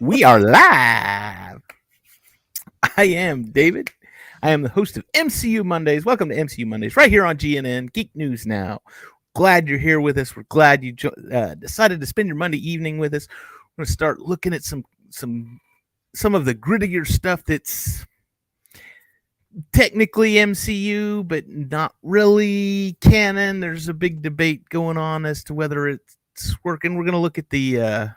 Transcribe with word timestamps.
we 0.00 0.24
are 0.24 0.40
live. 0.40 1.60
I 2.96 3.04
am 3.04 3.50
David. 3.50 3.90
I 4.42 4.50
am 4.50 4.62
the 4.62 4.68
host 4.70 4.96
of 4.96 5.04
MCU 5.12 5.64
Mondays. 5.64 6.04
Welcome 6.04 6.30
to 6.30 6.36
MCU 6.36 6.66
Mondays, 6.66 6.96
right 6.96 7.10
here 7.10 7.26
on 7.26 7.36
GNN 7.36 7.92
Geek 7.92 8.10
News 8.14 8.46
Now. 8.46 8.80
Glad 9.34 9.68
you're 9.68 9.78
here 9.78 10.00
with 10.00 10.18
us. 10.18 10.34
We're 10.34 10.44
glad 10.44 10.82
you 10.82 10.92
jo- 10.92 11.14
uh, 11.32 11.54
decided 11.54 12.00
to 12.00 12.06
spend 12.06 12.28
your 12.28 12.36
Monday 12.36 12.58
evening 12.58 12.98
with 12.98 13.14
us. 13.14 13.28
We're 13.28 13.82
going 13.82 13.86
to 13.86 13.92
start 13.92 14.20
looking 14.20 14.54
at 14.54 14.64
some 14.64 14.84
some 15.10 15.60
some 16.14 16.34
of 16.34 16.44
the 16.44 16.54
grittier 16.54 17.06
stuff 17.06 17.44
that's 17.44 18.06
technically 19.72 20.34
MCU, 20.34 21.26
but 21.28 21.48
not 21.48 21.94
really 22.02 22.96
canon. 23.00 23.60
There's 23.60 23.88
a 23.88 23.94
big 23.94 24.22
debate 24.22 24.68
going 24.70 24.96
on 24.96 25.26
as 25.26 25.44
to 25.44 25.54
whether 25.54 25.86
it's 25.86 26.56
working. 26.64 26.94
We're 26.94 27.04
going 27.04 27.12
to 27.12 27.18
look 27.18 27.38
at 27.38 27.50
the. 27.50 27.80
Uh, 27.80 28.08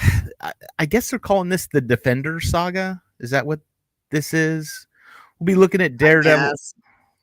I, 0.40 0.52
I 0.78 0.86
guess 0.86 1.10
they're 1.10 1.18
calling 1.18 1.48
this 1.48 1.68
the 1.72 1.80
Defender 1.80 2.40
Saga. 2.40 3.02
Is 3.20 3.30
that 3.30 3.46
what 3.46 3.60
this 4.10 4.32
is? 4.32 4.86
We'll 5.38 5.46
be 5.46 5.54
looking 5.54 5.80
at 5.80 5.96
Daredevil. 5.96 6.54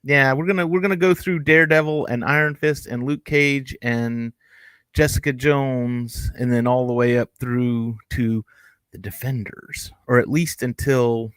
Yeah, 0.04 0.34
we're 0.34 0.46
gonna 0.46 0.68
we're 0.68 0.82
gonna 0.82 0.96
go 0.96 1.14
through 1.14 1.40
Daredevil 1.40 2.06
and 2.08 2.24
Iron 2.24 2.56
Fist 2.56 2.86
and 2.86 3.04
Luke 3.04 3.26
Cage 3.26 3.76
and 3.82 4.34
Jessica 4.94 5.34
Jones, 5.34 6.32
and 6.38 6.52
then 6.54 6.68
all 6.68 6.88
the 6.88 6.94
way 6.94 7.18
up 7.18 7.32
through 7.40 7.98
to 8.12 8.46
the 8.92 8.98
Defenders, 8.98 9.92
or 10.08 10.20
at 10.20 10.30
least 10.30 10.64
until 10.64 11.32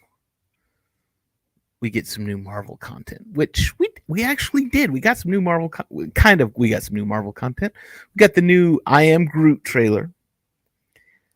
we 1.81 1.89
get 1.89 2.07
some 2.07 2.25
new 2.25 2.37
Marvel 2.37 2.77
content, 2.77 3.25
which 3.33 3.77
we 3.79 3.89
we 4.07 4.23
actually 4.23 4.65
did. 4.65 4.91
We 4.91 4.99
got 4.99 5.17
some 5.17 5.31
new 5.31 5.41
Marvel, 5.41 5.69
kind 5.69 6.41
of. 6.41 6.51
We 6.55 6.69
got 6.69 6.83
some 6.83 6.95
new 6.95 7.05
Marvel 7.05 7.31
content. 7.31 7.73
We 8.15 8.19
got 8.19 8.33
the 8.33 8.41
new 8.41 8.79
I 8.85 9.03
Am 9.03 9.25
Groot 9.25 9.63
trailer, 9.63 10.11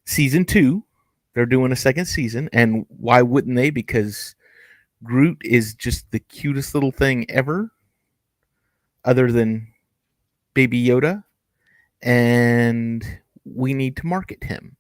season 0.06 0.46
two. 0.46 0.84
They're 1.34 1.46
doing 1.46 1.72
a 1.72 1.76
second 1.76 2.06
season, 2.06 2.50
and 2.54 2.86
why 2.90 3.22
wouldn't 3.24 3.56
they? 3.56 3.72
Because 3.72 4.36
Groot 5.04 5.42
is 5.44 5.74
just 5.74 6.12
the 6.12 6.20
cutest 6.20 6.76
little 6.76 6.92
thing 6.92 7.26
ever, 7.30 7.72
other 9.04 9.32
than 9.32 9.68
Baby 10.54 10.86
Yoda, 10.86 11.24
and 12.02 13.04
we 13.46 13.74
need 13.74 13.98
to 13.98 14.06
market 14.06 14.44
him. 14.44 14.78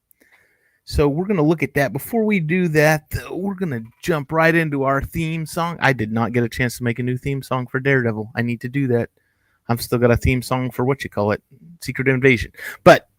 So 0.85 1.07
we're 1.07 1.25
going 1.25 1.37
to 1.37 1.43
look 1.43 1.63
at 1.63 1.73
that. 1.75 1.93
Before 1.93 2.25
we 2.25 2.39
do 2.39 2.67
that, 2.69 3.09
though, 3.09 3.35
we're 3.35 3.55
going 3.55 3.71
to 3.71 3.83
jump 4.03 4.31
right 4.31 4.53
into 4.53 4.83
our 4.83 5.01
theme 5.01 5.45
song. 5.45 5.77
I 5.79 5.93
did 5.93 6.11
not 6.11 6.33
get 6.33 6.43
a 6.43 6.49
chance 6.49 6.77
to 6.77 6.83
make 6.83 6.99
a 6.99 7.03
new 7.03 7.17
theme 7.17 7.41
song 7.41 7.67
for 7.67 7.79
Daredevil. 7.79 8.31
I 8.35 8.41
need 8.41 8.61
to 8.61 8.69
do 8.69 8.87
that. 8.87 9.09
I've 9.69 9.81
still 9.81 9.97
got 9.97 10.11
a 10.11 10.17
theme 10.17 10.41
song 10.41 10.71
for 10.71 10.83
what 10.83 11.03
you 11.03 11.09
call 11.09 11.31
it, 11.31 11.41
Secret 11.81 12.09
Invasion. 12.09 12.51
But 12.83 13.09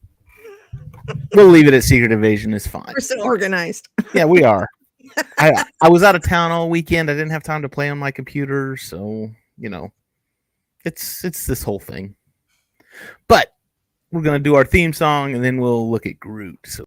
we'll 1.34 1.48
leave 1.48 1.66
it 1.66 1.74
at 1.74 1.84
Secret 1.84 2.12
Invasion. 2.12 2.55
It's 2.55 2.66
fine. 2.66 2.92
We're 2.94 3.00
so 3.00 3.22
organized. 3.22 3.88
Yeah, 4.14 4.24
we 4.24 4.42
are. 4.42 4.69
I 5.38 5.64
I 5.80 5.88
was 5.88 6.02
out 6.02 6.16
of 6.16 6.22
town 6.22 6.50
all 6.50 6.70
weekend. 6.70 7.10
I 7.10 7.14
didn't 7.14 7.30
have 7.30 7.42
time 7.42 7.62
to 7.62 7.69
play 7.69 7.88
on 7.91 7.98
my 7.98 8.10
computer, 8.10 8.77
so 8.77 9.30
you 9.58 9.69
know, 9.69 9.92
it's 10.84 11.25
it's 11.25 11.47
this 11.47 11.62
whole 11.62 11.80
thing. 11.80 12.14
But 13.28 13.55
we're 14.10 14.22
gonna 14.22 14.38
do 14.38 14.55
our 14.55 14.64
theme 14.64 14.92
song, 14.92 15.34
and 15.34 15.44
then 15.44 15.60
we'll 15.60 15.91
look 15.91 16.06
at 16.06 16.19
Groot. 16.19 16.58
So. 16.64 16.84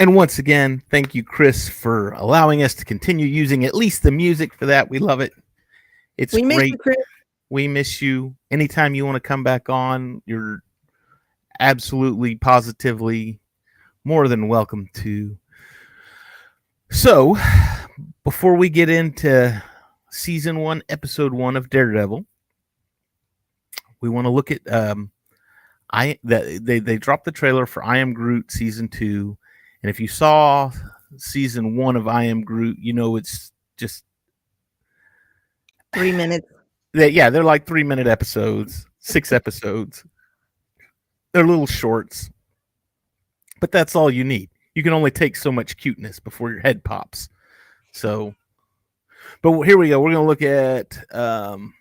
And 0.00 0.14
once 0.14 0.38
again, 0.38 0.82
thank 0.90 1.14
you, 1.14 1.22
Chris, 1.22 1.68
for 1.68 2.12
allowing 2.12 2.62
us 2.62 2.72
to 2.76 2.86
continue 2.86 3.26
using 3.26 3.66
at 3.66 3.74
least 3.74 4.02
the 4.02 4.10
music 4.10 4.54
for 4.54 4.64
that. 4.64 4.88
We 4.88 4.98
love 4.98 5.20
it. 5.20 5.34
It's 6.16 6.32
we 6.32 6.40
miss 6.40 6.56
great. 6.56 6.70
you, 6.70 6.78
Chris. 6.78 6.96
We 7.50 7.68
miss 7.68 8.00
you. 8.00 8.34
Anytime 8.50 8.94
you 8.94 9.04
want 9.04 9.16
to 9.16 9.20
come 9.20 9.44
back 9.44 9.68
on, 9.68 10.22
you're 10.24 10.62
absolutely, 11.60 12.36
positively 12.36 13.40
more 14.04 14.26
than 14.26 14.48
welcome 14.48 14.88
to. 14.94 15.36
So, 16.90 17.36
before 18.24 18.54
we 18.56 18.70
get 18.70 18.88
into 18.88 19.62
season 20.10 20.60
one, 20.60 20.82
episode 20.88 21.34
one 21.34 21.58
of 21.58 21.68
Daredevil, 21.68 22.24
we 24.00 24.08
want 24.08 24.24
to 24.24 24.30
look 24.30 24.50
at 24.50 24.62
um, 24.72 25.10
I 25.92 26.18
that 26.24 26.64
they 26.64 26.78
they 26.78 26.96
dropped 26.96 27.26
the 27.26 27.32
trailer 27.32 27.66
for 27.66 27.84
I 27.84 27.98
Am 27.98 28.14
Groot 28.14 28.50
season 28.50 28.88
two, 28.88 29.36
and 29.82 29.90
if 29.90 29.98
you 30.00 30.08
saw 30.08 30.70
season 31.16 31.76
one 31.76 31.96
of 31.96 32.06
I 32.08 32.24
Am 32.24 32.42
Groot, 32.42 32.78
you 32.78 32.92
know 32.92 33.16
it's 33.16 33.52
just 33.76 34.04
Three 35.92 36.12
minutes. 36.12 36.46
they, 36.92 37.08
yeah, 37.08 37.30
they're 37.30 37.42
like 37.44 37.66
three 37.66 37.82
minute 37.82 38.06
episodes, 38.06 38.86
six 38.98 39.32
episodes. 39.40 40.04
They're 41.32 41.46
little 41.46 41.66
shorts, 41.66 42.30
but 43.60 43.70
that's 43.72 43.94
all 43.96 44.10
you 44.10 44.24
need. 44.24 44.50
You 44.74 44.82
can 44.82 44.92
only 44.92 45.10
take 45.10 45.34
so 45.36 45.50
much 45.50 45.76
cuteness 45.76 46.20
before 46.20 46.50
your 46.50 46.60
head 46.60 46.84
pops. 46.84 47.28
So, 47.92 48.34
but 49.42 49.60
here 49.62 49.76
we 49.78 49.88
go. 49.88 50.00
We're 50.00 50.12
gonna 50.12 50.26
look 50.26 50.42
at. 50.42 50.96
Um, 51.14 51.74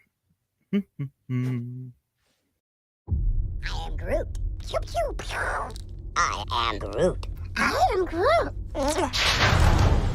I 0.73 0.79
am 1.07 1.93
Groot. 3.97 4.39
Pew 4.59 4.79
pew 4.79 5.13
pew. 5.17 5.37
I 6.15 6.43
am 6.51 6.79
Groot. 6.79 7.27
I 7.57 7.71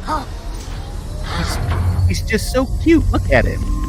Oh, 0.07 0.27
he's 2.09 2.23
just 2.23 2.53
so 2.53 2.67
cute. 2.83 3.05
Look 3.11 3.31
at 3.31 3.45
him. 3.45 3.84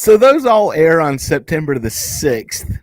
So 0.00 0.16
those 0.16 0.46
all 0.46 0.72
air 0.72 0.98
on 1.02 1.18
September 1.18 1.78
the 1.78 1.90
sixth. 1.90 2.78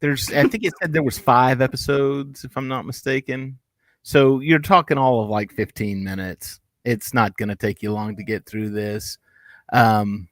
There's, 0.00 0.32
I 0.32 0.44
think 0.44 0.64
it 0.64 0.72
said 0.80 0.90
there 0.90 1.02
was 1.02 1.18
five 1.18 1.60
episodes, 1.60 2.44
if 2.44 2.56
I'm 2.56 2.66
not 2.66 2.86
mistaken. 2.86 3.58
So 4.02 4.40
you're 4.40 4.58
talking 4.58 4.96
all 4.96 5.22
of 5.22 5.28
like 5.28 5.52
15 5.52 6.02
minutes. 6.02 6.60
It's 6.86 7.12
not 7.12 7.36
going 7.36 7.50
to 7.50 7.56
take 7.56 7.82
you 7.82 7.92
long 7.92 8.16
to 8.16 8.24
get 8.24 8.46
through 8.46 8.70
this. 8.70 9.18
Um, 9.70 10.30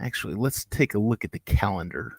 actually, 0.00 0.34
let's 0.34 0.64
take 0.64 0.94
a 0.94 0.98
look 0.98 1.24
at 1.24 1.30
the 1.30 1.38
calendar. 1.38 2.14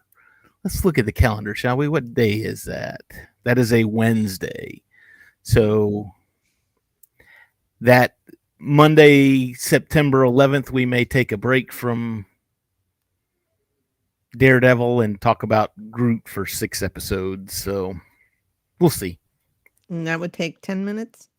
Let's 0.64 0.86
look 0.86 0.98
at 0.98 1.06
the 1.06 1.12
calendar, 1.12 1.54
shall 1.56 1.76
we? 1.76 1.90
What 1.90 2.14
day 2.14 2.36
is 2.36 2.64
that? 2.64 3.02
That 3.44 3.60
is 3.60 3.74
a 3.74 3.84
Wednesday. 3.84 4.82
So 5.42 6.10
that 7.82 8.16
Monday, 8.60 9.52
September 9.56 10.24
11th, 10.24 10.70
we 10.70 10.86
may 10.86 11.04
take 11.04 11.34
a 11.34 11.38
break 11.38 11.74
from 11.74 12.26
Daredevil 14.38 15.02
and 15.02 15.20
talk 15.22 15.44
about 15.44 15.72
Groot 15.92 16.28
for 16.28 16.46
six 16.46 16.82
episodes. 16.82 17.54
So 17.54 17.96
we'll 18.80 18.90
see. 18.90 19.20
And 19.90 20.08
that 20.08 20.20
would 20.20 20.34
take 20.34 20.62
10 20.62 20.84
minutes. 20.86 21.30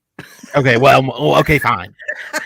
Okay, 0.54 0.76
well, 0.76 1.10
okay, 1.40 1.58
fine. 1.58 1.94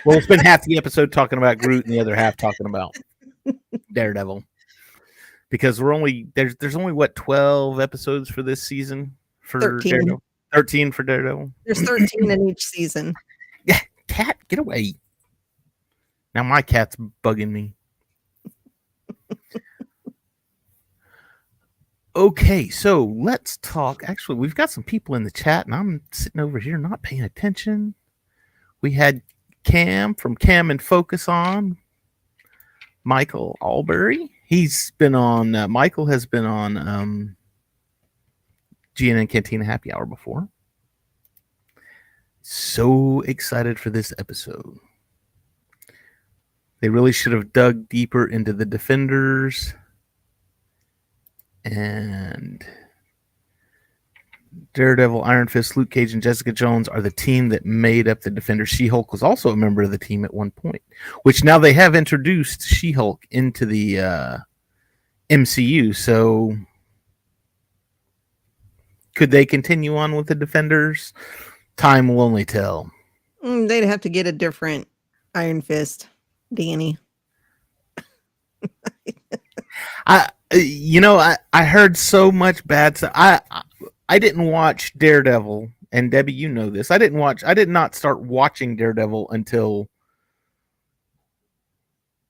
We'll 0.04 0.22
spend 0.22 0.42
half 0.42 0.62
the 0.62 0.78
episode 0.78 1.12
talking 1.12 1.38
about 1.38 1.58
Groot 1.58 1.84
and 1.84 1.92
the 1.92 2.00
other 2.00 2.14
half 2.14 2.36
talking 2.36 2.66
about 2.66 2.96
Daredevil. 3.92 4.42
Because 5.50 5.80
we're 5.80 5.94
only 5.94 6.26
there's 6.34 6.54
there's 6.56 6.76
only 6.76 6.92
what 6.92 7.14
twelve 7.14 7.80
episodes 7.80 8.28
for 8.28 8.42
this 8.42 8.62
season 8.62 9.16
for 9.40 9.60
13. 9.60 9.90
Daredevil. 9.90 10.22
Thirteen 10.52 10.92
for 10.92 11.02
Daredevil. 11.02 11.50
There's 11.64 11.80
13 11.88 12.30
in 12.30 12.48
each 12.48 12.62
season. 12.62 13.14
Yeah, 13.64 13.80
cat, 14.08 14.36
get 14.48 14.58
away! 14.58 14.94
Now 16.34 16.42
my 16.42 16.60
cat's 16.60 16.96
bugging 17.24 17.50
me. 17.50 17.72
Okay, 22.16 22.68
so 22.68 23.04
let's 23.04 23.58
talk. 23.58 24.02
Actually, 24.08 24.36
we've 24.36 24.54
got 24.54 24.70
some 24.70 24.82
people 24.82 25.14
in 25.14 25.22
the 25.22 25.30
chat, 25.30 25.66
and 25.66 25.74
I'm 25.74 26.02
sitting 26.10 26.40
over 26.40 26.58
here 26.58 26.78
not 26.78 27.02
paying 27.02 27.22
attention. 27.22 27.94
We 28.80 28.92
had 28.92 29.22
Cam 29.64 30.14
from 30.14 30.34
Cam 30.34 30.70
and 30.70 30.82
Focus 30.82 31.28
on. 31.28 31.78
Michael 33.04 33.56
Albury. 33.62 34.30
He's 34.46 34.92
been 34.98 35.14
on. 35.14 35.54
Uh, 35.54 35.68
Michael 35.68 36.06
has 36.06 36.26
been 36.26 36.44
on 36.44 36.76
um, 36.76 37.36
GNN 38.96 39.28
Cantina 39.28 39.64
Happy 39.64 39.92
Hour 39.92 40.06
before. 40.06 40.48
So 42.42 43.20
excited 43.22 43.78
for 43.78 43.90
this 43.90 44.12
episode. 44.18 44.78
They 46.80 46.88
really 46.88 47.12
should 47.12 47.32
have 47.32 47.52
dug 47.52 47.88
deeper 47.88 48.26
into 48.26 48.52
the 48.52 48.66
defenders 48.66 49.74
and 51.70 52.64
Daredevil, 54.74 55.22
Iron 55.24 55.48
Fist, 55.48 55.76
Luke 55.76 55.90
Cage, 55.90 56.12
and 56.12 56.22
Jessica 56.22 56.52
Jones 56.52 56.88
are 56.88 57.02
the 57.02 57.10
team 57.10 57.48
that 57.50 57.64
made 57.64 58.08
up 58.08 58.20
the 58.20 58.30
Defenders. 58.30 58.68
She 58.68 58.86
Hulk 58.86 59.12
was 59.12 59.22
also 59.22 59.50
a 59.50 59.56
member 59.56 59.82
of 59.82 59.90
the 59.90 59.98
team 59.98 60.24
at 60.24 60.34
one 60.34 60.50
point, 60.50 60.82
which 61.22 61.44
now 61.44 61.58
they 61.58 61.72
have 61.72 61.94
introduced 61.94 62.62
She 62.62 62.92
Hulk 62.92 63.24
into 63.30 63.66
the 63.66 64.00
uh, 64.00 64.38
MCU. 65.30 65.94
So 65.94 66.56
could 69.14 69.30
they 69.30 69.44
continue 69.44 69.96
on 69.96 70.14
with 70.14 70.26
the 70.26 70.34
Defenders? 70.34 71.12
Time 71.76 72.08
will 72.08 72.20
only 72.20 72.44
tell. 72.44 72.90
Mm, 73.44 73.68
they'd 73.68 73.84
have 73.84 74.00
to 74.02 74.08
get 74.08 74.26
a 74.26 74.32
different 74.32 74.88
Iron 75.34 75.60
Fist, 75.60 76.08
Danny. 76.52 76.98
I, 80.06 80.28
you 80.52 81.00
know, 81.00 81.18
I, 81.18 81.36
I 81.52 81.64
heard 81.64 81.96
so 81.96 82.32
much 82.32 82.66
bad 82.66 82.96
stuff. 82.96 83.12
I, 83.14 83.40
I 84.08 84.18
didn't 84.18 84.46
watch 84.46 84.96
Daredevil, 84.98 85.70
and 85.92 86.10
Debbie, 86.10 86.32
you 86.32 86.48
know 86.48 86.70
this. 86.70 86.90
I 86.90 86.98
didn't 86.98 87.18
watch. 87.18 87.44
I 87.44 87.54
did 87.54 87.68
not 87.68 87.94
start 87.94 88.20
watching 88.20 88.76
Daredevil 88.76 89.30
until 89.30 89.88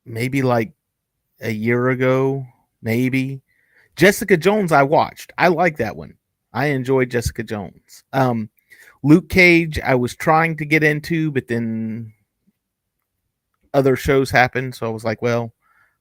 maybe 0.05 0.43
like 0.43 0.73
a 1.41 1.51
year 1.51 1.91
ago, 1.91 2.45
maybe. 2.83 3.43
Jessica 3.95 4.37
Jones, 4.37 4.73
I 4.73 4.83
watched. 4.83 5.33
I 5.39 5.49
like 5.49 5.77
that 5.79 5.97
one. 5.97 6.15
I 6.53 6.67
enjoyed 6.67 7.11
Jessica 7.11 7.43
Jones. 7.43 8.05
Um, 8.13 8.49
Luke 9.03 9.29
Cage, 9.29 9.79
I 9.81 9.95
was 9.95 10.17
trying 10.17 10.57
to 10.57 10.65
get 10.65 10.83
into, 10.83 11.31
but 11.31 11.47
then 11.47 12.13
other 13.75 13.97
shows 13.97 14.31
happened, 14.31 14.75
so 14.75 14.87
I 14.87 14.91
was 14.91 15.05
like, 15.05 15.23
well, 15.23 15.53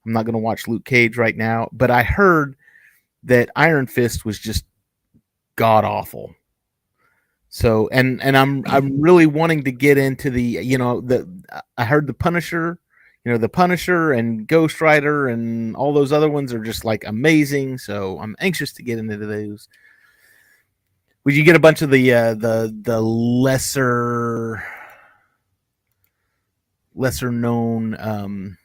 I'm 0.08 0.14
not 0.14 0.26
going 0.26 0.34
to 0.34 0.40
watch 0.40 0.68
Luke 0.68 0.86
Cage 0.86 1.18
right 1.18 1.36
now. 1.36 1.68
But 1.74 1.92
I 1.92 2.02
heard 2.02 2.56
that 3.24 3.50
Iron 3.58 3.88
Fist 3.88 4.24
was 4.24 4.40
just 4.40 4.64
god 5.58 5.84
awful. 5.84 6.34
So 7.50 7.90
and 7.92 8.24
and 8.24 8.38
I'm 8.38 8.64
I'm 8.68 9.02
really 9.02 9.26
wanting 9.26 9.66
to 9.66 9.72
get 9.72 9.98
into 9.98 10.30
the 10.30 10.42
you 10.42 10.78
know 10.78 11.02
the 11.02 11.28
I 11.78 11.84
heard 11.84 12.08
the 12.08 12.14
Punisher, 12.14 12.80
you 13.26 13.32
know 13.32 13.38
the 13.38 13.50
Punisher 13.50 14.14
and 14.14 14.48
Ghost 14.48 14.80
Rider 14.80 15.28
and 15.28 15.76
all 15.76 15.94
those 15.94 16.14
other 16.14 16.30
ones 16.30 16.54
are 16.54 16.64
just 16.64 16.86
like 16.86 17.04
amazing. 17.06 17.78
So 17.78 18.18
I'm 18.20 18.36
anxious 18.40 18.72
to 18.74 18.84
get 18.84 19.00
into 19.00 19.18
those. 19.18 19.68
Would 21.26 21.36
you 21.36 21.44
get 21.44 21.58
a 21.58 21.60
bunch 21.60 21.82
of 21.82 21.90
the 21.90 22.14
uh, 22.14 22.34
the 22.36 22.74
the 22.82 23.02
lesser 23.02 24.64
lesser 26.96 27.32
known 27.32 27.96
um 28.00 28.58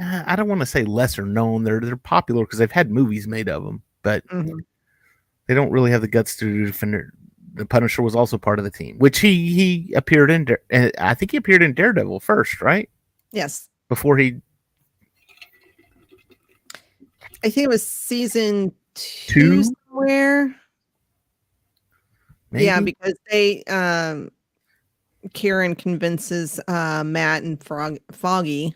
I 0.00 0.36
don't 0.36 0.48
want 0.48 0.60
to 0.60 0.66
say 0.66 0.84
lesser 0.84 1.24
known. 1.26 1.64
They're 1.64 1.80
they're 1.80 1.96
popular 1.96 2.44
because 2.44 2.58
they've 2.58 2.70
had 2.70 2.90
movies 2.90 3.26
made 3.26 3.48
of 3.48 3.64
them, 3.64 3.82
but 4.02 4.26
Mhm. 4.28 4.58
they 5.46 5.54
don't 5.54 5.70
really 5.72 5.90
have 5.90 6.02
the 6.02 6.08
guts 6.08 6.36
to 6.36 6.66
defend 6.66 6.94
it. 6.94 7.06
The 7.54 7.66
Punisher 7.66 8.02
was 8.02 8.14
also 8.14 8.38
part 8.38 8.60
of 8.60 8.64
the 8.64 8.70
team, 8.70 8.96
which 8.98 9.18
he 9.18 9.52
he 9.52 9.92
appeared 9.94 10.30
in. 10.30 10.46
Uh, 10.72 10.90
I 10.98 11.14
think 11.14 11.32
he 11.32 11.36
appeared 11.36 11.62
in 11.62 11.74
Daredevil 11.74 12.20
first, 12.20 12.60
right? 12.60 12.88
Yes. 13.32 13.68
Before 13.88 14.16
he 14.16 14.40
I 17.44 17.50
think 17.50 17.64
it 17.64 17.68
was 17.68 17.86
season 17.86 18.72
two, 18.94 19.62
Two? 19.62 19.74
somewhere. 19.88 20.54
Yeah, 22.52 22.80
because 22.80 23.14
they 23.30 23.62
um 23.64 24.30
Karen 25.34 25.74
convinces 25.74 26.60
uh 26.68 27.02
Matt 27.04 27.42
and 27.42 27.62
Frog 27.62 27.98
Foggy 28.12 28.74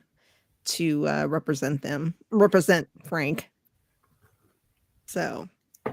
to 0.64 1.06
uh 1.08 1.26
represent 1.26 1.82
them, 1.82 2.14
represent 2.30 2.88
Frank. 3.04 3.50
So 5.06 5.48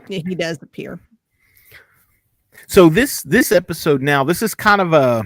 yeah, 0.07 0.21
he 0.27 0.36
does 0.36 0.62
appear. 0.62 1.00
so 2.68 2.89
this 2.89 3.24
this 3.24 3.51
episode 3.51 4.01
now 4.01 4.24
this 4.24 4.42
is 4.42 4.54
kind 4.54 4.81
of 4.81 4.94
a 4.94 5.24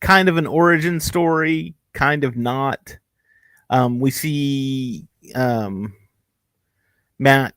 kind 0.00 0.28
of 0.28 0.36
an 0.36 0.46
origin 0.46 1.00
story 1.00 1.74
kind 1.94 2.22
of 2.22 2.36
not 2.36 2.96
um 3.70 3.98
we 3.98 4.10
see 4.10 5.06
um 5.34 5.92
matt 7.18 7.54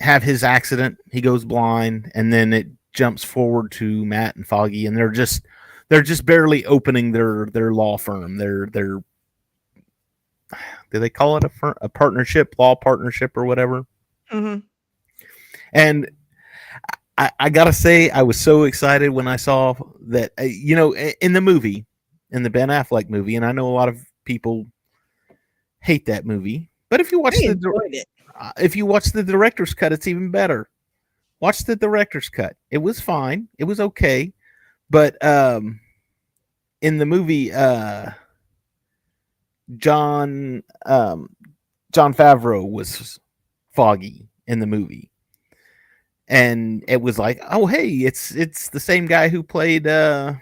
have 0.00 0.22
his 0.22 0.42
accident 0.42 0.96
he 1.10 1.20
goes 1.20 1.44
blind 1.44 2.10
and 2.14 2.32
then 2.32 2.52
it 2.52 2.66
jumps 2.92 3.24
forward 3.24 3.70
to 3.70 4.04
matt 4.06 4.36
and 4.36 4.46
foggy 4.46 4.86
and 4.86 4.96
they're 4.96 5.10
just 5.10 5.44
they're 5.88 6.02
just 6.02 6.24
barely 6.24 6.64
opening 6.66 7.12
their 7.12 7.46
their 7.52 7.72
law 7.74 7.98
firm 7.98 8.38
their 8.38 8.66
their 8.72 9.02
do 10.92 10.98
they 10.98 11.10
call 11.10 11.36
it 11.36 11.44
a, 11.44 11.74
a 11.82 11.88
partnership 11.88 12.54
law 12.58 12.74
partnership 12.74 13.36
or 13.36 13.44
whatever? 13.44 13.86
Hmm 14.28 14.58
and 15.72 16.10
I, 17.18 17.30
I 17.38 17.50
gotta 17.50 17.72
say, 17.72 18.10
I 18.10 18.22
was 18.22 18.40
so 18.40 18.64
excited 18.64 19.10
when 19.10 19.28
I 19.28 19.36
saw 19.36 19.74
that. 20.08 20.32
Uh, 20.38 20.44
you 20.44 20.76
know, 20.76 20.94
in 20.94 21.32
the 21.32 21.40
movie, 21.40 21.86
in 22.30 22.42
the 22.42 22.50
Ben 22.50 22.68
Affleck 22.68 23.10
movie, 23.10 23.36
and 23.36 23.44
I 23.44 23.52
know 23.52 23.68
a 23.68 23.74
lot 23.74 23.88
of 23.88 24.00
people 24.24 24.66
hate 25.80 26.06
that 26.06 26.24
movie, 26.24 26.70
but 26.88 27.00
if 27.00 27.12
you 27.12 27.20
watch 27.20 27.36
I 27.36 27.48
the 27.48 28.04
uh, 28.38 28.52
if 28.58 28.76
you 28.76 28.86
watch 28.86 29.06
the 29.06 29.22
director's 29.22 29.74
cut, 29.74 29.92
it's 29.92 30.06
even 30.06 30.30
better. 30.30 30.70
Watch 31.40 31.64
the 31.64 31.76
director's 31.76 32.28
cut; 32.28 32.56
it 32.70 32.78
was 32.78 33.00
fine, 33.00 33.48
it 33.58 33.64
was 33.64 33.80
okay, 33.80 34.32
but 34.88 35.22
um, 35.24 35.80
in 36.80 36.98
the 36.98 37.06
movie, 37.06 37.52
uh, 37.52 38.10
Jon 39.76 40.62
um, 40.86 41.28
Jon 41.92 42.14
Favreau 42.14 42.68
was 42.68 43.18
Foggy 43.74 44.28
in 44.46 44.58
the 44.58 44.66
movie 44.66 45.10
and 46.28 46.82
it 46.88 47.00
was 47.00 47.18
like, 47.18 47.40
oh 47.50 47.66
hey, 47.66 47.88
it's 47.88 48.34
it's 48.34 48.70
the 48.70 48.80
same 48.80 49.06
guy 49.06 49.28
who 49.28 49.42
played 49.42 49.86
uh 49.86 50.34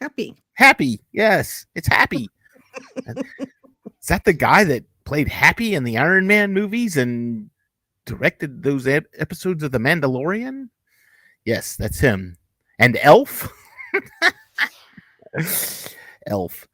Happy. 0.00 0.34
Happy. 0.54 1.00
Yes, 1.12 1.66
it's 1.74 1.88
Happy. 1.88 2.28
Is 3.06 4.08
that 4.08 4.24
the 4.24 4.32
guy 4.32 4.64
that 4.64 4.84
played 5.04 5.28
Happy 5.28 5.74
in 5.74 5.84
the 5.84 5.98
Iron 5.98 6.26
Man 6.26 6.52
movies 6.52 6.96
and 6.96 7.50
directed 8.04 8.62
those 8.62 8.86
ep- 8.86 9.06
episodes 9.18 9.62
of 9.62 9.70
The 9.70 9.78
Mandalorian? 9.78 10.70
Yes, 11.44 11.76
that's 11.76 12.00
him. 12.00 12.36
And 12.78 12.98
Elf. 13.02 13.48
Elf. 16.26 16.66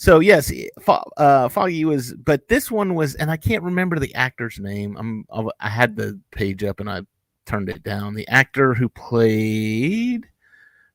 So 0.00 0.20
yes, 0.20 0.50
uh, 0.88 1.48
Foggy 1.50 1.84
was, 1.84 2.14
but 2.14 2.48
this 2.48 2.70
one 2.70 2.94
was, 2.94 3.16
and 3.16 3.30
I 3.30 3.36
can't 3.36 3.62
remember 3.62 3.98
the 3.98 4.14
actor's 4.14 4.58
name. 4.58 4.96
I'm, 4.96 5.52
I 5.60 5.68
had 5.68 5.94
the 5.94 6.18
page 6.30 6.64
up 6.64 6.80
and 6.80 6.88
I 6.88 7.02
turned 7.44 7.68
it 7.68 7.82
down. 7.82 8.14
The 8.14 8.26
actor 8.28 8.72
who 8.72 8.88
played, 8.88 10.26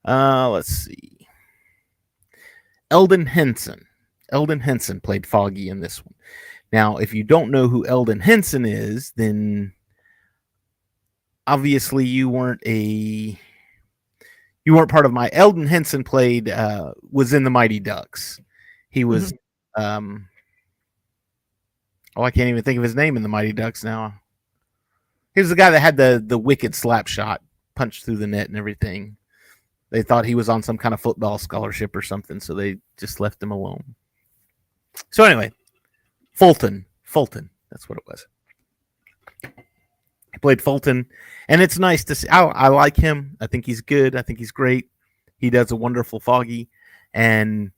uh, 0.05 0.49
let's 0.49 0.69
see, 0.69 1.27
Elden 2.89 3.27
Henson. 3.27 3.85
Elden 4.31 4.59
Henson 4.59 4.99
played 5.01 5.27
Foggy 5.27 5.69
in 5.69 5.81
this 5.81 6.03
one. 6.03 6.15
Now, 6.73 6.97
if 6.97 7.13
you 7.13 7.23
don't 7.23 7.51
know 7.51 7.67
who 7.67 7.85
Elden 7.85 8.21
Henson 8.21 8.65
is, 8.65 9.13
then 9.15 9.71
obviously 11.45 12.07
you 12.07 12.27
weren't 12.27 12.61
a 12.65 13.39
you 14.65 14.73
weren't 14.73 14.89
part 14.89 15.05
of 15.05 15.13
my 15.13 15.29
Elden 15.31 15.67
Henson 15.67 16.03
played 16.03 16.49
uh 16.49 16.91
was 17.11 17.33
in 17.33 17.43
the 17.43 17.51
Mighty 17.51 17.79
Ducks. 17.79 18.41
He 18.95 19.03
was 19.03 19.33
um 19.75 20.29
oh, 22.15 22.23
I 22.23 22.31
can't 22.31 22.47
even 22.47 22.63
think 22.63 22.77
of 22.77 22.83
his 22.83 22.95
name 22.95 23.17
in 23.17 23.23
the 23.23 23.29
Mighty 23.29 23.51
Ducks 23.51 23.83
now. 23.83 24.21
He 25.33 25.41
was 25.41 25.49
the 25.49 25.55
guy 25.57 25.69
that 25.69 25.81
had 25.81 25.97
the 25.97 26.23
the 26.25 26.37
wicked 26.37 26.73
slap 26.73 27.07
shot, 27.07 27.41
punched 27.75 28.05
through 28.05 28.15
the 28.15 28.25
net 28.25 28.47
and 28.47 28.57
everything. 28.57 29.17
They 29.89 30.01
thought 30.01 30.23
he 30.23 30.33
was 30.33 30.47
on 30.47 30.63
some 30.63 30.77
kind 30.77 30.93
of 30.93 31.01
football 31.01 31.37
scholarship 31.37 31.93
or 31.93 32.01
something, 32.01 32.39
so 32.39 32.53
they 32.53 32.77
just 32.95 33.19
left 33.19 33.43
him 33.43 33.51
alone. 33.51 33.95
So 35.11 35.25
anyway, 35.25 35.51
Fulton, 36.31 36.85
Fulton, 37.03 37.49
that's 37.69 37.89
what 37.89 37.97
it 37.97 38.05
was. 38.07 38.25
He 39.43 40.39
played 40.41 40.61
Fulton, 40.61 41.05
and 41.49 41.61
it's 41.61 41.77
nice 41.77 42.05
to 42.05 42.15
see. 42.15 42.29
I, 42.29 42.45
I 42.45 42.67
like 42.69 42.95
him. 42.95 43.35
I 43.41 43.47
think 43.47 43.65
he's 43.65 43.81
good. 43.81 44.15
I 44.15 44.21
think 44.21 44.39
he's 44.39 44.53
great. 44.53 44.89
He 45.37 45.49
does 45.49 45.71
a 45.71 45.75
wonderful 45.75 46.21
Foggy, 46.21 46.69
and 47.13 47.71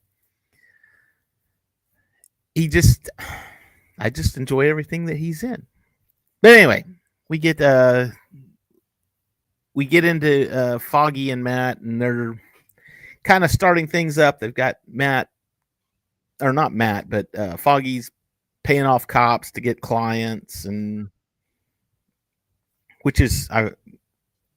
he 2.58 2.66
just, 2.68 3.08
I 3.98 4.10
just 4.10 4.36
enjoy 4.36 4.68
everything 4.68 5.06
that 5.06 5.16
he's 5.16 5.42
in. 5.42 5.66
But 6.42 6.52
anyway, 6.52 6.84
we 7.28 7.38
get 7.38 7.60
uh, 7.60 8.08
we 9.74 9.86
get 9.86 10.04
into 10.04 10.52
uh, 10.52 10.78
Foggy 10.78 11.30
and 11.30 11.42
Matt, 11.42 11.80
and 11.80 12.00
they're 12.00 12.40
kind 13.24 13.42
of 13.44 13.50
starting 13.50 13.86
things 13.86 14.18
up. 14.18 14.38
They've 14.38 14.54
got 14.54 14.76
Matt, 14.86 15.30
or 16.40 16.52
not 16.52 16.72
Matt, 16.72 17.10
but 17.10 17.26
uh, 17.36 17.56
Foggy's 17.56 18.10
paying 18.62 18.84
off 18.86 19.06
cops 19.06 19.50
to 19.52 19.60
get 19.60 19.80
clients, 19.80 20.64
and 20.64 21.08
which 23.02 23.20
is 23.20 23.48
I 23.50 23.72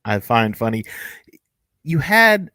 I 0.06 0.20
find 0.20 0.56
funny. 0.56 0.84
You 1.84 1.98
had 1.98 2.52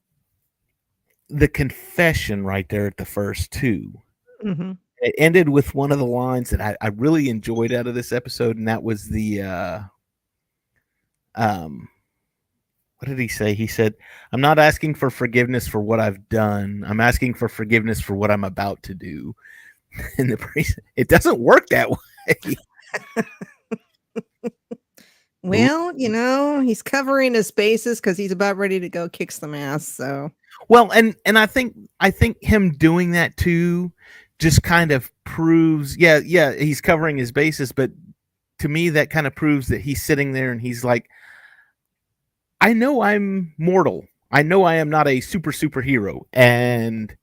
the 1.28 1.48
confession 1.48 2.44
right 2.44 2.68
there 2.68 2.86
at 2.86 2.96
the 2.96 3.04
first 3.04 3.50
two. 3.50 3.92
hmm 4.40 4.72
It 4.98 5.14
ended 5.18 5.48
with 5.48 5.74
one 5.74 5.92
of 5.92 5.98
the 5.98 6.06
lines 6.06 6.50
that 6.50 6.60
I, 6.60 6.76
I 6.80 6.88
really 6.88 7.28
enjoyed 7.28 7.72
out 7.72 7.86
of 7.86 7.94
this 7.94 8.12
episode, 8.12 8.56
and 8.56 8.68
that 8.68 8.82
was 8.82 9.08
the 9.08 9.42
uh 9.42 9.80
um 11.34 11.88
what 12.98 13.08
did 13.08 13.18
he 13.18 13.28
say? 13.28 13.52
He 13.52 13.66
said, 13.66 13.94
I'm 14.32 14.40
not 14.40 14.58
asking 14.58 14.94
for 14.94 15.10
forgiveness 15.10 15.68
for 15.68 15.82
what 15.82 16.00
I've 16.00 16.30
done. 16.30 16.82
I'm 16.86 17.00
asking 17.00 17.34
for 17.34 17.46
forgiveness 17.46 18.00
for 18.00 18.14
what 18.14 18.30
I'm 18.30 18.44
about 18.44 18.82
to 18.84 18.94
do. 18.94 19.34
And 20.18 20.30
the 20.30 20.36
priest 20.36 20.78
it 20.96 21.08
doesn't 21.08 21.38
work 21.38 21.68
that 21.68 21.90
way. 21.90 22.56
Well, 25.46 25.92
you 25.96 26.08
know, 26.08 26.60
he's 26.60 26.82
covering 26.82 27.34
his 27.34 27.52
bases 27.52 28.00
because 28.00 28.18
he's 28.18 28.32
about 28.32 28.56
ready 28.56 28.80
to 28.80 28.88
go 28.88 29.08
kick 29.08 29.30
some 29.30 29.54
ass. 29.54 29.86
So 29.86 30.32
Well, 30.68 30.90
and 30.90 31.14
and 31.24 31.38
I 31.38 31.46
think 31.46 31.76
I 32.00 32.10
think 32.10 32.38
him 32.42 32.72
doing 32.72 33.12
that 33.12 33.36
too 33.36 33.92
just 34.38 34.62
kind 34.62 34.92
of 34.92 35.10
proves 35.24 35.96
yeah, 35.96 36.20
yeah, 36.24 36.52
he's 36.52 36.80
covering 36.80 37.16
his 37.16 37.32
bases, 37.32 37.72
but 37.72 37.90
to 38.58 38.68
me 38.68 38.88
that 38.90 39.10
kind 39.10 39.26
of 39.26 39.34
proves 39.34 39.68
that 39.68 39.80
he's 39.80 40.02
sitting 40.02 40.32
there 40.32 40.50
and 40.52 40.60
he's 40.60 40.84
like 40.84 41.08
I 42.60 42.72
know 42.72 43.02
I'm 43.02 43.54
mortal. 43.58 44.06
I 44.30 44.42
know 44.42 44.64
I 44.64 44.76
am 44.76 44.90
not 44.90 45.06
a 45.06 45.20
super 45.20 45.52
superhero 45.52 46.22
and 46.32 47.14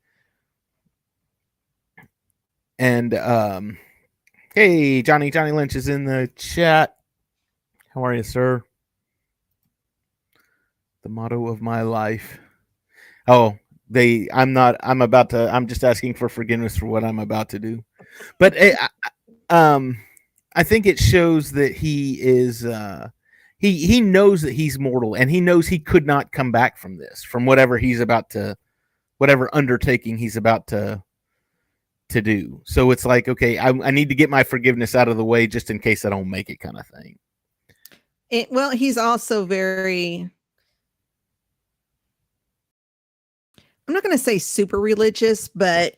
and 2.79 3.13
um 3.13 3.77
hey, 4.55 5.01
Johnny 5.01 5.31
Johnny 5.31 5.51
Lynch 5.51 5.75
is 5.75 5.87
in 5.87 6.05
the 6.05 6.29
chat. 6.35 6.95
How 7.93 8.05
are 8.05 8.13
you, 8.13 8.23
sir? 8.23 8.63
The 11.03 11.09
motto 11.09 11.47
of 11.47 11.61
my 11.61 11.81
life. 11.81 12.39
Oh, 13.27 13.57
they 13.93 14.27
i'm 14.33 14.51
not 14.53 14.75
i'm 14.81 15.01
about 15.01 15.29
to 15.29 15.49
i'm 15.53 15.67
just 15.67 15.83
asking 15.83 16.13
for 16.13 16.27
forgiveness 16.27 16.75
for 16.75 16.87
what 16.87 17.03
i'm 17.03 17.19
about 17.19 17.49
to 17.49 17.59
do. 17.59 17.83
But 18.39 18.53
eh, 18.57 18.75
I- 18.79 18.89
I- 19.49 19.73
um 19.73 19.97
i 20.55 20.63
think 20.63 20.85
it 20.85 20.97
shows 20.99 21.51
that 21.51 21.73
he 21.75 22.19
is 22.21 22.65
uh 22.65 23.09
he 23.57 23.85
he 23.85 24.01
knows 24.01 24.41
that 24.41 24.53
he's 24.53 24.79
mortal 24.79 25.15
and 25.15 25.29
he 25.29 25.39
knows 25.39 25.67
he 25.67 25.79
could 25.79 26.05
not 26.05 26.31
come 26.31 26.51
back 26.51 26.77
from 26.77 26.97
this 26.97 27.23
from 27.23 27.45
whatever 27.45 27.77
he's 27.77 27.99
about 27.99 28.29
to 28.31 28.57
whatever 29.19 29.53
undertaking 29.55 30.17
he's 30.17 30.37
about 30.37 30.67
to 30.67 31.01
to 32.09 32.21
do. 32.21 32.61
So 32.65 32.91
it's 32.91 33.05
like 33.05 33.27
okay 33.27 33.57
i, 33.57 33.69
I 33.69 33.91
need 33.91 34.09
to 34.09 34.15
get 34.15 34.29
my 34.29 34.43
forgiveness 34.43 34.95
out 34.95 35.07
of 35.07 35.17
the 35.17 35.25
way 35.25 35.47
just 35.47 35.69
in 35.69 35.79
case 35.79 36.03
i 36.05 36.09
don't 36.09 36.29
make 36.29 36.49
it 36.49 36.59
kind 36.59 36.77
of 36.77 36.87
thing. 36.87 37.17
It, 38.29 38.51
well, 38.51 38.71
he's 38.71 38.97
also 38.97 39.45
very 39.45 40.29
I'm 43.87 43.93
not 43.93 44.03
going 44.03 44.17
to 44.17 44.23
say 44.23 44.37
super 44.37 44.79
religious, 44.79 45.47
but 45.49 45.97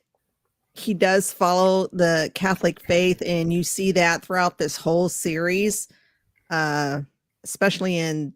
he 0.73 0.93
does 0.93 1.31
follow 1.31 1.87
the 1.93 2.31
Catholic 2.35 2.81
faith, 2.81 3.21
and 3.25 3.53
you 3.53 3.63
see 3.63 3.91
that 3.93 4.25
throughout 4.25 4.57
this 4.57 4.75
whole 4.75 5.07
series, 5.07 5.87
uh, 6.49 7.01
especially 7.43 7.97
in 7.97 8.33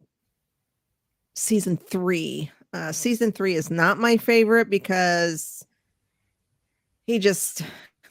season 1.36 1.78
three. 1.78 2.52
Uh, 2.72 2.92
season 2.92 3.32
three 3.32 3.56
is 3.56 3.72
not 3.72 3.98
my 3.98 4.18
favorite 4.18 4.70
because 4.70 5.66
he 7.08 7.18
just 7.18 7.64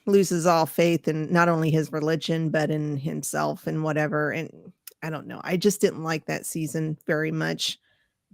loses 0.07 0.47
all 0.47 0.67
faith 0.67 1.07
in 1.07 1.33
not 1.33 1.49
only 1.49 1.71
his 1.71 1.93
religion 1.93 2.49
but 2.49 2.71
in 2.71 2.97
himself 2.97 3.67
and 3.67 3.85
whatever. 3.85 4.31
And 4.33 4.73
I 5.03 5.11
don't 5.11 5.27
know. 5.27 5.41
I 5.45 5.57
just 5.57 5.81
didn't 5.81 6.03
like 6.03 6.27
that 6.27 6.47
season 6.47 6.99
very 7.07 7.31
much. 7.31 7.79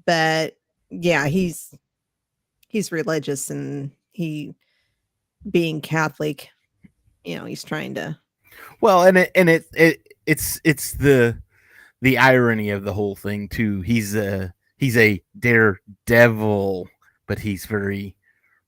But 0.07 0.57
yeah, 0.91 1.27
he's 1.27 1.75
he's 2.75 2.91
religious 2.91 3.51
and 3.51 3.93
he 4.11 4.53
being 5.49 5.81
Catholic, 5.81 6.49
you 7.23 7.39
know, 7.39 7.45
he's 7.45 7.63
trying 7.63 7.95
to 7.95 8.19
Well, 8.81 9.05
and 9.05 9.17
it 9.17 9.31
and 9.37 9.49
it, 9.49 9.67
it 9.75 10.15
it's 10.27 10.61
it's 10.65 10.93
the 10.95 11.39
the 12.03 12.19
irony 12.19 12.71
of 12.71 12.83
the 12.83 12.93
whole 12.93 13.15
thing 13.15 13.49
too. 13.49 13.81
He's 13.83 14.17
a 14.17 14.53
he's 14.77 14.97
a 14.97 15.23
daredevil, 15.39 16.89
but 17.29 17.39
he's 17.39 17.65
very 17.65 18.17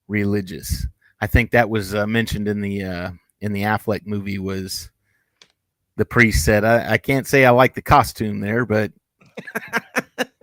religious. 0.06 0.86
I 1.20 1.26
think 1.26 1.50
that 1.50 1.68
was 1.68 1.92
uh, 1.92 2.06
mentioned 2.06 2.46
in 2.46 2.60
the 2.60 2.84
uh, 2.84 3.10
in 3.40 3.52
the 3.52 3.62
Affleck 3.62 4.06
movie. 4.06 4.38
Was 4.38 4.88
the 5.96 6.04
priest 6.04 6.44
said, 6.44 6.64
I, 6.64 6.92
"I 6.92 6.98
can't 6.98 7.26
say 7.26 7.44
I 7.44 7.50
like 7.50 7.75
the 7.75 7.82
costume 7.82 8.38
there, 8.38 8.64
but 8.64 8.92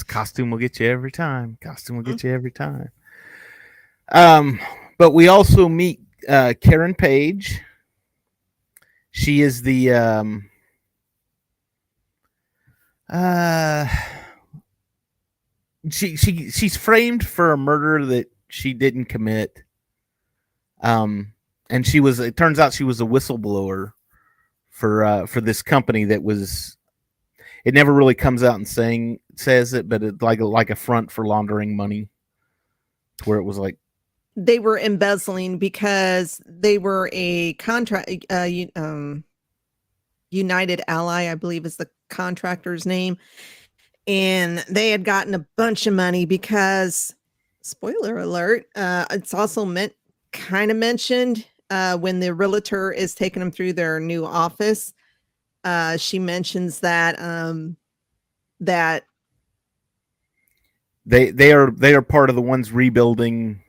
this 0.00 0.04
costume 0.04 0.50
will 0.50 0.58
get 0.58 0.80
you 0.80 0.88
every 0.88 1.12
time. 1.12 1.58
Costume 1.60 1.96
will 1.96 2.02
get 2.02 2.24
you 2.24 2.32
every 2.32 2.50
time." 2.50 2.90
Um, 4.10 4.58
but 4.98 5.10
we 5.10 5.28
also 5.28 5.68
meet 5.68 6.00
uh, 6.26 6.54
Karen 6.60 6.94
Page. 6.94 7.60
She 9.10 9.42
is 9.42 9.62
the 9.62 9.92
um, 9.92 10.50
uh, 13.10 13.86
she 15.90 16.16
she 16.16 16.50
she's 16.50 16.76
framed 16.76 17.26
for 17.26 17.52
a 17.52 17.58
murder 17.58 18.06
that 18.06 18.30
she 18.48 18.72
didn't 18.72 19.06
commit. 19.06 19.62
Um, 20.82 21.34
and 21.68 21.86
she 21.86 22.00
was. 22.00 22.20
It 22.20 22.36
turns 22.36 22.58
out 22.58 22.72
she 22.72 22.84
was 22.84 23.02
a 23.02 23.04
whistleblower 23.04 23.92
for 24.70 25.04
uh, 25.04 25.26
for 25.26 25.42
this 25.42 25.60
company 25.60 26.04
that 26.04 26.22
was. 26.22 26.78
It 27.62 27.74
never 27.74 27.92
really 27.92 28.14
comes 28.14 28.42
out 28.42 28.54
and 28.54 28.66
saying 28.66 29.20
says 29.40 29.74
it, 29.74 29.88
but 29.88 30.02
it's 30.02 30.22
like 30.22 30.40
like 30.40 30.70
a 30.70 30.76
front 30.76 31.10
for 31.10 31.26
laundering 31.26 31.76
money. 31.76 32.08
Where 33.24 33.38
it 33.38 33.44
was 33.44 33.58
like 33.58 33.76
they 34.36 34.58
were 34.58 34.78
embezzling 34.78 35.58
because 35.58 36.40
they 36.46 36.78
were 36.78 37.10
a 37.12 37.54
contract 37.54 38.26
uh 38.30 38.48
um 38.76 39.24
United 40.30 40.80
Ally, 40.86 41.30
I 41.30 41.34
believe 41.34 41.66
is 41.66 41.76
the 41.76 41.88
contractor's 42.08 42.86
name. 42.86 43.18
And 44.06 44.58
they 44.68 44.90
had 44.90 45.04
gotten 45.04 45.34
a 45.34 45.44
bunch 45.56 45.86
of 45.88 45.94
money 45.94 46.24
because 46.24 47.14
spoiler 47.62 48.18
alert, 48.18 48.66
uh 48.76 49.06
it's 49.10 49.34
also 49.34 49.64
meant 49.64 49.92
kind 50.32 50.70
of 50.70 50.76
mentioned 50.76 51.46
uh 51.70 51.96
when 51.98 52.20
the 52.20 52.32
realtor 52.34 52.92
is 52.92 53.14
taking 53.14 53.40
them 53.40 53.50
through 53.50 53.72
their 53.72 54.00
new 54.00 54.24
office. 54.24 54.94
Uh 55.64 55.96
she 55.96 56.18
mentions 56.18 56.80
that 56.80 57.20
um 57.20 57.76
that 58.60 59.04
they 61.10 61.30
they 61.32 61.52
are 61.52 61.72
they 61.72 61.94
are 61.94 62.02
part 62.02 62.30
of 62.30 62.36
the 62.36 62.42
ones 62.42 62.70
rebuilding 62.70 63.60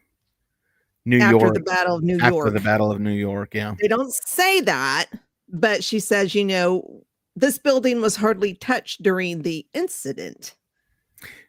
New 1.05 1.19
after 1.19 1.37
York 1.37 1.53
the 1.55 1.61
Battle 1.61 1.95
of 1.95 2.03
New 2.03 2.19
after 2.19 2.29
York. 2.29 2.53
the 2.53 2.59
Battle 2.59 2.91
of 2.91 3.01
New 3.01 3.13
York. 3.13 3.55
Yeah, 3.55 3.73
they 3.81 3.87
don't 3.87 4.13
say 4.13 4.61
that, 4.61 5.07
but 5.49 5.83
she 5.83 5.99
says, 5.99 6.35
you 6.35 6.45
know, 6.45 7.03
this 7.35 7.57
building 7.57 7.99
was 7.99 8.15
hardly 8.15 8.53
touched 8.53 9.01
during 9.01 9.41
the 9.41 9.65
incident. 9.73 10.55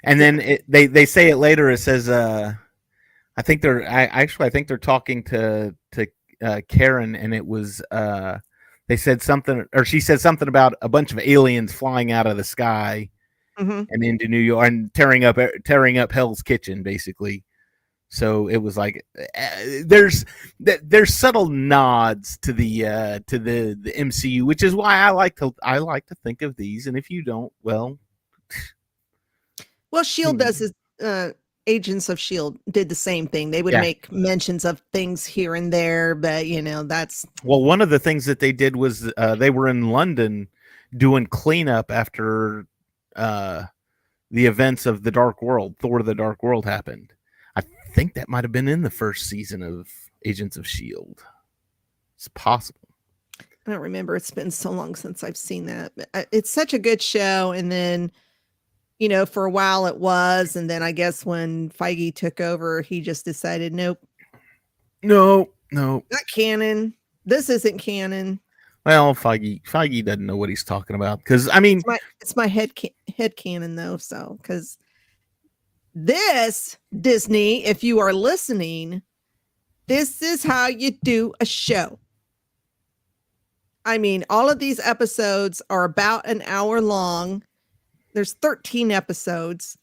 and 0.04 0.18
then 0.18 0.40
it, 0.40 0.64
they 0.66 0.86
they 0.86 1.04
say 1.04 1.28
it 1.28 1.36
later. 1.36 1.70
It 1.70 1.78
says, 1.78 2.08
uh, 2.08 2.54
I 3.36 3.42
think 3.42 3.60
they're 3.60 3.86
I 3.86 4.06
actually 4.06 4.46
I 4.46 4.50
think 4.50 4.68
they're 4.68 4.78
talking 4.78 5.22
to 5.24 5.74
to 5.92 6.06
uh, 6.42 6.60
Karen, 6.68 7.14
and 7.14 7.34
it 7.34 7.46
was 7.46 7.82
uh, 7.90 8.38
they 8.88 8.96
said 8.96 9.20
something 9.20 9.66
or 9.74 9.84
she 9.84 10.00
said 10.00 10.22
something 10.22 10.48
about 10.48 10.74
a 10.80 10.88
bunch 10.88 11.12
of 11.12 11.18
aliens 11.18 11.74
flying 11.74 12.12
out 12.12 12.26
of 12.26 12.38
the 12.38 12.44
sky 12.44 13.10
Mhm. 13.58 13.86
and 13.90 14.02
into 14.04 14.28
New 14.28 14.38
York 14.38 14.66
and 14.66 14.92
tearing 14.94 15.24
up 15.24 15.38
tearing 15.64 15.98
up 15.98 16.10
Hell's 16.12 16.42
Kitchen, 16.42 16.82
basically. 16.82 17.44
So 18.08 18.48
it 18.48 18.58
was 18.58 18.76
like 18.76 19.04
uh, 19.18 19.48
there's 19.86 20.24
there's 20.60 21.14
subtle 21.14 21.48
nods 21.48 22.36
to 22.42 22.52
the 22.52 22.86
uh, 22.86 23.20
to 23.26 23.38
the 23.38 23.78
the 23.80 23.92
MCU, 23.92 24.42
which 24.42 24.62
is 24.62 24.74
why 24.74 24.96
I 24.96 25.10
like 25.10 25.36
to 25.36 25.54
I 25.62 25.78
like 25.78 26.06
to 26.06 26.14
think 26.16 26.42
of 26.42 26.56
these. 26.56 26.86
And 26.86 26.96
if 26.96 27.08
you 27.10 27.22
don't, 27.24 27.52
well, 27.62 27.98
Well, 29.90 30.04
Shield 30.04 30.34
Hmm. 30.34 30.38
does 30.38 30.58
his 30.58 30.72
uh 31.02 31.30
Agents 31.68 32.08
of 32.08 32.18
Shield 32.18 32.58
did 32.72 32.88
the 32.88 32.94
same 32.96 33.28
thing. 33.28 33.50
They 33.52 33.62
would 33.62 33.72
Yeah. 33.74 33.80
make 33.82 34.10
mentions 34.10 34.64
of 34.64 34.82
things 34.92 35.24
here 35.24 35.54
and 35.54 35.72
there, 35.72 36.14
but 36.16 36.46
you 36.46 36.60
know, 36.60 36.82
that's 36.82 37.24
well, 37.44 37.62
one 37.62 37.80
of 37.80 37.88
the 37.88 38.00
things 38.00 38.24
that 38.26 38.40
they 38.40 38.52
did 38.52 38.74
was 38.76 39.12
uh, 39.16 39.36
they 39.36 39.48
were 39.50 39.68
in 39.68 39.90
London 39.90 40.48
doing 40.96 41.26
cleanup 41.26 41.90
after 41.90 42.66
uh, 43.16 43.64
the 44.30 44.46
events 44.46 44.86
of 44.86 45.02
the 45.02 45.10
Dark 45.10 45.42
World, 45.42 45.76
Thor: 45.78 46.00
of 46.00 46.06
The 46.06 46.14
Dark 46.14 46.42
World 46.42 46.64
happened. 46.64 47.12
I 47.56 47.62
think 47.94 48.14
that 48.14 48.28
might 48.28 48.44
have 48.44 48.52
been 48.52 48.68
in 48.68 48.82
the 48.82 48.90
first 48.90 49.26
season 49.28 49.62
of 49.62 49.88
Agents 50.24 50.56
of 50.56 50.66
Shield. 50.66 51.22
It's 52.16 52.28
possible. 52.28 52.78
I 53.40 53.70
don't 53.70 53.80
remember. 53.80 54.16
It's 54.16 54.30
been 54.30 54.50
so 54.50 54.70
long 54.70 54.94
since 54.94 55.22
I've 55.22 55.36
seen 55.36 55.66
that. 55.66 55.92
Uh, 56.14 56.24
it's 56.32 56.50
such 56.50 56.72
a 56.74 56.78
good 56.78 57.00
show. 57.00 57.52
And 57.52 57.70
then, 57.70 58.10
you 58.98 59.08
know, 59.08 59.24
for 59.24 59.44
a 59.44 59.50
while 59.50 59.86
it 59.86 59.98
was, 59.98 60.56
and 60.56 60.68
then 60.68 60.82
I 60.82 60.90
guess 60.92 61.24
when 61.24 61.70
Feige 61.70 62.14
took 62.14 62.40
over, 62.40 62.80
he 62.80 63.00
just 63.00 63.24
decided, 63.24 63.72
nope, 63.72 63.98
No, 65.02 65.50
no. 65.70 66.04
not 66.10 66.22
canon. 66.34 66.94
This 67.24 67.48
isn't 67.50 67.78
canon. 67.78 68.40
Well, 68.84 69.14
Feige 69.14 69.62
Feige 69.62 70.04
doesn't 70.04 70.26
know 70.26 70.36
what 70.36 70.48
he's 70.48 70.64
talking 70.64 70.96
about 70.96 71.18
because 71.18 71.48
I 71.48 71.60
mean, 71.60 71.78
It's 71.78 71.86
my 71.86 71.98
it's 72.20 72.36
my 72.36 72.46
head 72.46 72.74
ca- 72.76 72.94
head 73.16 73.36
canon 73.36 73.76
though. 73.76 73.96
So 73.96 74.38
because 74.42 74.76
this 75.94 76.78
Disney, 77.00 77.64
if 77.64 77.84
you 77.84 78.00
are 78.00 78.12
listening, 78.12 79.02
this 79.86 80.22
is 80.22 80.42
how 80.42 80.66
you 80.66 80.92
do 81.04 81.32
a 81.40 81.44
show. 81.44 81.98
I 83.84 83.98
mean, 83.98 84.24
all 84.30 84.48
of 84.48 84.58
these 84.58 84.80
episodes 84.80 85.60
are 85.68 85.84
about 85.84 86.26
an 86.26 86.42
hour 86.42 86.80
long. 86.80 87.42
There's 88.14 88.34
13 88.34 88.92
episodes. 88.92 89.76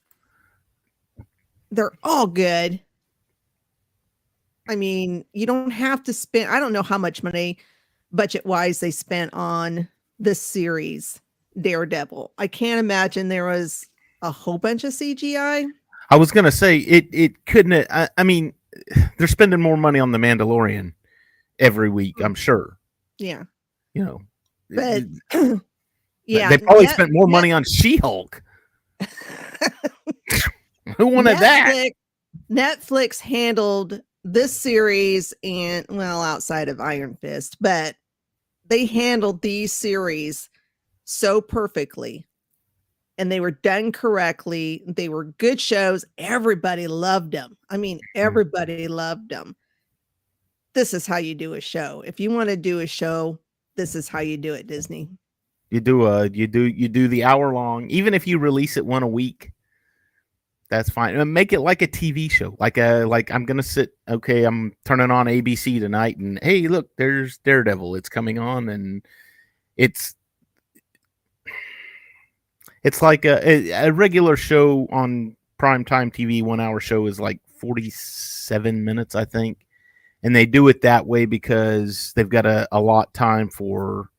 They're 1.72 1.92
all 2.04 2.28
good. 2.28 2.80
I 4.68 4.76
mean, 4.76 5.26
you 5.34 5.46
don't 5.46 5.72
have 5.72 6.04
to 6.04 6.14
spend, 6.14 6.50
I 6.50 6.60
don't 6.60 6.74
know 6.74 6.84
how 6.84 6.98
much 6.98 7.24
money 7.24 7.58
budget 8.12 8.46
wise 8.46 8.80
they 8.80 8.92
spent 8.92 9.34
on 9.34 9.88
this 10.20 10.42
series, 10.42 11.22
Daredevil. 11.60 12.32
I 12.38 12.48
can't 12.48 12.80
imagine 12.80 13.30
there 13.30 13.46
was 13.46 13.86
a 14.22 14.32
whole 14.32 14.58
bunch 14.58 14.84
of 14.84 14.94
CGI. 14.94 15.66
I 16.10 16.16
was 16.16 16.32
gonna 16.32 16.52
say 16.52 16.78
it. 16.80 17.08
It 17.12 17.46
couldn't. 17.46 17.88
I, 17.90 18.10
I 18.18 18.24
mean, 18.24 18.54
they're 19.18 19.28
spending 19.28 19.62
more 19.62 19.78
money 19.78 20.00
on 20.00 20.12
the 20.12 20.18
Mandalorian 20.18 20.94
every 21.60 21.90
week. 21.90 22.18
Mm. 22.18 22.26
I'm 22.26 22.36
sure. 22.36 22.78
Yeah. 23.18 23.44
You 23.94 24.06
know, 24.06 24.22
But 24.70 25.04
yeah. 26.26 26.50
they 26.50 26.58
probably 26.58 26.86
Net- 26.86 26.94
spent 26.94 27.12
more 27.12 27.28
Net- 27.28 27.32
money 27.32 27.52
on 27.52 27.64
She-Hulk. 27.64 28.42
Who 30.98 31.08
wanted 31.08 31.38
that? 31.40 31.92
Netflix, 32.50 32.80
Netflix 32.80 33.20
handled 33.20 34.02
this 34.24 34.58
series 34.58 35.34
and 35.44 35.86
well, 35.90 36.22
outside 36.22 36.70
of 36.70 36.80
Iron 36.80 37.18
Fist, 37.22 37.58
but 37.62 37.96
they 38.70 38.86
handled 38.86 39.42
these 39.42 39.74
series 39.74 40.50
so 41.04 41.42
perfectly. 41.42 42.26
And 43.18 43.30
they 43.30 43.42
were 43.42 43.52
done 43.52 43.92
correctly. 43.92 44.82
They 44.88 45.10
were 45.10 45.26
good 45.26 45.60
shows. 45.60 46.06
Everybody 46.18 46.88
loved 46.88 47.34
them. 47.34 47.58
I 47.70 47.76
mean, 47.78 47.98
Mm-hmm. 47.98 48.20
everybody 48.22 48.88
loved 48.88 49.30
them. 49.30 49.56
This 50.74 50.94
is 50.94 51.06
how 51.06 51.18
you 51.18 51.36
do 51.36 51.56
a 51.56 51.62
show. 51.62 52.02
If 52.06 52.20
you 52.20 52.32
want 52.32 52.48
to 52.50 52.56
do 52.56 52.80
a 52.80 52.88
show, 52.88 53.40
this 53.76 53.96
is 53.96 54.08
how 54.08 54.20
you 54.20 54.38
do 54.38 54.54
it, 54.54 54.68
Disney. 54.68 55.10
You 55.72 55.82
do 55.82 56.06
a 56.06 56.28
you 56.30 56.48
do 56.48 56.62
you 56.62 56.88
do 56.88 57.08
the 57.08 57.24
hour 57.24 57.54
long. 57.54 57.90
Even 57.90 58.14
if 58.14 58.26
you 58.26 58.40
release 58.40 58.78
it 58.78 58.86
one 58.86 59.04
a 59.04 59.08
week, 59.08 59.52
that's 60.70 60.90
fine. 60.90 61.16
And 61.16 61.34
make 61.34 61.52
it 61.52 61.62
like 61.62 61.82
a 61.82 61.88
TV 61.88 62.30
show. 62.30 62.56
Like 62.60 62.78
a 62.78 63.04
like 63.06 63.32
I'm 63.32 63.46
gonna 63.46 63.64
sit. 63.64 63.94
Okay, 64.08 64.44
I'm 64.44 64.74
turning 64.86 65.12
on 65.12 65.26
ABC 65.26 65.80
tonight, 65.80 66.18
and 66.18 66.40
hey, 66.44 66.68
look, 66.68 66.90
there's 66.98 67.40
Daredevil. 67.40 67.96
It's 67.96 68.10
coming 68.10 68.38
on, 68.38 68.70
and 68.70 69.04
it's 69.78 70.16
it's 72.84 73.02
like 73.02 73.26
a, 73.26 73.48
a, 73.48 73.88
a 73.88 73.92
regular 73.92 74.38
show 74.38 74.88
on 74.92 75.36
primetime 75.60 76.14
TV. 76.14 76.44
One 76.44 76.60
hour 76.60 76.80
show 76.80 77.08
is 77.08 77.20
like 77.20 77.42
47 77.58 78.84
minutes, 78.84 79.16
I 79.16 79.26
think, 79.26 79.66
and 80.24 80.36
they 80.36 80.46
do 80.46 80.68
it 80.68 80.82
that 80.82 81.06
way 81.06 81.26
because 81.26 82.14
they've 82.16 82.30
got 82.30 82.46
a, 82.46 82.68
a 82.72 82.80
lot 82.80 83.14
time 83.14 83.50
for 83.50 84.10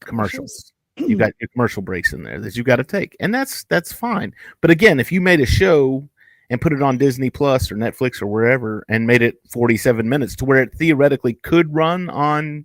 commercials 0.00 0.72
you 1.08 1.16
got 1.16 1.32
your 1.40 1.48
commercial 1.48 1.82
breaks 1.82 2.12
in 2.12 2.22
there 2.22 2.40
that 2.40 2.56
you 2.56 2.62
got 2.62 2.76
to 2.76 2.84
take 2.84 3.16
and 3.20 3.34
that's 3.34 3.64
that's 3.64 3.92
fine. 3.92 4.34
But 4.60 4.70
again 4.70 5.00
if 5.00 5.10
you 5.12 5.20
made 5.20 5.40
a 5.40 5.46
show 5.46 6.08
and 6.48 6.60
put 6.60 6.72
it 6.72 6.82
on 6.82 6.98
disney 6.98 7.30
plus 7.30 7.70
or 7.70 7.76
netflix 7.76 8.20
or 8.20 8.26
wherever 8.26 8.84
and 8.88 9.06
made 9.06 9.22
it 9.22 9.36
47 9.50 10.08
minutes 10.08 10.34
to 10.36 10.44
where 10.44 10.62
it 10.62 10.74
theoretically 10.74 11.34
could 11.34 11.72
run 11.72 12.10
on 12.10 12.64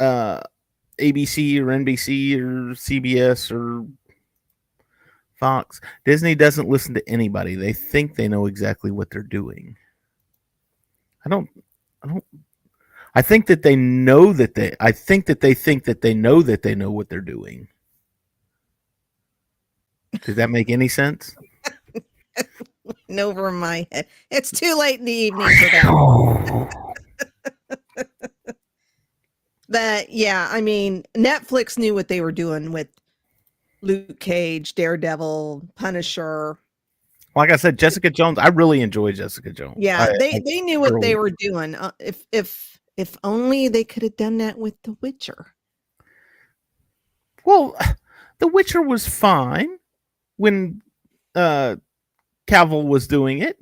uh 0.00 0.40
abc 0.98 1.58
or 1.58 1.66
nbc 1.66 2.36
or 2.38 2.74
cbs 2.74 3.52
or 3.52 3.86
fox 5.38 5.80
disney 6.04 6.34
doesn't 6.34 6.68
listen 6.68 6.94
to 6.94 7.08
anybody. 7.08 7.54
They 7.54 7.72
think 7.72 8.14
they 8.14 8.28
know 8.28 8.46
exactly 8.46 8.90
what 8.90 9.10
they're 9.10 9.22
doing. 9.22 9.76
I 11.24 11.28
don't 11.28 11.48
i 12.02 12.08
don't 12.08 12.24
I 13.14 13.22
think 13.22 13.46
that 13.46 13.62
they 13.62 13.76
know 13.76 14.32
that 14.32 14.54
they 14.54 14.74
I 14.80 14.90
think 14.92 15.26
that 15.26 15.40
they 15.40 15.54
think 15.54 15.84
that 15.84 16.00
they 16.00 16.14
know 16.14 16.42
that 16.42 16.62
they 16.62 16.74
know 16.74 16.90
what 16.90 17.08
they're 17.08 17.20
doing. 17.20 17.68
Does 20.22 20.36
that 20.36 20.50
make 20.50 20.70
any 20.70 20.88
sense? 20.88 21.34
Over 23.18 23.50
my 23.52 23.86
head. 23.92 24.06
It's 24.30 24.50
too 24.50 24.76
late 24.76 24.98
in 24.98 25.04
the 25.06 25.12
evening 25.12 25.48
for 25.56 25.70
that. 25.70 26.70
But 29.68 30.10
yeah, 30.10 30.48
I 30.50 30.60
mean, 30.60 31.04
Netflix 31.16 31.78
knew 31.78 31.94
what 31.94 32.08
they 32.08 32.20
were 32.20 32.32
doing 32.32 32.70
with 32.70 32.88
Luke 33.80 34.20
Cage, 34.20 34.74
Daredevil, 34.74 35.66
Punisher. 35.74 36.58
like 37.34 37.50
I 37.50 37.56
said, 37.56 37.78
Jessica 37.78 38.10
Jones. 38.10 38.38
I 38.38 38.48
really 38.48 38.82
enjoy 38.82 39.12
Jessica 39.12 39.52
Jones. 39.52 39.76
Yeah, 39.78 40.02
I- 40.02 40.18
they 40.18 40.34
I- 40.34 40.42
they 40.44 40.60
knew 40.60 40.80
what 40.80 41.00
they 41.00 41.16
were 41.16 41.30
doing. 41.38 41.74
Uh, 41.74 41.92
if 41.98 42.26
if 42.30 42.78
if 42.96 43.16
only 43.24 43.68
they 43.68 43.84
could 43.84 44.02
have 44.02 44.16
done 44.16 44.38
that 44.38 44.58
with 44.58 44.80
The 44.82 44.96
Witcher. 45.00 45.46
well, 47.44 47.76
The 48.40 48.48
Witcher 48.48 48.82
was 48.82 49.06
fine 49.06 49.78
when 50.36 50.82
uh 51.34 51.76
Cavill 52.46 52.86
was 52.86 53.06
doing 53.06 53.38
it. 53.38 53.56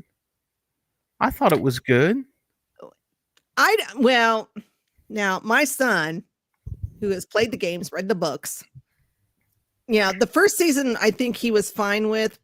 I 1.20 1.30
thought 1.30 1.52
it 1.52 1.60
was 1.60 1.78
good. 1.78 2.24
I 3.56 3.76
well, 3.96 4.48
now 5.08 5.40
my 5.44 5.64
son, 5.64 6.24
who 7.00 7.10
has 7.10 7.26
played 7.26 7.50
the 7.50 7.56
games, 7.58 7.92
read 7.92 8.08
the 8.08 8.14
books. 8.14 8.64
Yeah, 9.88 10.12
the 10.18 10.26
first 10.26 10.56
season 10.56 10.96
I 11.00 11.10
think 11.10 11.36
he 11.36 11.50
was 11.50 11.70
fine 11.70 12.08
with, 12.08 12.38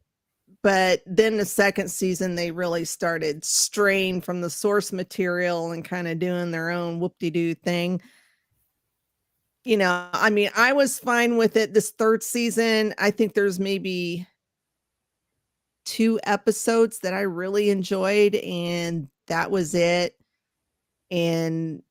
but 0.62 1.02
then 1.06 1.36
the 1.36 1.44
second 1.44 1.90
season 1.90 2.34
they 2.34 2.50
really 2.50 2.84
started 2.84 3.44
straying 3.44 4.20
from 4.20 4.40
the 4.40 4.50
source 4.50 4.92
material 4.92 5.72
and 5.72 5.84
kind 5.84 6.08
of 6.08 6.18
doing 6.18 6.50
their 6.50 6.70
own 6.70 7.00
whoop-de-doo 7.00 7.54
thing. 7.54 8.00
You 9.64 9.76
know, 9.76 10.08
I 10.12 10.30
mean, 10.30 10.50
I 10.56 10.72
was 10.72 10.98
fine 10.98 11.36
with 11.36 11.56
it 11.56 11.74
this 11.74 11.90
third 11.90 12.22
season. 12.22 12.94
I 12.98 13.10
think 13.10 13.34
there's 13.34 13.60
maybe 13.60 14.26
two 15.84 16.18
episodes 16.24 17.00
that 17.00 17.14
I 17.14 17.22
really 17.22 17.70
enjoyed, 17.70 18.34
and 18.36 19.08
that 19.26 19.50
was 19.50 19.74
it. 19.74 20.16
And 21.10 21.82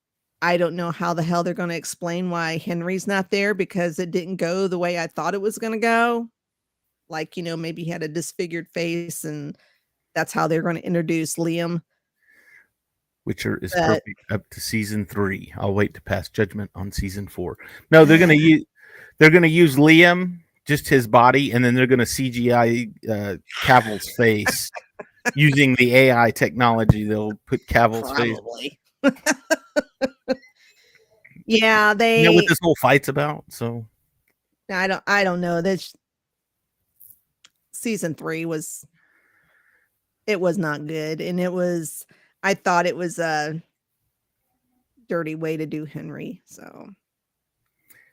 I 0.41 0.58
don't 0.58 0.75
know 0.75 0.91
how 0.91 1.13
the 1.13 1.23
hell 1.23 1.43
they're 1.43 1.53
going 1.53 1.69
to 1.69 1.75
explain 1.75 2.30
why 2.30 2.58
Henry's 2.58 3.08
not 3.08 3.32
there 3.32 3.53
because 3.53 3.97
it 3.97 4.12
didn't 4.12 4.36
go 4.36 4.67
the 4.67 4.77
way 4.77 4.99
I 4.99 5.08
thought 5.08 5.34
it 5.34 5.41
was 5.41 5.58
going 5.58 5.73
to 5.73 5.80
go. 5.80 6.30
Like, 7.10 7.38
you 7.38 7.43
know, 7.43 7.56
maybe 7.58 7.84
he 7.84 7.91
had 7.91 8.04
a 8.04 8.08
disfigured 8.08 8.67
face, 8.70 9.24
and 9.24 9.58
that's 10.13 10.34
how 10.34 10.48
they're 10.48 10.62
going 10.62 10.76
to 10.76 10.86
introduce 10.86 11.36
Liam. 11.36 11.82
Witcher 13.26 13.60
is 13.62 13.74
But- 13.74 13.88
perfect 14.06 14.22
up 14.32 14.50
to 14.52 14.62
season 14.62 15.06
three. 15.06 15.54
I'll 15.58 15.74
wait 15.74 15.93
to 15.96 16.02
pass 16.02 16.30
judgment 16.30 16.72
on 16.76 16.91
season 16.91 17.28
four. 17.28 17.58
No, 17.91 18.06
they're 18.06 18.17
gonna 18.17 18.34
use 18.36 18.63
they're 19.17 19.30
gonna 19.30 19.48
use 19.48 19.76
Liam, 19.76 20.39
just 20.65 20.88
his 20.88 21.08
body, 21.08 21.52
and 21.52 21.63
then 21.63 21.76
they're 21.76 21.88
gonna 21.88 22.04
CGI 22.04 22.89
uh, 23.10 23.36
Cavill's 23.63 24.10
face 24.15 24.72
using 25.36 25.76
the 25.76 25.93
AI 25.93 26.32
technology. 26.32 27.04
They'll 27.04 27.34
put 27.48 27.67
Cavill's 27.67 28.12
face. 28.17 28.38
Yeah, 31.48 31.93
they. 31.93 32.20
You 32.20 32.26
know 32.26 32.34
what 32.34 32.48
this 32.48 32.58
whole 32.62 32.76
fight's 32.82 33.08
about? 33.08 33.46
So 33.50 33.86
I 34.70 34.86
don't. 34.88 35.04
I 35.08 35.24
don't 35.24 35.39
know. 35.39 35.62
This 35.62 35.96
season 37.78 38.16
three 38.16 38.46
was 38.46 38.86
it 40.28 40.42
was 40.42 40.58
not 40.58 40.88
good, 40.88 41.22
and 41.22 41.40
it 41.40 41.54
was. 41.54 42.06
I 42.44 42.54
thought 42.56 42.86
it 42.88 42.98
was 42.98 43.20
a 43.20 43.62
dirty 45.10 45.36
way 45.36 45.58
to 45.58 45.66
do 45.68 45.86
Henry. 45.86 46.42
So, 46.46 46.90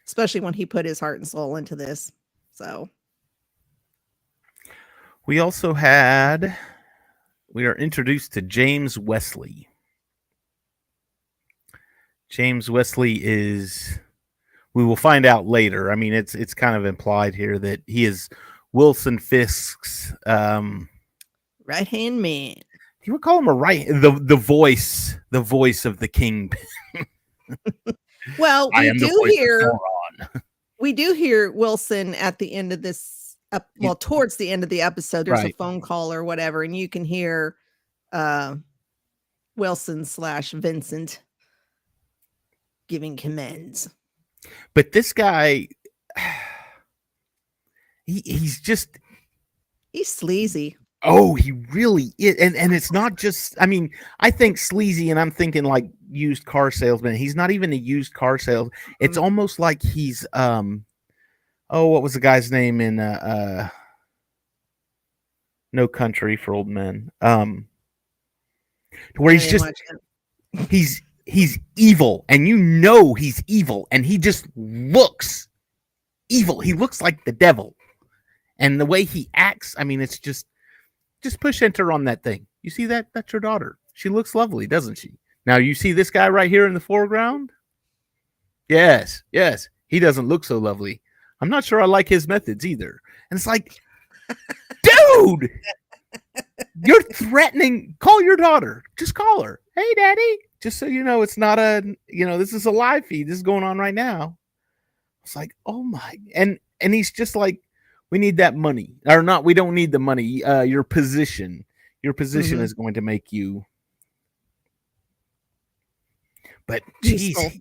especially 0.06 0.40
when 0.42 0.54
he 0.54 0.66
put 0.66 0.86
his 0.86 1.00
heart 1.00 1.18
and 1.20 1.28
soul 1.28 1.56
into 1.56 1.76
this. 1.76 2.12
So, 2.52 2.88
We 5.26 5.40
also 5.40 5.74
had 5.74 6.56
we 7.52 7.66
are 7.66 7.74
introduced 7.76 8.34
to 8.34 8.42
James 8.42 8.98
Wesley. 8.98 9.68
James 12.30 12.70
Wesley 12.70 13.20
is 13.24 14.00
we 14.74 14.84
will 14.84 14.96
find 14.96 15.26
out 15.26 15.46
later. 15.46 15.90
I 15.92 15.96
mean, 15.96 16.14
it's 16.14 16.34
it's 16.34 16.54
kind 16.54 16.76
of 16.76 16.86
implied 16.86 17.34
here 17.34 17.58
that 17.60 17.82
he 17.86 18.04
is 18.04 18.28
Wilson 18.74 19.18
Fisk's 19.18 20.12
um 20.26 20.88
right 21.64 21.88
hand 21.88 22.20
man. 22.20 22.56
you 23.04 23.12
would 23.14 23.22
call 23.22 23.38
him 23.38 23.48
a 23.48 23.54
right 23.54 23.86
the 23.86 24.18
the 24.20 24.36
voice 24.36 25.16
the 25.30 25.40
voice 25.40 25.84
of 25.86 25.98
the 26.00 26.08
king. 26.08 26.50
Well, 28.38 28.70
I 28.74 28.90
we 28.92 28.98
do 28.98 29.24
hear 29.30 29.72
we 30.80 30.92
do 30.92 31.12
hear 31.14 31.50
Wilson 31.52 32.14
at 32.16 32.38
the 32.38 32.52
end 32.52 32.72
of 32.72 32.82
this. 32.82 33.36
ep- 33.52 33.68
well, 33.80 33.94
towards 33.94 34.36
the 34.36 34.50
end 34.50 34.62
of 34.64 34.68
the 34.70 34.82
episode, 34.82 35.26
there's 35.26 35.42
Right. 35.42 35.54
a 35.54 35.56
phone 35.56 35.80
call 35.80 36.12
or 36.12 36.24
whatever, 36.24 36.62
and 36.64 36.76
you 36.76 36.88
can 36.88 37.04
hear 37.04 37.56
uh, 38.12 38.56
Wilson 39.56 40.04
slash 40.04 40.50
Vincent 40.52 41.20
giving 42.88 43.16
commands. 43.16 43.88
But 44.74 44.92
this 44.92 45.12
guy 45.12 45.68
he 48.06 48.22
he's 48.24 48.60
just 48.60 48.88
He's 49.92 50.08
sleazy. 50.08 50.76
Oh, 51.04 51.34
he 51.34 51.52
really 51.52 52.12
is. 52.18 52.34
And 52.36 52.56
and 52.56 52.74
it's 52.74 52.90
not 52.90 53.14
just 53.16 53.54
I 53.60 53.66
mean, 53.66 53.90
I 54.20 54.30
think 54.30 54.58
sleazy 54.58 55.10
and 55.10 55.20
I'm 55.20 55.30
thinking 55.30 55.62
like 55.64 55.86
used 56.10 56.46
car 56.46 56.70
salesman. 56.70 57.14
He's 57.14 57.36
not 57.36 57.50
even 57.50 57.72
a 57.72 57.76
used 57.76 58.14
car 58.14 58.38
sales. 58.38 58.70
It's 59.00 59.18
Mhm. 59.18 59.22
almost 59.22 59.58
like 59.58 59.82
he's 59.82 60.26
um 60.32 60.84
oh, 61.70 61.86
what 61.86 62.02
was 62.02 62.14
the 62.14 62.20
guy's 62.20 62.50
name 62.50 62.80
in 62.80 62.98
uh, 62.98 63.20
uh 63.22 63.68
No 65.72 65.86
Country 65.86 66.36
for 66.36 66.54
Old 66.54 66.68
Men? 66.68 67.10
Um 67.20 67.68
where 69.16 69.34
he's 69.34 69.48
just 69.50 69.70
he's 70.70 71.02
he's 71.26 71.58
evil 71.76 72.24
and 72.28 72.48
you 72.48 72.56
know 72.56 73.14
he's 73.14 73.42
evil 73.46 73.86
and 73.92 74.04
he 74.04 74.18
just 74.18 74.46
looks 74.56 75.48
evil. 76.28 76.60
He 76.60 76.72
looks 76.72 77.00
like 77.00 77.24
the 77.24 77.32
devil. 77.32 77.76
And 78.58 78.80
the 78.80 78.86
way 78.86 79.04
he 79.04 79.28
acts, 79.34 79.74
I 79.78 79.84
mean, 79.84 80.00
it's 80.00 80.18
just 80.18 80.46
just 81.22 81.40
push 81.40 81.62
enter 81.62 81.90
on 81.90 82.04
that 82.04 82.22
thing. 82.22 82.46
You 82.62 82.70
see 82.70 82.86
that? 82.86 83.08
That's 83.14 83.32
your 83.32 83.40
daughter. 83.40 83.78
She 83.94 84.08
looks 84.08 84.34
lovely, 84.34 84.66
doesn't 84.66 84.98
she? 84.98 85.18
Now 85.46 85.56
you 85.56 85.74
see 85.74 85.92
this 85.92 86.10
guy 86.10 86.28
right 86.28 86.50
here 86.50 86.66
in 86.66 86.74
the 86.74 86.80
foreground? 86.80 87.50
Yes, 88.68 89.22
yes. 89.32 89.68
He 89.88 90.00
doesn't 90.00 90.28
look 90.28 90.44
so 90.44 90.58
lovely. 90.58 91.00
I'm 91.40 91.48
not 91.48 91.64
sure 91.64 91.80
I 91.80 91.86
like 91.86 92.08
his 92.08 92.28
methods 92.28 92.64
either. 92.64 93.00
And 93.30 93.38
it's 93.38 93.46
like, 93.46 93.78
dude, 94.82 95.50
you're 96.82 97.02
threatening. 97.02 97.94
Call 97.98 98.22
your 98.22 98.36
daughter. 98.36 98.82
Just 98.96 99.14
call 99.14 99.42
her. 99.42 99.60
Hey, 99.74 99.94
daddy. 99.94 100.38
Just 100.62 100.78
so 100.78 100.86
you 100.86 101.04
know, 101.04 101.22
it's 101.22 101.36
not 101.36 101.58
a, 101.58 101.96
you 102.08 102.26
know, 102.26 102.38
this 102.38 102.52
is 102.52 102.66
a 102.66 102.70
live 102.70 103.04
feed. 103.04 103.28
This 103.28 103.36
is 103.36 103.42
going 103.42 103.64
on 103.64 103.78
right 103.78 103.94
now. 103.94 104.38
It's 105.22 105.36
like, 105.36 105.54
oh 105.66 105.82
my. 105.82 106.18
And, 106.34 106.58
and 106.80 106.94
he's 106.94 107.12
just 107.12 107.36
like, 107.36 107.60
we 108.10 108.18
need 108.18 108.36
that 108.38 108.54
money 108.54 108.94
or 109.06 109.22
not. 109.22 109.44
We 109.44 109.54
don't 109.54 109.74
need 109.74 109.92
the 109.92 109.98
money. 109.98 110.42
Uh, 110.44 110.62
your 110.62 110.82
position, 110.84 111.64
your 112.02 112.12
position 112.12 112.58
Mhm. 112.58 112.62
is 112.62 112.74
going 112.74 112.94
to 112.94 113.00
make 113.00 113.32
you. 113.32 113.64
But 116.66 116.82
geez, 117.02 117.28
Useful. 117.30 117.52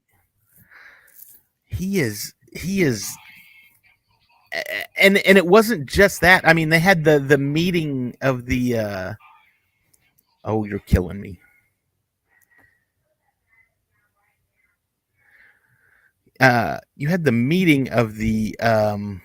he 1.66 2.00
is, 2.00 2.34
he 2.54 2.84
is 2.84 3.10
and 4.98 5.18
and 5.18 5.38
it 5.38 5.46
wasn't 5.48 5.88
just 5.88 6.22
that. 6.22 6.48
I 6.48 6.54
mean, 6.54 6.70
they 6.70 6.80
had 6.80 7.04
the 7.04 7.20
the 7.20 7.38
meeting 7.38 8.16
of 8.22 8.46
the 8.46 8.78
uh 8.78 9.14
Oh, 10.46 10.66
you're 10.66 10.80
killing 10.80 11.20
me. 11.22 11.40
Uh 16.40 16.80
you 16.96 17.08
had 17.08 17.24
the 17.24 17.32
meeting 17.32 17.90
of 17.90 18.16
the 18.16 18.58
um 18.60 19.22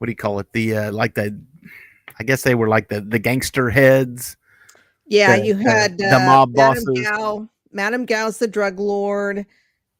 what 0.00 0.06
do 0.06 0.12
you 0.12 0.16
call 0.16 0.38
it? 0.38 0.50
The 0.54 0.76
uh 0.76 0.92
like 0.92 1.14
the 1.14 1.38
I 2.18 2.24
guess 2.24 2.42
they 2.42 2.54
were 2.54 2.68
like 2.68 2.88
the 2.88 3.02
the 3.02 3.18
gangster 3.18 3.68
heads. 3.68 4.36
Yeah, 5.06 5.36
the- 5.36 5.46
you 5.46 5.54
the- 5.54 5.62
had 5.70 5.98
the 5.98 6.16
uh, 6.16 6.20
mob 6.20 6.56
Madame 6.56 6.84
bosses. 6.84 7.06
Gao. 7.06 7.48
Madame 7.70 8.06
Gao's 8.06 8.38
the 8.38 8.48
drug 8.48 8.80
lord. 8.80 9.44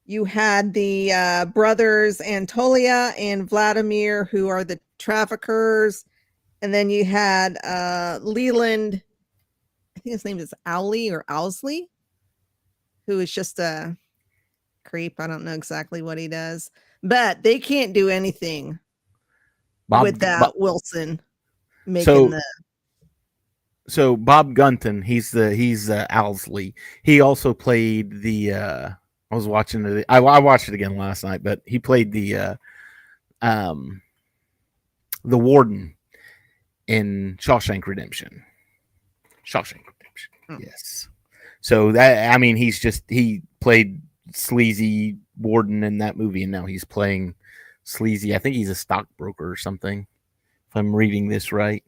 You 0.05 0.25
had 0.25 0.73
the 0.73 1.13
uh, 1.13 1.45
brothers 1.45 2.17
Anatoly 2.17 2.87
and 3.17 3.47
Vladimir, 3.47 4.25
who 4.25 4.47
are 4.49 4.63
the 4.63 4.79
traffickers, 4.97 6.03
and 6.63 6.73
then 6.73 6.89
you 6.89 7.05
had 7.05 7.57
uh, 7.63 8.19
Leland. 8.23 9.03
I 9.95 9.99
think 9.99 10.13
his 10.13 10.25
name 10.25 10.39
is 10.39 10.53
Owley 10.65 11.11
or 11.11 11.23
Owsley, 11.29 11.89
who 13.05 13.19
is 13.19 13.31
just 13.31 13.59
a 13.59 13.95
creep. 14.83 15.19
I 15.19 15.27
don't 15.27 15.45
know 15.45 15.53
exactly 15.53 16.01
what 16.01 16.17
he 16.17 16.27
does, 16.27 16.71
but 17.03 17.43
they 17.43 17.59
can't 17.59 17.93
do 17.93 18.09
anything 18.09 18.79
Bob, 19.91 20.03
without 20.03 20.39
Bob- 20.39 20.53
Wilson 20.55 21.21
making 21.85 22.05
So- 22.05 22.27
the. 22.29 22.43
so 23.87 24.17
Bob 24.17 24.53
Gunton, 24.55 25.01
he's 25.03 25.29
the 25.31 25.53
he's 25.55 25.89
uh, 25.89 26.07
Owlsley. 26.09 26.73
He 27.03 27.21
also 27.21 27.53
played 27.53 28.21
the. 28.21 28.53
uh 28.53 28.89
I 29.29 29.35
was 29.35 29.47
watching 29.47 29.83
the. 29.83 30.03
I, 30.09 30.17
I 30.17 30.39
watched 30.39 30.67
it 30.67 30.73
again 30.73 30.97
last 30.97 31.23
night, 31.23 31.41
but 31.43 31.61
he 31.65 31.77
played 31.79 32.11
the 32.11 32.35
uh 32.35 32.55
um 33.41 34.01
the 35.23 35.37
warden 35.37 35.95
in 36.87 37.37
Shawshank 37.39 37.85
Redemption. 37.85 38.43
Shawshank 39.47 39.83
Redemption. 39.87 40.31
Oh. 40.49 40.57
Yes. 40.59 41.07
So 41.61 41.91
that 41.93 42.33
I 42.33 42.37
mean, 42.37 42.55
he's 42.57 42.79
just 42.79 43.03
he 43.07 43.41
played 43.59 44.01
sleazy 44.33 45.17
warden 45.39 45.83
in 45.83 45.99
that 45.99 46.17
movie, 46.17 46.43
and 46.43 46.51
now 46.51 46.65
he's 46.65 46.83
playing 46.83 47.35
sleazy. 47.91 48.33
I 48.35 48.39
think 48.39 48.55
he's 48.55 48.69
a 48.69 48.75
stockbroker 48.75 49.49
or 49.49 49.55
something. 49.55 50.07
If 50.69 50.75
I'm 50.75 50.95
reading 50.95 51.27
this 51.27 51.51
right. 51.51 51.83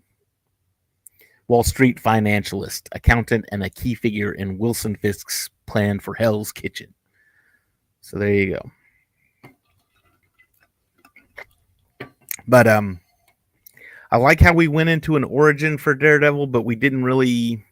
Wall 1.48 1.64
Street 1.64 2.02
financialist, 2.02 2.88
accountant, 2.94 3.46
and 3.52 3.64
a 3.64 3.70
key 3.70 3.96
figure 3.96 4.34
in 4.34 4.58
Wilson 4.58 4.96
Fisk's 4.96 5.50
plan 5.66 6.00
for 6.00 6.14
Hell's 6.14 6.52
Kitchen. 6.52 6.94
So 8.02 8.18
there 8.18 8.34
you 8.34 8.58
go. 8.58 8.72
But 12.48 12.68
um 12.68 13.00
I 14.12 14.18
like 14.18 14.40
how 14.40 14.54
we 14.54 14.68
went 14.68 14.90
into 14.90 15.16
an 15.16 15.24
origin 15.24 15.78
for 15.78 15.96
Daredevil, 15.96 16.48
but 16.48 16.64
we 16.64 16.76
didn't 16.76 17.04
really 17.04 17.64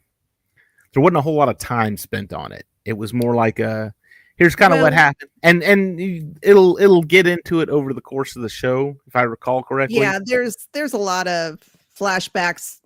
there 0.93 1.01
wasn't 1.01 1.17
a 1.17 1.21
whole 1.21 1.35
lot 1.35 1.49
of 1.49 1.57
time 1.57 1.97
spent 1.97 2.33
on 2.33 2.51
it. 2.51 2.65
It 2.85 2.93
was 2.93 3.13
more 3.13 3.35
like 3.35 3.59
a 3.59 3.93
here's 4.41 4.55
kind 4.55 4.73
of 4.73 4.81
what 4.81 4.91
happened. 4.91 5.29
And 5.43 5.61
and 5.63 6.37
it'll 6.41 6.77
it'll 6.79 7.03
get 7.03 7.27
into 7.27 7.61
it 7.61 7.69
over 7.69 7.93
the 7.93 8.01
course 8.01 8.35
of 8.35 8.41
the 8.41 8.49
show, 8.49 8.97
if 9.05 9.15
I 9.15 9.21
recall 9.21 9.61
correctly. 9.61 9.99
Yeah, 9.99 10.17
there's 10.23 10.67
there's 10.73 10.93
a 10.93 10.97
lot 10.97 11.27
of 11.27 11.59
flashbacks 11.95 12.79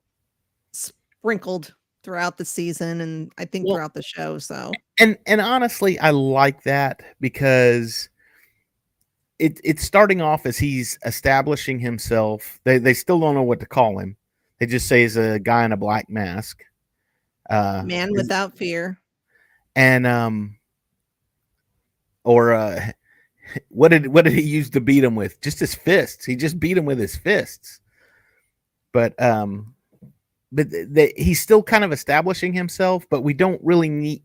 sprinkled 0.73 1.73
throughout 2.03 2.37
the 2.37 2.45
season 2.45 3.01
and 3.01 3.31
I 3.37 3.45
think 3.45 3.65
Well- 3.65 3.75
throughout 3.77 3.93
the 3.93 4.03
show. 4.03 4.37
So 4.37 4.71
and 4.99 5.17
and 5.25 5.41
honestly 5.41 5.99
i 5.99 6.09
like 6.09 6.63
that 6.63 7.01
because 7.19 8.09
it 9.39 9.59
it's 9.63 9.83
starting 9.83 10.21
off 10.21 10.45
as 10.45 10.57
he's 10.57 10.97
establishing 11.05 11.79
himself 11.79 12.59
they 12.63 12.77
they 12.77 12.93
still 12.93 13.19
don't 13.19 13.35
know 13.35 13.43
what 13.43 13.59
to 13.59 13.65
call 13.65 13.99
him 13.99 14.15
they 14.59 14.65
just 14.65 14.87
say 14.87 15.01
he's 15.01 15.17
a 15.17 15.39
guy 15.39 15.65
in 15.65 15.73
a 15.73 15.77
black 15.77 16.09
mask 16.09 16.63
uh 17.49 17.83
man 17.85 18.11
without 18.13 18.57
fear. 18.57 18.97
and 19.75 20.07
um 20.07 20.54
or 22.25 22.53
uh 22.53 22.91
what 23.69 23.89
did 23.89 24.07
what 24.07 24.25
did 24.25 24.33
he 24.33 24.41
use 24.41 24.69
to 24.71 24.81
beat 24.81 25.03
him 25.03 25.15
with? 25.15 25.39
Just 25.39 25.59
his 25.59 25.73
fists. 25.73 26.25
He 26.25 26.35
just 26.35 26.59
beat 26.59 26.77
him 26.77 26.85
with 26.85 26.99
his 26.99 27.15
fists. 27.15 27.79
But 28.91 29.19
um 29.21 29.73
but 30.51 30.69
th- 30.69 30.93
th- 30.93 31.13
he's 31.15 31.39
still 31.39 31.63
kind 31.63 31.83
of 31.83 31.93
establishing 31.93 32.53
himself 32.53 33.05
but 33.09 33.21
we 33.21 33.33
don't 33.33 33.61
really 33.63 33.89
need 33.89 34.23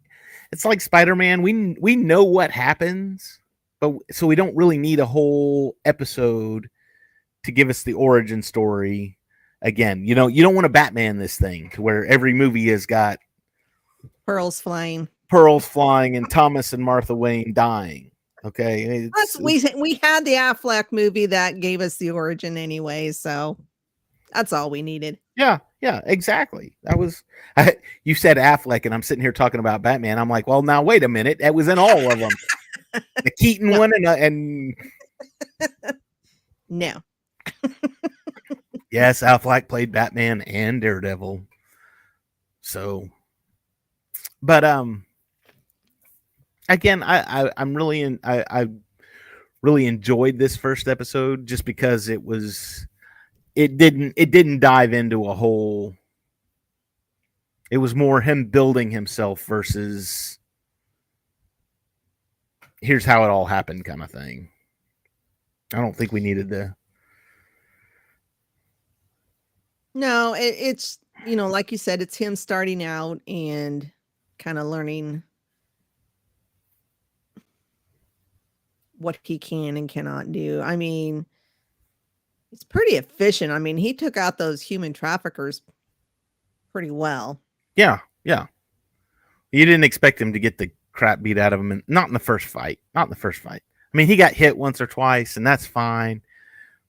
it's 0.52 0.64
like 0.64 0.80
spider-man. 0.80 1.42
We 1.42 1.76
we 1.80 1.94
know 1.94 2.24
what 2.24 2.50
happens 2.50 3.38
but 3.80 3.94
so 4.10 4.26
we 4.26 4.34
don't 4.34 4.56
really 4.56 4.78
need 4.78 4.98
a 4.98 5.06
whole 5.06 5.76
episode 5.84 6.68
to 7.44 7.52
give 7.52 7.70
us 7.70 7.82
the 7.82 7.94
origin 7.94 8.42
story 8.42 9.18
again. 9.62 10.04
You 10.06 10.14
know 10.14 10.26
you 10.26 10.42
don't 10.42 10.54
want 10.54 10.64
to 10.64 10.70
batman 10.70 11.18
this 11.18 11.36
thing 11.38 11.70
where 11.76 12.06
every 12.06 12.32
movie 12.32 12.68
has 12.68 12.86
got 12.86 13.18
Pearls 14.24 14.60
flying. 14.60 15.08
Pearls 15.30 15.66
flying 15.66 16.16
and 16.16 16.28
Thomas 16.30 16.72
and 16.72 16.82
Martha 16.84 17.14
Wayne 17.14 17.52
dying. 17.54 18.10
Okay. 18.44 19.08
Plus, 19.12 19.34
It's- 19.36 19.74
we 19.74 19.80
we 19.80 20.00
had 20.02 20.24
the 20.24 20.32
Affleck 20.34 20.86
movie 20.92 21.26
that 21.26 21.60
gave 21.60 21.80
us 21.80 21.96
the 21.96 22.10
origin 22.10 22.56
anyway, 22.56 23.12
so 23.12 23.56
that's 24.32 24.52
all 24.52 24.70
we 24.70 24.82
needed. 24.82 25.18
yeah, 25.36 25.58
Yeah, 25.80 26.00
exactly. 26.06 26.74
That 26.84 26.98
was 26.98 27.22
I, 27.56 27.76
you 28.04 28.14
said 28.14 28.36
Affleck, 28.36 28.84
and 28.86 28.94
I'm 28.94 29.02
sitting 29.02 29.22
here 29.22 29.32
talking 29.32 29.60
about 29.60 29.82
Batman. 29.82 30.18
I'm 30.18 30.28
like, 30.30 30.46
well, 30.46 30.62
now 30.62 30.82
wait 30.82 31.02
a 31.04 31.08
minute. 31.08 31.38
That 31.40 31.54
was 31.54 31.68
in 31.68 31.78
all 31.78 32.10
of 32.12 32.18
them. 32.18 32.30
the 33.22 33.30
Keaton 33.38 33.70
one 33.76 33.92
and 33.94 34.06
uh, 34.06 34.16
and 34.18 34.74
No. 36.68 37.02
yes, 38.90 39.22
Affleck 39.22 39.68
played 39.68 39.92
Batman 39.92 40.42
and 40.42 40.80
Daredevil. 40.80 41.42
So, 42.62 43.08
but 44.42 44.64
um, 44.64 45.04
again, 46.70 47.02
I, 47.02 47.44
I 47.44 47.52
I'm 47.56 47.74
really 47.74 48.00
in. 48.00 48.18
I 48.24 48.44
I 48.50 48.68
really 49.62 49.86
enjoyed 49.86 50.38
this 50.38 50.56
first 50.56 50.88
episode 50.88 51.46
just 51.46 51.64
because 51.64 52.08
it 52.08 52.24
was 52.24 52.86
it 53.54 53.76
didn't 53.76 54.14
it 54.16 54.30
didn't 54.30 54.60
dive 54.60 54.92
into 54.92 55.26
a 55.28 55.34
whole 55.34 55.94
it 57.70 57.78
was 57.78 57.94
more 57.94 58.20
him 58.20 58.46
building 58.46 58.90
himself 58.90 59.44
versus 59.44 60.38
here's 62.80 63.04
how 63.04 63.22
it 63.22 63.28
all 63.28 63.44
happened 63.44 63.84
kind 63.84 64.02
of 64.02 64.10
thing 64.10 64.48
i 65.74 65.76
don't 65.76 65.94
think 65.94 66.10
we 66.10 66.20
needed 66.20 66.48
to 66.48 66.74
No, 69.94 70.34
it, 70.34 70.54
it's 70.58 70.98
you 71.26 71.36
know, 71.36 71.48
like 71.48 71.72
you 71.72 71.78
said, 71.78 72.00
it's 72.00 72.16
him 72.16 72.36
starting 72.36 72.82
out 72.82 73.20
and 73.26 73.90
kind 74.38 74.58
of 74.58 74.66
learning 74.66 75.22
what 79.00 79.18
he 79.22 79.38
can 79.38 79.76
and 79.76 79.88
cannot 79.88 80.30
do. 80.30 80.60
I 80.60 80.76
mean, 80.76 81.26
he's 82.50 82.62
pretty 82.64 82.96
efficient. 82.96 83.50
I 83.52 83.58
mean, 83.58 83.76
he 83.76 83.92
took 83.94 84.16
out 84.16 84.38
those 84.38 84.62
human 84.62 84.92
traffickers 84.92 85.62
pretty 86.72 86.90
well. 86.90 87.40
yeah 87.74 87.98
yeah 88.22 88.46
you 89.50 89.64
didn't 89.64 89.82
expect 89.82 90.20
him 90.20 90.32
to 90.32 90.38
get 90.38 90.56
the 90.58 90.70
crap 90.92 91.20
beat 91.22 91.36
out 91.38 91.52
of 91.52 91.58
him 91.58 91.72
in, 91.72 91.82
not 91.88 92.06
in 92.06 92.14
the 92.14 92.20
first 92.20 92.46
fight 92.46 92.78
not 92.94 93.04
in 93.06 93.10
the 93.10 93.16
first 93.16 93.40
fight 93.40 93.62
i 93.92 93.96
mean 93.96 94.06
he 94.06 94.14
got 94.14 94.32
hit 94.32 94.56
once 94.56 94.80
or 94.80 94.86
twice 94.86 95.36
and 95.36 95.44
that's 95.44 95.66
fine 95.66 96.22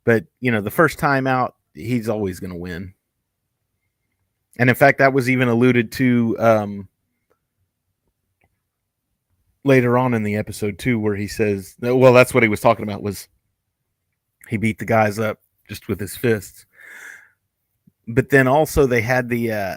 but 0.04 0.24
you 0.40 0.52
know 0.52 0.62
the 0.62 0.70
first 0.70 1.00
time 1.00 1.26
out 1.26 1.56
he's 1.74 2.10
always 2.10 2.40
going 2.40 2.52
to 2.52 2.60
win 2.60 2.94
and 4.58 4.70
in 4.70 4.76
fact 4.76 5.00
that 5.00 5.14
was 5.14 5.30
even 5.32 5.48
alluded 5.48 5.92
to 5.92 6.36
um 6.40 6.88
later 9.64 9.98
on 9.98 10.14
in 10.14 10.24
the 10.24 10.36
episode 10.36 10.80
too 10.80 11.00
where 11.00 11.16
he 11.16 11.28
says 11.28 11.76
well 11.82 12.14
that's 12.14 12.34
what 12.34 12.44
he 12.44 12.50
was 12.50 12.62
talking 12.62 12.84
about 12.84 13.04
was 13.04 13.28
he 14.52 14.58
beat 14.58 14.80
the 14.80 14.86
guys 14.86 15.20
up 15.20 15.40
just 15.68 15.88
with 15.88 16.00
his 16.00 16.18
fists. 16.18 16.66
But 18.06 18.30
then 18.30 18.48
also 18.48 18.86
they 18.86 19.02
had 19.02 19.30
the 19.30 19.52
uh 19.54 19.76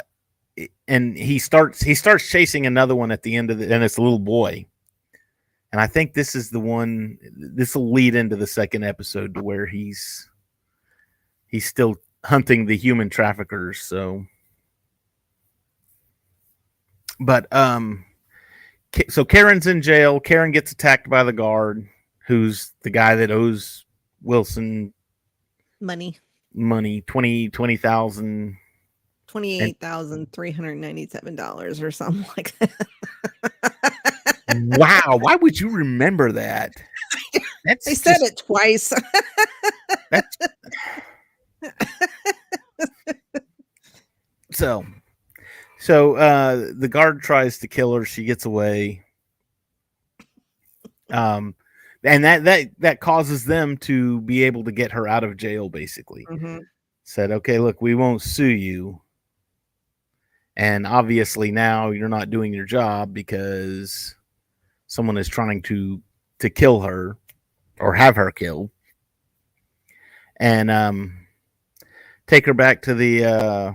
and 0.89 1.17
he 1.17 1.39
starts 1.39 1.81
he 1.81 1.95
starts 1.95 2.29
chasing 2.29 2.67
another 2.67 2.97
one 2.97 3.13
at 3.13 3.23
the 3.23 3.37
end 3.37 3.53
of 3.53 3.59
the 3.59 3.73
and 3.73 3.85
it's 3.85 3.99
a 3.99 4.03
little 4.03 4.19
boy. 4.19 4.67
And 5.73 5.81
i 5.81 5.87
think 5.87 6.15
this 6.15 6.35
is 6.35 6.51
the 6.51 6.61
one 6.61 7.19
this 7.37 7.77
will 7.77 7.93
lead 7.93 8.17
into 8.17 8.35
the 8.35 8.47
second 8.47 8.83
episode 8.83 9.35
to 9.35 9.43
where 9.43 9.67
he's 9.67 10.29
he's 11.47 11.67
still 11.67 11.95
hunting 12.25 12.67
the 12.67 12.77
human 12.77 13.09
traffickers 13.09 13.81
so. 13.81 14.25
But 17.21 17.53
um 17.53 18.05
so 19.09 19.25
karen's 19.25 19.67
in 19.67 19.81
jail 19.83 20.21
karen 20.21 20.51
gets 20.51 20.73
attacked 20.73 21.09
by 21.11 21.23
the 21.25 21.33
guard 21.33 21.87
who's 22.27 22.73
the 22.83 22.91
guy 22.91 23.15
that 23.15 23.31
owes 23.31 23.85
wilson 24.23 24.93
Money. 25.81 26.19
money 26.55 27.01
20 27.03 27.49
20000 27.51 28.57
Twenty-eight 29.27 29.81
thousand 29.81 30.31
three 30.33 30.53
hundred 30.53 30.77
ninety-seven 30.77 31.35
dollars 31.35 31.83
or 31.83 31.91
something 31.91 32.25
like 32.37 32.57
that. 32.61 32.71
wow 34.79 35.19
why 35.21 35.35
would 35.35 35.59
you 35.59 35.69
remember 35.71 36.31
that 36.31 36.71
that's 37.65 37.85
They 37.85 37.95
said 37.95 38.19
just- 38.21 38.33
it 38.33 38.43
twice. 38.47 38.93
so 44.53 44.85
so 45.85 46.17
uh 46.17 46.73
the 46.79 46.89
guard 46.89 47.21
tries 47.21 47.59
to 47.59 47.69
kill 47.69 47.93
her. 47.95 48.07
She 48.07 48.25
gets 48.25 48.47
away. 48.47 49.05
Um 51.11 51.55
and 52.03 52.25
that 52.25 52.45
that 52.45 52.71
that 52.79 53.01
causes 53.01 53.45
them 53.45 53.77
to 53.79 54.23
be 54.23 54.45
able 54.45 54.65
to 54.65 54.73
get 54.73 54.93
her 54.93 55.07
out 55.07 55.25
of 55.25 55.37
jail 55.37 55.69
basically. 55.69 56.25
Mhm. 56.31 56.63
said 57.03 57.31
okay 57.33 57.59
look 57.59 57.83
we 57.83 57.95
won't 57.95 58.23
sue 58.23 58.47
you. 58.47 59.03
And 60.57 60.87
obviously 60.87 61.53
now 61.53 61.91
you're 61.91 62.09
not 62.09 62.31
doing 62.31 62.55
your 62.55 62.65
job 62.65 63.13
because 63.13 64.15
someone 64.87 65.19
is 65.19 65.29
trying 65.29 65.61
to 65.65 66.01
to 66.39 66.49
kill 66.49 66.81
her 66.81 67.19
or 67.79 67.93
have 67.93 68.17
her 68.17 68.31
killed. 68.31 68.71
And 70.41 70.71
um 70.71 71.27
take 72.27 72.47
her 72.47 72.55
back 72.55 72.81
to 72.83 72.95
the 72.95 73.25
uh 73.27 73.73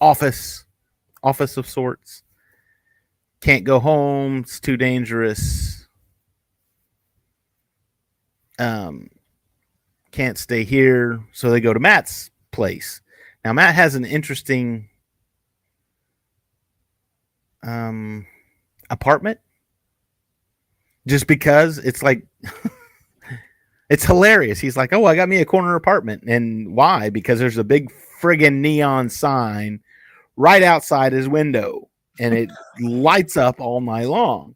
office 0.00 0.64
office 1.22 1.56
of 1.56 1.68
sorts. 1.68 2.22
Can't 3.40 3.64
go 3.64 3.78
home. 3.80 4.38
It's 4.38 4.60
too 4.60 4.76
dangerous. 4.76 5.86
Um 8.58 9.08
can't 10.10 10.38
stay 10.38 10.64
here. 10.64 11.20
So 11.32 11.50
they 11.50 11.60
go 11.60 11.72
to 11.72 11.80
matt's 11.80 12.30
place. 12.50 13.00
Now 13.44 13.52
matt 13.52 13.74
has 13.74 13.94
an 13.94 14.04
interesting 14.04 14.88
um 17.62 18.26
apartment 18.90 19.40
just 21.06 21.26
because 21.26 21.78
it's 21.78 22.02
like 22.02 22.26
it's 23.90 24.04
hilarious. 24.04 24.58
He's 24.58 24.76
like 24.76 24.92
oh 24.92 25.04
i 25.04 25.14
got 25.14 25.28
me 25.28 25.36
a 25.36 25.44
corner 25.44 25.76
apartment. 25.76 26.24
And 26.24 26.74
why? 26.74 27.10
Because 27.10 27.38
there's 27.38 27.58
a 27.58 27.64
big 27.64 27.92
friggin 28.20 28.54
neon 28.56 29.08
sign 29.08 29.80
right 30.38 30.62
outside 30.62 31.12
his 31.12 31.28
window 31.28 31.90
and 32.18 32.32
it 32.32 32.50
lights 32.80 33.36
up 33.36 33.60
all 33.60 33.80
night 33.80 34.06
long. 34.06 34.54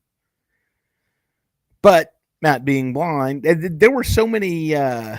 But 1.83 2.15
matt 2.41 2.65
being 2.65 2.93
blind 2.93 3.45
th- 3.45 3.61
th- 3.61 3.73
there 3.77 3.93
were 3.93 4.03
so 4.03 4.27
many 4.27 4.75
uh 4.75 5.17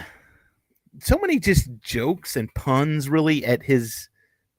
so 0.99 1.17
many 1.21 1.39
just 1.39 1.69
jokes 1.79 2.35
and 2.35 2.53
puns 2.53 3.07
really 3.09 3.45
at 3.45 3.63
his 3.63 4.09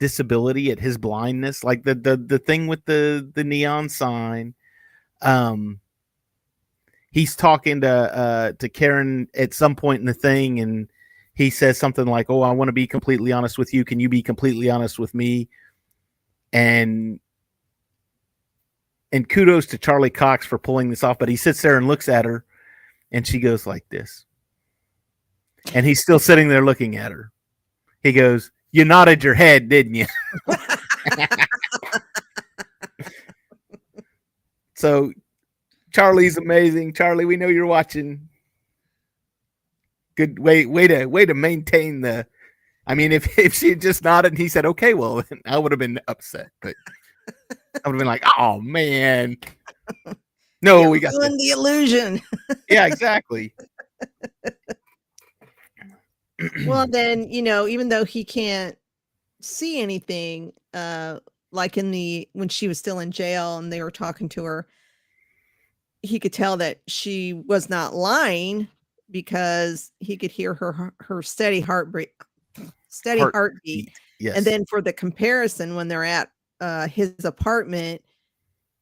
disability 0.01 0.71
at 0.71 0.81
his 0.81 0.97
blindness 0.97 1.63
like 1.63 1.83
the 1.85 1.95
the 1.95 2.17
the 2.17 2.39
thing 2.39 2.67
with 2.67 2.85
the 2.87 3.31
the 3.35 3.45
neon 3.45 3.89
sign. 3.89 4.55
Um 5.23 5.81
he's 7.11 7.37
talking 7.37 7.81
to 7.83 7.89
uh 7.89 8.53
to 8.59 8.69
Karen 8.69 9.29
at 9.35 9.55
some 9.55 9.77
point 9.77 10.01
in 10.01 10.07
the 10.07 10.15
thing 10.15 10.61
and 10.61 10.91
he 11.35 11.49
says 11.49 11.79
something 11.79 12.07
like 12.07 12.29
oh 12.29 12.43
I 12.43 12.51
want 12.53 12.69
to 12.69 12.73
be 12.73 12.87
completely 12.87 13.33
honest 13.33 13.57
with 13.57 13.73
you. 13.73 13.85
Can 13.85 14.01
you 14.01 14.09
be 14.09 14.23
completely 14.23 14.69
honest 14.69 14.99
with 14.99 15.15
me 15.15 15.49
and 16.55 17.21
and 19.13 19.29
kudos 19.29 19.67
to 19.67 19.77
Charlie 19.77 20.09
Cox 20.09 20.47
for 20.47 20.59
pulling 20.59 20.89
this 20.89 21.05
off 21.05 21.19
but 21.19 21.29
he 21.29 21.37
sits 21.37 21.61
there 21.61 21.77
and 21.77 21.87
looks 21.87 22.09
at 22.09 22.25
her 22.25 22.47
and 23.13 23.27
she 23.27 23.39
goes 23.39 23.67
like 23.67 23.87
this 23.91 24.25
and 25.75 25.85
he's 25.85 26.01
still 26.01 26.19
sitting 26.19 26.49
there 26.49 26.65
looking 26.65 26.97
at 26.97 27.13
her 27.13 27.31
he 28.03 28.13
goes 28.13 28.51
you 28.73 28.87
nodded 28.87 29.23
your 29.23 29.35
head 29.35 29.69
didn't 29.69 29.95
you 29.95 30.07
so 34.75 35.13
Charlie's 35.95 36.37
amazing. 36.37 36.93
Charlie, 36.93 37.25
we 37.25 37.37
know 37.37 37.47
you're 37.47 37.67
watching. 37.67 38.29
Good 40.17 40.41
way, 40.41 40.67
way 40.67 40.89
to 40.89 41.07
way 41.07 41.25
to 41.25 41.35
maintain 41.35 42.01
the. 42.01 42.27
I 42.87 42.95
mean, 42.95 43.13
if 43.13 43.39
if 43.39 43.55
she 43.55 43.71
had 43.71 43.81
just 43.81 44.05
nodded 44.05 44.33
and 44.33 44.39
he 44.39 44.49
said, 44.49 44.67
"Okay," 44.67 44.95
well, 44.95 45.23
then 45.23 45.41
I 45.47 45.59
would 45.59 45.73
have 45.73 45.79
been 45.79 46.01
upset, 46.09 46.49
but 46.63 46.75
I 47.29 47.89
would 47.89 47.95
have 47.95 47.99
been 47.99 48.07
like, 48.07 48.25
"Oh 48.39 48.61
man, 48.61 49.37
no, 50.63 50.89
we 50.91 51.01
got 51.01 51.15
ruined 51.15 51.39
the 51.41 51.51
illusion. 51.51 52.21
yeah, 52.69 52.87
exactly." 52.87 53.55
well 56.67 56.87
then 56.91 57.31
you 57.31 57.43
know 57.43 57.67
even 57.67 57.89
though 57.89 58.05
he 58.05 58.25
can't 58.25 58.77
see 59.41 59.81
anything 59.81 60.53
uh 60.75 61.19
like 61.53 61.79
in 61.79 61.91
the 61.93 62.29
when 62.33 62.49
she 62.49 62.67
was 62.67 62.79
still 62.79 62.99
in 62.99 63.13
jail 63.13 63.59
and 63.59 63.73
they 63.73 63.83
were 63.83 63.91
talking 63.91 64.29
to 64.29 64.43
her 64.43 64.67
he 66.03 66.19
could 66.19 66.33
tell 66.33 66.57
that 66.57 66.81
she 66.89 67.33
was 67.33 67.71
not 67.71 67.95
lying 67.95 68.67
because 69.11 69.93
he 70.01 70.17
could 70.17 70.33
hear 70.33 70.55
her 70.55 70.73
her- 70.73 70.95
her 71.01 71.23
steady 71.23 71.61
heartbeat 71.61 72.11
steady 72.95 73.21
Heartbeat, 73.21 73.35
heartbeat 73.35 73.93
yes, 74.21 74.37
and 74.37 74.47
then 74.47 74.65
for 74.71 74.81
the 74.81 74.93
comparison 74.93 75.75
when 75.75 75.89
they're 75.89 76.05
at 76.05 76.31
uh 76.61 76.87
his 76.89 77.15
apartment 77.25 78.03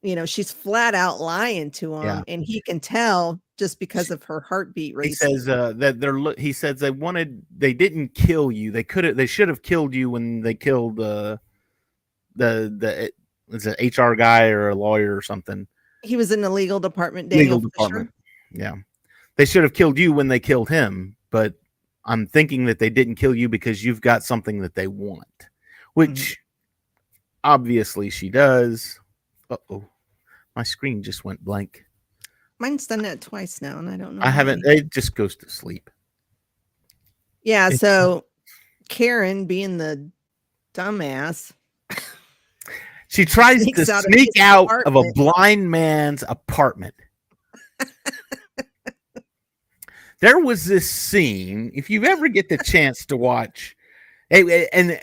you 0.03 0.15
know 0.15 0.25
she's 0.25 0.51
flat 0.51 0.93
out 0.93 1.19
lying 1.19 1.71
to 1.71 1.95
him 1.95 2.03
Yeah. 2.03 2.21
and 2.27 2.43
he 2.45 2.61
can 2.61 2.79
tell 2.79 3.41
just 3.57 3.79
because 3.79 4.11
of 4.11 4.21
her 4.23 4.41
heartbeat 4.41 4.95
he 5.01 5.13
says 5.13 5.47
uh, 5.47 5.73
that 5.77 5.99
they're 5.99 6.19
he 6.37 6.51
says 6.53 6.79
they 6.79 6.91
wanted 6.91 7.41
they 7.57 7.73
didn't 7.73 8.13
kill 8.15 8.51
you 8.51 8.71
they 8.71 8.83
could 8.83 9.03
have 9.05 9.15
they 9.15 9.25
should 9.25 9.47
have 9.47 9.61
killed 9.61 9.93
you 9.95 10.09
when 10.09 10.41
they 10.41 10.53
killed 10.53 10.99
uh, 10.99 11.37
the 12.35 12.73
the 12.77 13.11
was 13.47 13.65
it 13.67 13.97
hr 13.97 14.13
guy 14.15 14.49
or 14.49 14.69
a 14.69 14.75
lawyer 14.75 15.15
or 15.15 15.21
something 15.21 15.67
he 16.03 16.17
was 16.17 16.31
in 16.33 16.41
the 16.41 16.49
legal 16.49 16.79
department. 16.81 17.29
Daniel 17.29 17.55
legal 17.57 17.69
Fisher. 17.71 17.87
department 17.87 18.13
yeah 18.51 18.73
they 19.37 19.45
should 19.45 19.63
have 19.63 19.73
killed 19.73 19.97
you 19.97 20.11
when 20.13 20.27
they 20.27 20.39
killed 20.39 20.69
him 20.69 21.15
but 21.31 21.53
i'm 22.05 22.25
thinking 22.27 22.65
that 22.65 22.79
they 22.79 22.89
didn't 22.89 23.15
kill 23.15 23.35
you 23.35 23.49
because 23.49 23.83
you've 23.83 24.01
got 24.01 24.23
something 24.23 24.59
that 24.59 24.75
they 24.75 24.87
want 24.87 25.47
which 25.93 26.09
mm-hmm. 26.09 27.49
obviously 27.51 28.09
she 28.09 28.29
does 28.29 28.99
uh-oh 29.49 29.83
my 30.55 30.63
screen 30.63 31.01
just 31.01 31.23
went 31.25 31.43
blank 31.43 31.85
Mine's 32.59 32.87
done 32.87 33.01
that 33.01 33.19
twice 33.19 33.61
now, 33.61 33.79
and 33.79 33.89
I 33.89 33.97
don't 33.97 34.15
know. 34.15 34.23
i 34.23 34.29
haven't 34.29 34.65
it 34.65 34.89
just 34.89 35.15
goes 35.15 35.35
to 35.37 35.49
sleep 35.49 35.89
Yeah, 37.41 37.67
It's- 37.67 37.79
so 37.81 38.25
Karen 38.89 39.45
being 39.45 39.77
the 39.77 40.09
dumbass. 40.73 41.51
She 43.07 43.25
tries 43.25 43.63
to 43.63 43.93
out 43.93 44.03
sneak 44.05 44.29
his 44.33 44.41
out 44.41 44.71
of 44.87 44.95
a 44.95 45.03
blind 45.13 45.69
man's 45.69 46.23
apartment. 46.27 46.95
There 50.23 50.39
was 50.39 50.63
this 50.63 50.89
scene, 50.89 51.69
if 51.75 51.89
you 51.89 52.05
ever 52.05 52.29
get 52.29 52.47
the 52.47 52.57
chance 52.57 53.05
to 53.07 53.17
watch, 53.17 53.75
and 54.31 54.97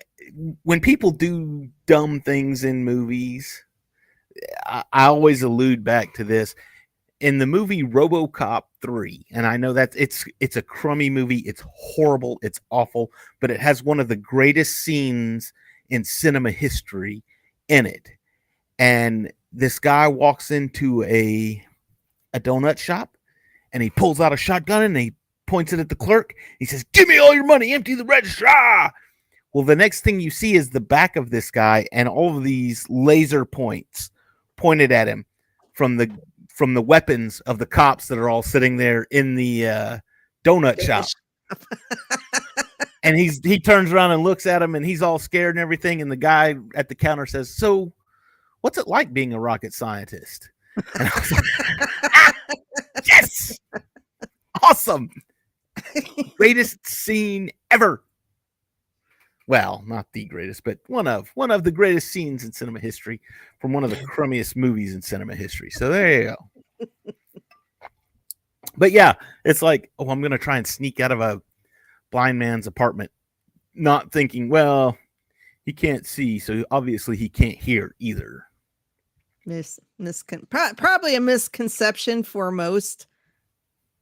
when 0.62 0.80
people 0.80 1.10
do 1.10 1.68
dumb 1.84 2.22
things 2.22 2.64
in 2.64 2.86
movies, 2.86 3.62
I, 4.64 4.82
I 4.94 5.04
always 5.08 5.42
allude 5.42 5.84
back 5.84 6.14
to 6.14 6.24
this. 6.24 6.54
In 7.20 7.36
the 7.36 7.46
movie 7.46 7.82
RoboCop 7.82 8.62
3, 8.80 9.26
and 9.32 9.46
I 9.46 9.58
know 9.58 9.74
that 9.74 9.92
it's 9.94 10.24
it's 10.40 10.56
a 10.56 10.62
crummy 10.62 11.10
movie, 11.10 11.40
it's 11.40 11.62
horrible, 11.70 12.38
it's 12.40 12.60
awful, 12.70 13.12
but 13.42 13.50
it 13.50 13.60
has 13.60 13.82
one 13.82 14.00
of 14.00 14.08
the 14.08 14.16
greatest 14.16 14.78
scenes 14.78 15.52
in 15.90 16.02
cinema 16.02 16.50
history 16.50 17.22
in 17.68 17.84
it. 17.84 18.08
And 18.78 19.30
this 19.52 19.78
guy 19.78 20.08
walks 20.08 20.50
into 20.50 21.02
a 21.02 21.62
a 22.32 22.40
donut 22.40 22.78
shop 22.78 23.18
and 23.72 23.82
he 23.82 23.90
pulls 23.90 24.20
out 24.20 24.32
a 24.32 24.36
shotgun 24.36 24.82
and 24.82 24.96
he 24.96 25.12
points 25.46 25.72
it 25.72 25.80
at 25.80 25.88
the 25.88 25.96
clerk. 25.96 26.34
He 26.58 26.64
says, 26.64 26.84
Give 26.92 27.08
me 27.08 27.18
all 27.18 27.34
your 27.34 27.44
money, 27.44 27.72
empty 27.72 27.94
the 27.94 28.04
register. 28.04 28.46
Ah! 28.48 28.92
Well, 29.52 29.64
the 29.64 29.76
next 29.76 30.02
thing 30.02 30.20
you 30.20 30.30
see 30.30 30.54
is 30.54 30.70
the 30.70 30.80
back 30.80 31.16
of 31.16 31.30
this 31.30 31.50
guy 31.50 31.86
and 31.92 32.08
all 32.08 32.36
of 32.36 32.44
these 32.44 32.86
laser 32.88 33.44
points 33.44 34.10
pointed 34.56 34.92
at 34.92 35.08
him 35.08 35.26
from 35.72 35.96
the 35.96 36.10
from 36.48 36.74
the 36.74 36.82
weapons 36.82 37.40
of 37.40 37.58
the 37.58 37.66
cops 37.66 38.06
that 38.08 38.18
are 38.18 38.28
all 38.28 38.42
sitting 38.42 38.76
there 38.76 39.06
in 39.10 39.34
the 39.34 39.66
uh, 39.66 39.98
donut 40.44 40.80
shop 40.80 41.06
and 43.02 43.16
he's 43.16 43.40
he 43.42 43.58
turns 43.58 43.92
around 43.92 44.10
and 44.10 44.22
looks 44.22 44.46
at 44.46 44.60
him 44.60 44.74
and 44.74 44.84
he's 44.84 45.00
all 45.00 45.18
scared 45.18 45.54
and 45.54 45.62
everything 45.62 46.02
and 46.02 46.12
the 46.12 46.16
guy 46.16 46.54
at 46.74 46.88
the 46.88 46.94
counter 46.94 47.24
says 47.24 47.56
so 47.56 47.90
what's 48.60 48.76
it 48.76 48.86
like 48.86 49.12
being 49.14 49.32
a 49.32 49.40
rocket 49.40 49.72
scientist 49.72 50.50
and 50.76 51.08
I 51.08 51.18
was 51.18 51.32
like, 51.32 51.44
"Ah, 51.58 51.74
yes 51.80 51.89
awesome. 54.62 55.10
Greatest 56.36 56.86
scene 56.86 57.50
ever. 57.70 58.02
Well 59.46 59.82
not 59.84 60.06
the 60.12 60.26
greatest 60.26 60.62
but 60.62 60.78
one 60.86 61.08
of 61.08 61.28
one 61.34 61.50
of 61.50 61.64
the 61.64 61.72
greatest 61.72 62.12
scenes 62.12 62.44
in 62.44 62.52
cinema 62.52 62.78
history 62.78 63.20
from 63.58 63.72
one 63.72 63.82
of 63.82 63.90
the 63.90 63.96
crummiest 63.96 64.54
movies 64.54 64.94
in 64.94 65.02
cinema 65.02 65.34
history. 65.34 65.70
So 65.70 65.88
there 65.88 66.22
you 66.22 66.36
go. 66.78 66.88
But 68.76 68.92
yeah 68.92 69.14
it's 69.44 69.62
like 69.62 69.90
oh 69.98 70.08
i'm 70.08 70.22
gonna 70.22 70.38
try 70.38 70.56
and 70.56 70.66
sneak 70.66 71.00
out 71.00 71.10
of 71.10 71.20
a 71.20 71.42
blind 72.10 72.38
man's 72.38 72.66
apartment, 72.66 73.10
not 73.74 74.12
thinking, 74.12 74.48
well, 74.48 74.96
he 75.64 75.72
can't 75.72 76.06
see, 76.06 76.38
so 76.38 76.64
obviously 76.70 77.16
he 77.16 77.28
can't 77.28 77.56
hear 77.56 77.94
either. 77.98 78.44
Mis- 79.46 79.80
miscon- 80.00 80.48
pro- 80.50 80.74
probably 80.76 81.14
a 81.14 81.20
misconception 81.20 82.22
for 82.22 82.50
most 82.50 83.06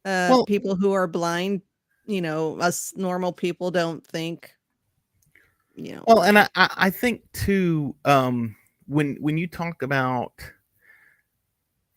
uh, 0.08 0.28
Well- 0.30 0.46
people 0.46 0.74
who 0.74 0.92
are 0.92 1.06
blind. 1.06 1.62
You 2.06 2.22
know, 2.22 2.58
us 2.58 2.94
normal 2.96 3.32
people 3.32 3.70
don't 3.70 4.04
think. 4.06 4.50
You 5.74 5.96
know, 5.96 6.04
Well, 6.06 6.22
and 6.22 6.38
I, 6.38 6.48
I 6.56 6.90
think 6.90 7.20
too, 7.32 7.94
um, 8.06 8.56
when 8.86 9.16
when 9.20 9.36
you 9.36 9.46
talk 9.46 9.82
about 9.82 10.32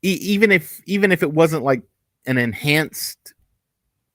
e- 0.03 0.19
even 0.21 0.51
if 0.51 0.81
even 0.85 1.11
if 1.11 1.23
it 1.23 1.31
wasn't 1.33 1.63
like 1.63 1.81
an 2.25 2.37
enhanced 2.37 3.33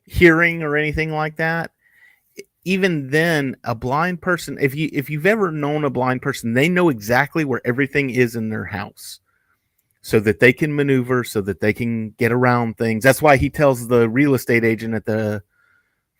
hearing 0.05 0.63
or 0.63 0.77
anything 0.77 1.11
like 1.11 1.37
that, 1.37 1.73
even 2.65 3.09
then, 3.11 3.57
a 3.65 3.75
blind 3.75 4.21
person, 4.21 4.59
if 4.61 4.75
you 4.75 4.91
if 4.93 5.09
you've 5.09 5.27
ever 5.27 5.51
known 5.51 5.85
a 5.85 5.91
blind 5.91 6.21
person, 6.23 6.53
they 6.53 6.69
know 6.69 6.91
exactly 6.91 7.45
where 7.45 7.63
everything 7.65 8.11
is 8.11 8.37
in 8.37 8.51
their 8.51 8.67
house. 8.67 9.21
So 10.07 10.21
that 10.21 10.39
they 10.39 10.53
can 10.53 10.73
maneuver, 10.73 11.25
so 11.25 11.41
that 11.41 11.59
they 11.59 11.73
can 11.73 12.11
get 12.11 12.31
around 12.31 12.79
things. 12.79 13.03
That's 13.03 13.21
why 13.21 13.37
he 13.37 13.51
tells 13.51 13.89
the 13.89 14.09
real 14.09 14.35
estate 14.35 14.63
agent 14.63 14.95
at 14.95 15.05
the 15.05 15.43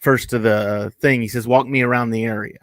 first 0.01 0.33
of 0.33 0.43
the 0.43 0.93
thing, 1.01 1.23
he 1.23 1.29
says, 1.29 1.47
Walk 1.47 1.69
me 1.69 1.83
around 1.83 2.11
the 2.11 2.25
area 2.25 2.59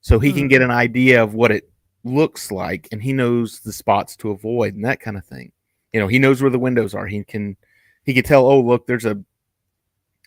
so 0.00 0.18
he 0.18 0.32
can 0.32 0.42
hmm. 0.42 0.48
get 0.48 0.62
an 0.62 0.70
idea 0.70 1.22
of 1.22 1.34
what 1.34 1.50
it 1.50 1.70
looks 2.04 2.52
like 2.52 2.86
and 2.92 3.02
he 3.02 3.12
knows 3.12 3.60
the 3.60 3.72
spots 3.72 4.14
to 4.16 4.30
avoid 4.30 4.74
and 4.74 4.84
that 4.84 5.00
kind 5.00 5.16
of 5.16 5.24
thing. 5.24 5.50
You 5.92 6.00
know 6.00 6.08
he 6.08 6.18
knows 6.18 6.42
where 6.42 6.50
the 6.50 6.58
windows 6.58 6.94
are. 6.94 7.06
He 7.06 7.24
can 7.24 7.56
he 8.04 8.12
can 8.12 8.24
tell 8.24 8.46
oh 8.46 8.60
look 8.60 8.86
there's 8.86 9.06
a 9.06 9.20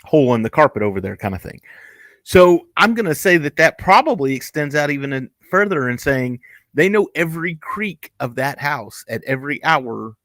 hole 0.03 0.33
in 0.33 0.41
the 0.41 0.49
carpet 0.49 0.81
over 0.81 0.99
there 0.99 1.15
kind 1.15 1.35
of 1.35 1.41
thing. 1.41 1.61
So 2.23 2.67
i'm 2.75 2.93
going 2.93 3.05
to 3.05 3.15
say 3.15 3.37
that 3.37 3.55
that 3.57 3.77
probably 3.77 4.33
extends 4.33 4.75
out 4.75 4.89
even 4.89 5.29
further 5.49 5.89
in 5.89 5.97
saying 5.97 6.39
they 6.73 6.89
know 6.89 7.07
every 7.15 7.55
creak 7.55 8.11
of 8.19 8.35
that 8.35 8.59
house 8.59 9.05
at 9.07 9.23
every 9.23 9.63
hour 9.63 10.15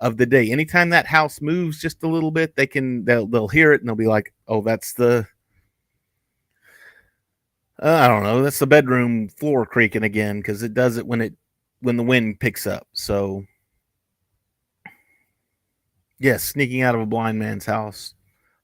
of 0.00 0.16
the 0.16 0.26
day 0.26 0.50
anytime 0.50 0.90
that 0.90 1.06
house 1.06 1.40
moves 1.40 1.80
just 1.80 2.02
a 2.02 2.08
little 2.08 2.30
bit 2.30 2.54
they 2.54 2.66
can 2.66 3.04
they'll 3.04 3.26
they'll 3.26 3.48
hear 3.48 3.72
it 3.72 3.80
and 3.80 3.88
they'll 3.88 3.96
be 3.96 4.06
like 4.06 4.32
oh 4.46 4.60
that's 4.60 4.92
the 4.92 5.26
uh, 7.80 8.00
I 8.02 8.08
don't 8.08 8.24
know. 8.24 8.42
That's 8.42 8.58
the 8.58 8.66
bedroom 8.66 9.28
floor 9.28 9.64
creaking 9.64 10.02
again 10.02 10.38
because 10.38 10.62
it 10.62 10.74
does 10.74 10.96
it 10.96 11.06
when 11.06 11.20
it 11.20 11.34
when 11.80 11.96
the 11.96 12.02
wind 12.02 12.40
picks 12.40 12.66
up. 12.66 12.88
So, 12.92 13.44
yes, 16.18 16.42
sneaking 16.42 16.82
out 16.82 16.96
of 16.96 17.00
a 17.00 17.06
blind 17.06 17.38
man's 17.38 17.66
house, 17.66 18.14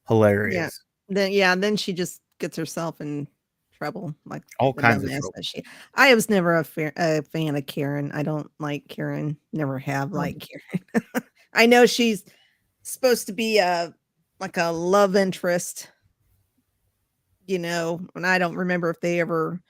hilarious. 0.09 0.83
then 1.09 1.31
yeah, 1.31 1.55
then 1.55 1.77
she 1.77 1.93
just 1.93 2.23
gets 2.41 2.57
herself 2.57 3.01
in 3.01 3.29
trouble, 3.75 4.15
like 4.25 4.43
All 4.59 4.73
kinds 4.73 5.05
of 5.05 5.11
trouble. 5.11 5.33
I 5.95 6.15
was 6.15 6.31
never 6.31 6.57
a, 6.57 6.65
fa- 6.65 6.93
a 6.97 7.23
fan 7.23 7.57
of 7.57 7.67
Karen. 7.67 8.11
I 8.13 8.23
don't 8.23 8.51
like 8.59 8.89
Karen. 8.89 9.37
Never 9.53 9.79
have 9.79 10.13
Oh. 10.13 10.17
liked 10.17 10.49
Karen. 10.49 11.07
I 11.53 11.67
know 11.67 11.87
she's 11.87 12.25
supposed 12.83 13.27
to 13.27 13.33
be 13.33 13.59
a 13.59 13.95
like 14.41 14.57
a 14.57 14.71
love 14.73 15.15
interest, 15.17 15.91
you 17.47 17.59
know, 17.59 18.01
and 18.15 18.27
I 18.27 18.39
don't 18.39 18.57
remember 18.57 18.91
if 18.91 19.01
they 19.01 19.21
ever 19.21 19.61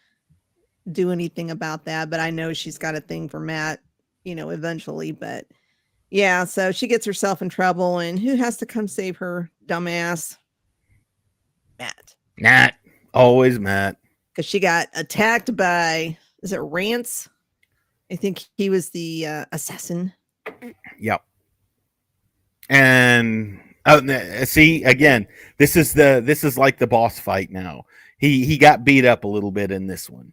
do 0.90 1.10
anything 1.12 1.50
about 1.50 1.84
that, 1.84 2.10
but 2.10 2.20
I 2.20 2.30
know 2.30 2.52
she's 2.52 2.78
got 2.78 2.94
a 2.94 3.00
thing 3.00 3.28
for 3.28 3.40
Matt, 3.40 3.80
you 4.24 4.34
know, 4.34 4.50
eventually. 4.50 5.12
But 5.12 5.46
yeah, 6.10 6.44
so 6.44 6.72
she 6.72 6.86
gets 6.86 7.04
herself 7.06 7.42
in 7.42 7.48
trouble, 7.48 7.98
and 7.98 8.18
who 8.18 8.36
has 8.36 8.56
to 8.58 8.66
come 8.66 8.88
save 8.88 9.16
her, 9.18 9.50
dumbass? 9.66 10.36
Matt 11.78 12.14
Matt, 12.38 12.74
always 13.14 13.58
Matt. 13.58 13.96
because 14.32 14.46
she 14.46 14.60
got 14.60 14.88
attacked 14.94 15.56
by 15.56 16.16
is 16.42 16.52
it 16.52 16.58
Rance? 16.58 17.28
I 18.10 18.16
think 18.16 18.44
he 18.56 18.68
was 18.68 18.90
the 18.90 19.26
uh, 19.26 19.44
assassin. 19.52 20.12
Yep. 21.00 21.22
And 22.68 23.60
oh, 23.86 24.44
see 24.44 24.84
again, 24.84 25.26
this 25.58 25.76
is 25.76 25.94
the 25.94 26.20
this 26.24 26.44
is 26.44 26.58
like 26.58 26.78
the 26.78 26.86
boss 26.86 27.18
fight 27.18 27.50
now. 27.50 27.84
He 28.18 28.44
he 28.44 28.58
got 28.58 28.84
beat 28.84 29.04
up 29.04 29.24
a 29.24 29.28
little 29.28 29.50
bit 29.50 29.70
in 29.70 29.86
this 29.86 30.08
one, 30.10 30.32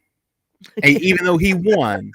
and 0.84 0.98
even 1.02 1.26
though 1.26 1.38
he 1.38 1.54
won. 1.54 2.12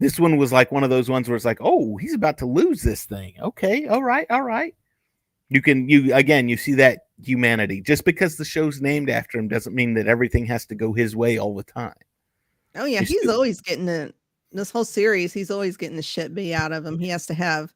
This 0.00 0.18
one 0.18 0.36
was 0.36 0.52
like 0.52 0.72
one 0.72 0.82
of 0.82 0.90
those 0.90 1.08
ones 1.08 1.28
where 1.28 1.36
it's 1.36 1.44
like, 1.44 1.60
oh, 1.60 1.96
he's 1.96 2.14
about 2.14 2.36
to 2.38 2.46
lose 2.46 2.82
this 2.82 3.04
thing. 3.04 3.34
Okay, 3.40 3.86
all 3.86 4.02
right, 4.02 4.26
all 4.30 4.42
right. 4.42 4.74
You 5.52 5.62
can 5.62 5.88
you 5.88 6.14
again 6.14 6.48
you 6.48 6.56
see 6.56 6.74
that 6.74 7.06
humanity. 7.22 7.80
Just 7.80 8.04
because 8.04 8.36
the 8.36 8.44
show's 8.44 8.80
named 8.80 9.10
after 9.10 9.38
him 9.38 9.48
doesn't 9.48 9.74
mean 9.74 9.94
that 9.94 10.06
everything 10.06 10.46
has 10.46 10.66
to 10.66 10.74
go 10.74 10.92
his 10.92 11.14
way 11.14 11.38
all 11.38 11.54
the 11.54 11.62
time. 11.64 11.94
Oh 12.74 12.84
yeah, 12.86 13.00
He's 13.00 13.10
he's 13.10 13.20
still- 13.22 13.34
always 13.34 13.60
getting 13.60 13.86
the 13.86 14.12
this 14.52 14.70
whole 14.70 14.84
series. 14.84 15.32
He's 15.32 15.50
always 15.50 15.76
getting 15.76 15.96
the 15.96 16.02
shit 16.02 16.34
beat 16.34 16.54
out 16.54 16.72
of 16.72 16.84
him. 16.84 16.98
He 16.98 17.08
has 17.08 17.26
to 17.26 17.34
have 17.34 17.72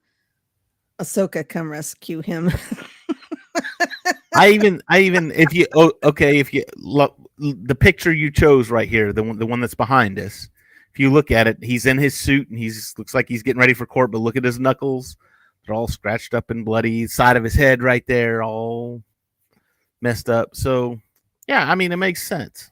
Ahsoka 0.98 1.46
come 1.48 1.70
rescue 1.70 2.20
him. 2.22 2.50
I 4.34 4.48
even 4.50 4.82
I 4.88 4.98
even 5.00 5.30
if 5.32 5.52
you 5.54 5.66
oh 5.74 5.92
okay 6.02 6.38
if 6.38 6.52
you 6.52 6.64
look 6.76 7.16
the 7.38 7.74
picture 7.74 8.12
you 8.12 8.30
chose 8.30 8.70
right 8.70 8.88
here 8.88 9.12
the 9.12 9.22
one 9.22 9.38
the 9.38 9.46
one 9.46 9.60
that's 9.60 9.74
behind 9.74 10.18
us 10.18 10.48
if 10.92 10.98
you 10.98 11.10
look 11.10 11.30
at 11.30 11.46
it 11.46 11.58
he's 11.62 11.86
in 11.86 11.98
his 11.98 12.14
suit 12.14 12.48
and 12.48 12.58
he's 12.58 12.94
looks 12.98 13.14
like 13.14 13.28
he's 13.28 13.42
getting 13.42 13.60
ready 13.60 13.74
for 13.74 13.86
court 13.86 14.10
but 14.10 14.18
look 14.18 14.36
at 14.36 14.44
his 14.44 14.58
knuckles 14.58 15.16
They're 15.66 15.74
all 15.74 15.88
scratched 15.88 16.32
up 16.34 16.50
and 16.50 16.64
bloody. 16.64 17.06
Side 17.06 17.36
of 17.36 17.44
his 17.44 17.54
head 17.54 17.82
right 17.82 18.06
there, 18.06 18.42
all 18.42 19.02
messed 20.00 20.30
up. 20.30 20.54
So, 20.54 21.00
yeah, 21.48 21.70
I 21.70 21.74
mean, 21.74 21.92
it 21.92 21.96
makes 21.96 22.26
sense. 22.26 22.70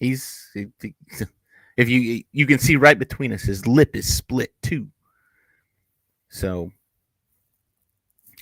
He's 0.00 0.50
he- 0.52 0.66
he- 0.80 0.94
if 1.76 1.88
you 1.88 2.24
you 2.32 2.46
can 2.46 2.58
see 2.58 2.76
right 2.76 2.98
between 2.98 3.32
us, 3.32 3.42
his 3.42 3.66
lip 3.66 3.94
is 3.94 4.12
split 4.12 4.52
too. 4.62 4.88
So, 6.28 6.72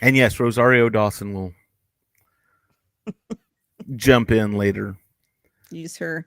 and 0.01 0.17
yes, 0.17 0.41
Rosario 0.41 0.89
Dawson 0.89 1.35
will 1.35 1.53
jump 3.97 4.31
in 4.31 4.53
later. 4.53 4.97
Use 5.71 5.97
her 5.99 6.27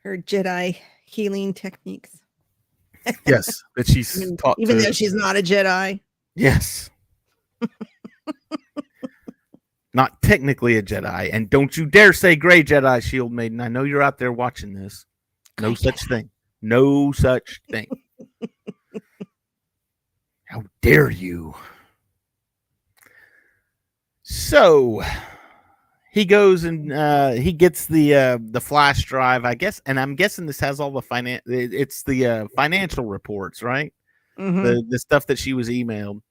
her 0.00 0.18
Jedi 0.18 0.76
healing 1.06 1.54
techniques. 1.54 2.20
Yes, 3.26 3.62
that 3.76 3.86
she's 3.86 4.16
Even, 4.22 4.36
taught 4.36 4.56
even 4.58 4.76
to- 4.76 4.82
though 4.82 4.92
she's 4.92 5.14
not 5.14 5.36
a 5.36 5.42
Jedi. 5.42 6.00
Yes. 6.34 6.90
Not 9.92 10.20
technically 10.22 10.76
a 10.76 10.82
Jedi. 10.82 11.30
And 11.32 11.48
don't 11.48 11.76
you 11.76 11.86
dare 11.86 12.12
say 12.12 12.34
gray 12.34 12.64
Jedi, 12.64 13.00
Shield 13.02 13.32
Maiden. 13.32 13.60
I 13.60 13.68
know 13.68 13.84
you're 13.84 14.02
out 14.02 14.18
there 14.18 14.32
watching 14.32 14.74
this. 14.74 15.06
No 15.60 15.68
Gray 15.68 15.74
such 15.76 16.08
thing. 16.08 16.30
No 16.62 17.12
such 17.12 17.60
thing. 17.70 17.86
How 20.46 20.64
dare 20.82 21.10
you? 21.10 21.54
So 24.22 25.02
he 26.12 26.24
goes 26.24 26.64
and 26.64 26.92
uh, 26.92 27.32
he 27.32 27.52
gets 27.52 27.86
the 27.86 28.14
uh, 28.14 28.38
the 28.40 28.60
flash 28.60 29.04
drive, 29.04 29.44
I 29.44 29.54
guess, 29.54 29.80
and 29.86 30.00
I'm 30.00 30.14
guessing 30.16 30.46
this 30.46 30.60
has 30.60 30.80
all 30.80 30.90
the 30.90 31.02
finan. 31.02 31.40
it- 31.46 31.74
It's 31.74 32.02
the 32.02 32.26
uh, 32.26 32.46
financial 32.56 33.04
reports, 33.04 33.62
right? 33.62 33.92
Mhm. 34.38 34.62
the 34.62 34.84
the 34.88 34.98
stuff 34.98 35.26
that 35.26 35.38
she 35.38 35.52
was 35.52 35.68
emailed. 35.68 36.22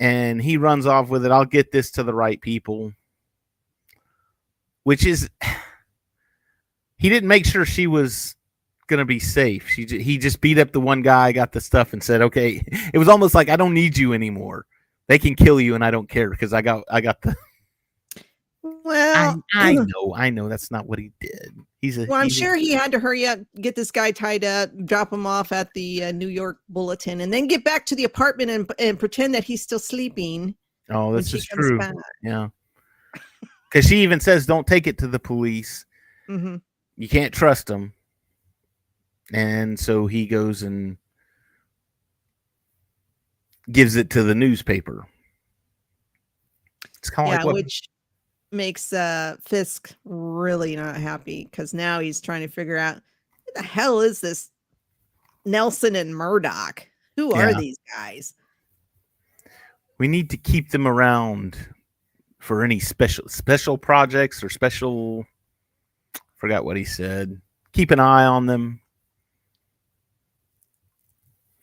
And 0.00 0.40
he 0.40 0.56
runs 0.56 0.86
off 0.86 1.08
with 1.08 1.24
it. 1.26 1.32
I'll 1.32 1.44
get 1.44 1.72
this 1.72 1.90
to 1.92 2.02
the 2.04 2.14
right 2.14 2.40
people. 2.40 2.92
Which 4.84 5.04
is 5.04 5.28
he 6.98 7.08
didn't 7.08 7.28
make 7.28 7.46
sure 7.46 7.64
she 7.64 7.86
was 7.86 8.36
gonna 8.86 9.04
be 9.04 9.18
safe. 9.18 9.68
She 9.68 9.84
he 9.86 10.18
just 10.18 10.40
beat 10.40 10.58
up 10.58 10.72
the 10.72 10.80
one 10.80 11.02
guy 11.02 11.32
got 11.32 11.52
the 11.52 11.60
stuff 11.60 11.92
and 11.92 12.02
said 12.02 12.22
okay. 12.22 12.62
It 12.94 12.98
was 12.98 13.08
almost 13.08 13.34
like 13.34 13.48
i 13.48 13.56
don't 13.56 13.74
need 13.74 13.98
you 13.98 14.12
anymore. 14.14 14.66
They 15.08 15.18
can 15.18 15.34
kill 15.34 15.60
you 15.60 15.74
and 15.74 15.84
i 15.84 15.90
don't 15.90 16.08
care 16.08 16.30
because 16.30 16.52
i 16.52 16.62
got 16.62 16.84
i 16.90 17.00
got 17.00 17.20
the 17.22 17.34
I, 18.64 18.64
Well, 18.84 19.42
I 19.54 19.74
know 19.74 20.14
i 20.14 20.30
know 20.30 20.48
that's 20.48 20.70
not 20.70 20.86
what 20.86 20.98
he 20.98 21.12
did 21.20 21.54
he's 21.80 21.98
a 21.98 22.06
well, 22.06 22.18
I'm 22.20 22.24
he's 22.24 22.36
a- 22.36 22.40
sure 22.40 22.56
he 22.56 22.70
had 22.72 22.92
to 22.92 22.98
hurry 22.98 23.26
up, 23.26 23.38
get 23.60 23.74
this 23.76 23.90
guy 23.90 24.10
tied 24.10 24.44
up, 24.44 24.70
drop 24.84 25.12
him 25.12 25.26
off 25.26 25.52
at 25.52 25.72
the 25.74 26.04
uh, 26.04 26.12
New 26.12 26.28
York 26.28 26.58
Bulletin, 26.68 27.20
and 27.20 27.32
then 27.32 27.46
get 27.46 27.64
back 27.64 27.86
to 27.86 27.94
the 27.96 28.04
apartment 28.04 28.50
and, 28.50 28.70
and 28.78 28.98
pretend 28.98 29.34
that 29.34 29.44
he's 29.44 29.62
still 29.62 29.78
sleeping. 29.78 30.54
oh 30.90 31.14
this 31.14 31.32
is 31.34 31.44
true 31.46 31.78
back. 31.78 31.94
yeah 32.22 32.48
because 33.70 33.86
she 33.86 33.98
even 33.98 34.18
says 34.20 34.46
don't 34.46 34.66
take 34.66 34.86
it 34.86 34.96
to 34.98 35.06
the 35.06 35.18
police 35.18 35.84
Mhm. 36.28 36.60
you 36.96 37.08
can't 37.08 37.32
trust 37.34 37.66
them." 37.66 37.92
And 39.32 39.78
so 39.78 40.06
he 40.06 40.26
goes 40.26 40.62
and 40.62 40.96
gives 43.70 43.96
it 43.96 44.08
to 44.10 44.22
the 44.22 44.34
newspaper. 44.34 45.06
It's 46.96 47.10
kind 47.10 47.28
of 47.28 47.32
Yeah, 47.32 47.36
like 47.38 47.44
what 47.46 47.54
which 47.56 47.82
makes 48.50 48.92
uh, 48.92 49.36
Fisk 49.40 49.94
really 50.04 50.76
not 50.76 50.96
happy 50.96 51.44
because 51.44 51.74
now 51.74 52.00
he's 52.00 52.20
trying 52.20 52.42
to 52.42 52.48
figure 52.48 52.76
out 52.76 52.96
who 52.96 53.52
the 53.54 53.62
hell 53.62 54.00
is 54.00 54.20
this 54.20 54.50
Nelson 55.44 55.96
and 55.96 56.14
Murdock? 56.14 56.86
Who 57.16 57.32
are 57.32 57.50
Yeah. 57.50 57.58
these 57.60 57.78
guys? 57.94 58.34
we 59.98 60.06
need 60.06 60.30
to 60.30 60.36
keep 60.36 60.70
them 60.70 60.86
around 60.86 61.56
for 62.38 62.62
any 62.62 62.78
special 62.78 63.28
special 63.28 63.76
projects 63.76 64.44
or 64.44 64.48
special 64.48 65.26
forgot 66.36 66.64
what 66.64 66.76
he 66.76 66.84
said. 66.84 67.40
Keep 67.72 67.90
an 67.90 67.98
eye 67.98 68.24
on 68.24 68.46
them. 68.46 68.80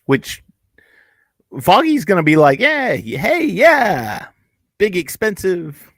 Which 0.05 0.43
Foggy's 1.61 2.03
gonna 2.03 2.23
be 2.23 2.35
like, 2.35 2.59
yeah, 2.59 2.95
hey, 2.95 3.45
yeah, 3.45 4.27
big 4.77 4.97
expensive. 4.97 5.89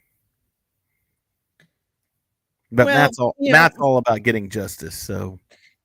But 2.72 2.88
Well, 2.88 2.96
Matt's 2.96 3.20
all 3.20 3.36
Matt's 3.40 3.78
all 3.80 3.98
about 3.98 4.24
getting 4.24 4.50
justice. 4.50 4.96
So 4.96 5.40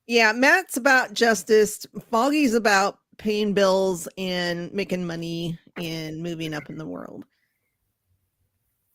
Yeah, 0.07 0.31
Matt's 0.33 0.77
about 0.77 1.13
justice. 1.13 1.85
Foggy's 2.11 2.53
about 2.53 2.99
paying 3.17 3.53
bills 3.53 4.07
and 4.17 4.71
making 4.73 5.05
money 5.05 5.57
and 5.77 6.21
moving 6.21 6.53
up 6.53 6.69
in 6.69 6.77
the 6.77 6.85
world, 6.85 7.25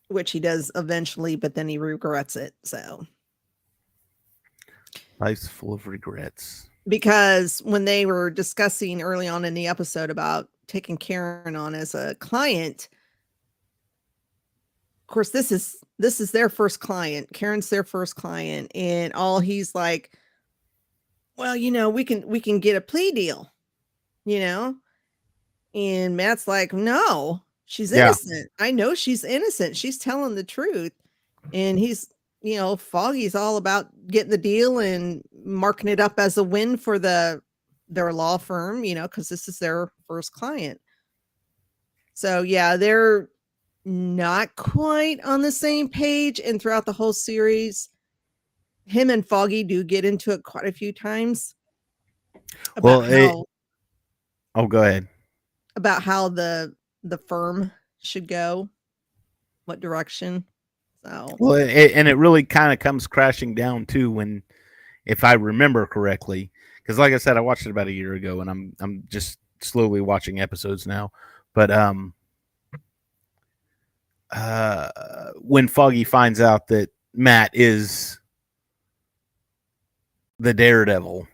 which 0.09 0.33
he 0.33 0.41
does 0.41 0.71
eventually, 0.75 1.37
but 1.37 1.55
then 1.55 1.69
he 1.69 1.79
regrets 1.79 2.37
it. 2.37 2.55
So, 2.65 3.07
life's 5.19 5.49
full 5.49 5.73
of 5.73 5.87
regrets. 5.87 6.69
because 6.89 7.61
when 7.65 7.85
they 7.85 8.07
were 8.07 8.31
discussing 8.31 9.03
early 9.03 9.29
on 9.29 9.45
in 9.45 9.55
the 9.55 9.67
episode 9.67 10.11
about 10.11 10.49
taking 10.67 10.97
Karen 10.97 11.57
on 11.57 11.75
as 11.75 11.95
a 11.95 12.15
client, 12.17 12.89
of 15.09 15.13
course, 15.13 15.31
this 15.31 15.51
is 15.51 15.79
this 15.99 16.21
is 16.21 16.33
their 16.33 16.51
first 16.51 16.81
client. 16.81 17.33
Karen's 17.33 17.71
their 17.71 17.83
first 17.83 18.15
client, 18.15 18.71
and 18.75 19.11
all 19.15 19.41
he's 19.41 19.75
like, 19.75 20.13
well, 21.39 21.57
you 21.57 21.71
know, 21.71 21.89
we 21.89 22.05
can 22.05 22.29
we 22.29 22.41
can 22.41 22.61
get 22.61 22.77
a 22.77 22.81
plea 22.83 23.11
deal, 23.13 23.51
you 24.27 24.39
know. 24.39 24.77
And 25.75 26.15
Matt's 26.15 26.47
like, 26.47 26.75
no, 26.75 27.41
she's 27.65 27.91
Yeah. 27.91 28.07
innocent. 28.09 28.51
I 28.59 28.71
know 28.71 28.95
she's 28.95 29.25
innocent. 29.25 29.79
She's 29.79 29.97
telling 29.97 30.35
the 30.35 30.45
truth. 30.45 30.93
And 31.55 31.79
he's, 31.79 32.09
you 32.43 32.57
know, 32.57 32.77
Foggy's 32.77 33.35
all 33.35 33.57
about 33.57 33.87
getting 34.09 34.31
the 34.31 34.37
deal 34.37 34.79
and 34.79 35.23
marking 35.43 35.89
it 35.89 36.01
up 36.01 36.19
as 36.19 36.37
a 36.37 36.45
win 36.45 36.77
for 36.77 36.99
the 36.99 37.41
their 37.89 38.13
law 38.13 38.37
firm, 38.37 38.85
you 38.85 38.95
know, 38.95 39.09
because 39.09 39.31
this 39.31 39.49
is 39.49 39.59
their 39.59 39.91
first 40.07 40.33
client. 40.33 40.79
So 42.13 42.43
yeah, 42.43 42.77
they're 42.77 43.31
not 43.89 44.55
quite 44.57 45.19
on 45.25 45.41
the 45.43 45.51
same 45.53 45.89
page, 45.89 46.41
and 46.41 46.61
throughout 46.61 46.85
the 46.85 46.93
whole 46.93 47.13
series, 47.13 47.89
him 48.85 49.11
and 49.11 49.27
Foggy 49.27 49.65
do 49.65 49.83
get 49.83 50.05
into 50.05 50.31
it 50.31 50.43
quite 50.45 50.67
a 50.67 50.73
few 50.73 50.93
times. 50.93 51.55
Well, 52.83 53.03
it- 53.03 53.31
how, 53.31 53.45
Oh, 54.55 54.67
go 54.67 54.83
ahead. 54.83 55.09
about 55.77 56.03
how 56.03 56.29
the 56.29 56.75
the 57.05 57.19
firm 57.19 57.71
should 58.01 58.27
go, 58.29 58.69
what 59.67 59.81
direction. 59.81 60.45
So 61.05 61.29
Well, 61.39 61.55
it, 61.55 61.93
and 61.93 62.09
it 62.09 62.17
really 62.17 62.43
kind 62.43 62.73
of 62.73 62.81
comes 62.81 63.07
crashing 63.07 63.55
down 63.55 63.87
too 63.87 64.11
when, 64.11 64.43
if 65.07 65.23
I 65.23 65.35
remember 65.35 65.87
correctly, 65.87 66.51
because 66.83 66.99
like 66.99 67.13
I 67.13 67.19
said, 67.19 67.37
I 67.37 67.41
watched 67.41 67.67
it 67.67 67.71
about 67.71 67.87
a 67.87 67.93
year 67.93 68.15
ago, 68.15 68.41
and 68.41 68.51
I'm 68.51 68.75
I'm 68.81 69.05
just 69.09 69.39
slowly 69.61 70.01
watching 70.01 70.41
episodes 70.41 70.87
now. 70.87 71.13
But 71.55 71.71
um, 71.71 72.15
uh, 74.31 75.31
when 75.37 75.69
Foggy 75.69 76.05
finds 76.05 76.41
out 76.41 76.69
that 76.69 76.91
Matt 77.15 77.51
is 77.55 78.19
the 80.39 80.55
Daredevil, 80.55 81.27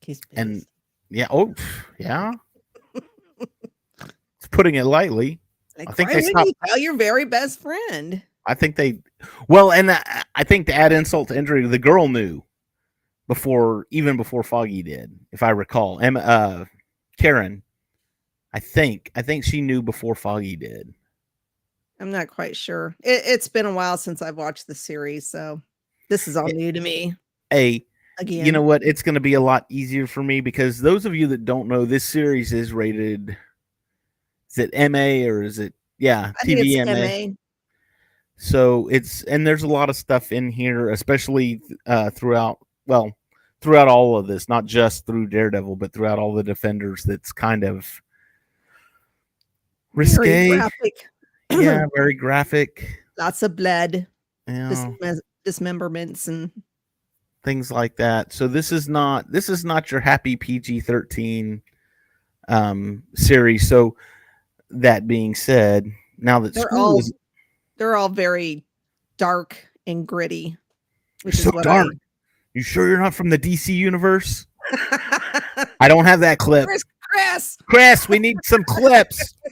he's 0.00 0.20
and- 0.32 0.64
yeah, 1.10 1.26
oh 1.30 1.54
yeah, 1.98 2.32
it's 2.94 4.48
putting 4.50 4.74
it 4.76 4.84
lightly. 4.84 5.38
like, 5.78 5.90
I 5.90 5.92
think 5.92 6.08
why 6.10 6.14
they 6.14 6.22
stopped- 6.22 6.46
you 6.46 6.54
tell 6.66 6.78
your 6.78 6.96
very 6.96 7.24
best 7.24 7.60
friend? 7.60 8.22
I 8.46 8.54
think 8.54 8.76
they, 8.76 8.98
well, 9.48 9.72
and 9.72 9.90
I, 9.90 10.22
I 10.34 10.44
think 10.44 10.66
to 10.66 10.74
add 10.74 10.92
insult 10.92 11.28
to 11.28 11.36
injury, 11.38 11.66
the 11.66 11.78
girl 11.78 12.08
knew 12.08 12.42
before, 13.26 13.86
even 13.90 14.16
before 14.18 14.42
Foggy 14.42 14.82
did, 14.82 15.18
if 15.32 15.42
I 15.42 15.50
recall. 15.50 15.98
Emma, 16.00 16.20
uh, 16.20 16.64
Karen, 17.18 17.62
I 18.54 18.60
think, 18.60 19.10
I 19.16 19.22
think 19.22 19.44
she 19.44 19.60
knew 19.60 19.82
before 19.82 20.14
Foggy 20.14 20.56
did. 20.56 20.94
I'm 22.00 22.10
not 22.10 22.28
quite 22.28 22.56
sure. 22.56 22.94
It, 23.02 23.22
it's 23.26 23.48
been 23.48 23.66
a 23.66 23.72
while 23.72 23.98
since 23.98 24.22
I've 24.22 24.36
watched 24.36 24.66
the 24.68 24.74
series, 24.74 25.28
so 25.28 25.60
this 26.08 26.28
is 26.28 26.36
all 26.36 26.46
new 26.46 26.72
to 26.72 26.80
me. 26.80 27.14
A, 27.52 27.84
Again, 28.18 28.46
you 28.46 28.52
know 28.52 28.62
what? 28.62 28.82
It's 28.84 29.02
going 29.02 29.16
to 29.16 29.20
be 29.20 29.34
a 29.34 29.40
lot 29.40 29.66
easier 29.68 30.06
for 30.06 30.22
me 30.22 30.40
because 30.40 30.80
those 30.80 31.04
of 31.04 31.14
you 31.14 31.26
that 31.28 31.44
don't 31.44 31.68
know, 31.68 31.84
this 31.84 32.04
series 32.04 32.52
is 32.52 32.72
rated. 32.72 33.36
Is 34.50 34.58
it 34.58 34.90
MA 34.90 35.28
or 35.28 35.42
is 35.42 35.58
it 35.58 35.74
yeah 35.98 36.32
I 36.40 36.46
TVMA? 36.46 37.28
MA. 37.28 37.34
so 38.36 38.88
it's 38.88 39.22
and 39.24 39.46
there's 39.46 39.62
a 39.62 39.68
lot 39.68 39.88
of 39.90 39.96
stuff 39.96 40.32
in 40.32 40.50
here 40.50 40.90
especially 40.90 41.60
uh 41.86 42.10
throughout 42.10 42.58
well 42.86 43.12
throughout 43.60 43.88
all 43.88 44.16
of 44.16 44.26
this 44.26 44.48
not 44.48 44.64
just 44.64 45.06
through 45.06 45.28
daredevil 45.28 45.76
but 45.76 45.92
throughout 45.92 46.18
all 46.18 46.34
the 46.34 46.42
defenders 46.42 47.04
that's 47.04 47.32
kind 47.32 47.62
of 47.64 48.02
risque 49.94 50.48
graphic. 50.56 50.94
yeah 51.50 51.84
very 51.96 52.14
graphic 52.14 53.00
Lots 53.16 53.44
of 53.44 53.54
blood, 53.54 54.08
yeah, 54.48 54.70
dismem- 54.72 55.20
dismemberments, 55.46 56.26
and 56.26 56.50
things 57.44 57.70
like 57.70 57.94
that 57.96 58.32
so 58.32 58.48
this 58.48 58.72
is 58.72 58.88
not 58.88 59.30
this 59.30 59.48
is 59.48 59.64
not 59.64 59.92
your 59.92 60.00
happy 60.00 60.34
pg-13 60.34 61.60
um, 62.48 63.02
series. 63.14 63.68
So 63.68 63.96
that 64.70 65.06
being 65.06 65.34
said, 65.34 65.86
now 66.18 66.40
that 66.40 66.54
They're 66.54 66.72
all 66.72 66.98
is 66.98 67.12
they're 67.76 67.96
all 67.96 68.08
very 68.08 68.64
dark 69.16 69.56
and 69.86 70.06
gritty. 70.06 70.56
Which 71.22 71.36
So 71.36 71.50
dark. 71.62 71.94
you 72.54 72.62
sure 72.62 72.88
you're 72.88 73.00
not 73.00 73.14
from 73.14 73.30
the 73.30 73.38
DC 73.38 73.74
universe? 73.74 74.46
I, 74.72 75.66
I 75.80 75.88
don't 75.88 76.04
have 76.04 76.20
that 76.20 76.38
clip. 76.38 76.66
Chris, 76.66 76.84
Chris. 77.00 77.58
Chris, 77.66 78.08
we 78.08 78.18
need 78.18 78.36
some 78.44 78.64
clips. 78.64 79.34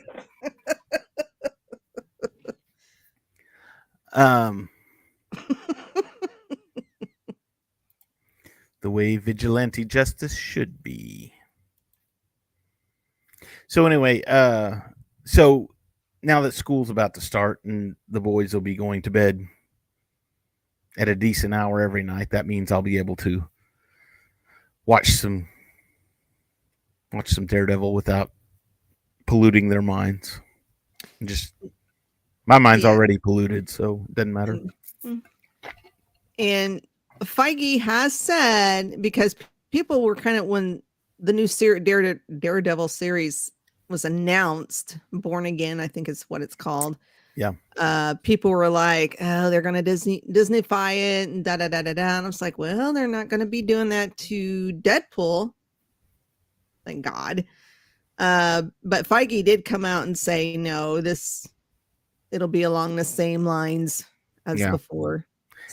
Um, 4.12 4.68
the 8.82 8.90
way 8.90 9.16
vigilante 9.16 9.84
justice 9.84 10.36
should 10.36 10.82
be. 10.82 11.32
So 13.68 13.86
anyway, 13.86 14.22
uh, 14.24 14.80
so 15.24 15.70
now 16.22 16.42
that 16.42 16.52
school's 16.52 16.90
about 16.90 17.14
to 17.14 17.20
start 17.20 17.60
and 17.64 17.96
the 18.08 18.20
boys 18.20 18.52
will 18.52 18.60
be 18.60 18.76
going 18.76 19.02
to 19.02 19.10
bed 19.10 19.46
at 20.98 21.08
a 21.08 21.14
decent 21.14 21.54
hour 21.54 21.80
every 21.80 22.02
night, 22.02 22.30
that 22.30 22.46
means 22.46 22.70
I'll 22.70 22.82
be 22.82 22.98
able 22.98 23.16
to 23.16 23.48
watch 24.84 25.12
some 25.12 25.48
watch 27.12 27.30
some 27.30 27.46
Daredevil 27.46 27.94
without 27.94 28.30
polluting 29.26 29.68
their 29.68 29.82
minds. 29.82 30.40
Just 31.24 31.54
my 32.46 32.58
mind's 32.58 32.84
Yeah. 32.84 32.90
already 32.90 33.18
polluted, 33.18 33.68
so 33.68 34.04
it 34.08 34.14
doesn't 34.14 34.32
matter. 34.32 34.60
And 36.38 36.84
Feige 37.20 37.80
has 37.80 38.14
said 38.14 39.00
because 39.00 39.36
people 39.70 40.02
were 40.02 40.16
kind 40.16 40.36
of 40.36 40.46
when 40.46 40.82
the 41.18 41.32
new 41.32 41.46
ser- 41.46 41.78
Daredevil 41.78 42.88
series 42.88 43.50
was 43.88 44.04
announced, 44.04 44.98
Born 45.12 45.46
Again, 45.46 45.78
I 45.78 45.86
think 45.86 46.08
is 46.08 46.22
what 46.22 46.42
it's 46.42 46.54
called. 46.54 46.96
Yeah. 47.36 47.52
Uh, 47.78 48.14
people 48.22 48.50
were 48.50 48.68
like, 48.68 49.16
"Oh, 49.20 49.48
they're 49.48 49.62
gonna 49.62 49.82
Disney 49.82 50.22
Disneyfy 50.28 50.96
it," 50.96 51.28
and 51.30 51.44
da 51.44 51.56
da 51.56 51.68
da 51.68 51.80
da 51.82 51.94
da. 51.94 52.18
And 52.18 52.26
I 52.26 52.28
was 52.28 52.42
like, 52.42 52.58
"Well, 52.58 52.92
they're 52.92 53.08
not 53.08 53.28
gonna 53.28 53.46
be 53.46 53.62
doing 53.62 53.88
that 53.90 54.16
to 54.18 54.72
Deadpool." 54.74 55.52
Thank 56.84 57.04
God. 57.04 57.44
Uh, 58.18 58.62
but 58.84 59.08
Feige 59.08 59.44
did 59.44 59.64
come 59.64 59.84
out 59.84 60.04
and 60.06 60.16
say, 60.16 60.56
"No, 60.56 61.00
this 61.00 61.46
it'll 62.30 62.48
be 62.48 62.62
along 62.62 62.96
the 62.96 63.04
same 63.04 63.44
lines 63.44 64.04
as 64.46 64.60
Yeah. 64.60 64.70
before." 64.70 65.26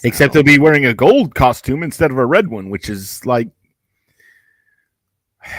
Except 0.04 0.34
So- 0.34 0.40
he'll 0.40 0.46
be 0.46 0.60
wearing 0.60 0.86
a 0.86 0.94
gold 0.94 1.36
costume 1.36 1.84
instead 1.84 2.12
of 2.12 2.18
a 2.18 2.26
red 2.26 2.48
one, 2.48 2.70
which 2.70 2.90
is 2.90 3.26
like 3.26 3.50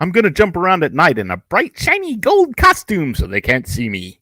I'm 0.00 0.10
gonna 0.10 0.30
jump 0.30 0.56
around 0.56 0.82
at 0.82 0.92
night 0.92 1.18
in 1.18 1.30
a 1.30 1.36
bright, 1.36 1.78
shiny 1.78 2.16
gold 2.16 2.56
costume 2.56 3.14
so 3.14 3.26
they 3.26 3.40
can't 3.40 3.68
see 3.68 3.88
me. 3.88 4.20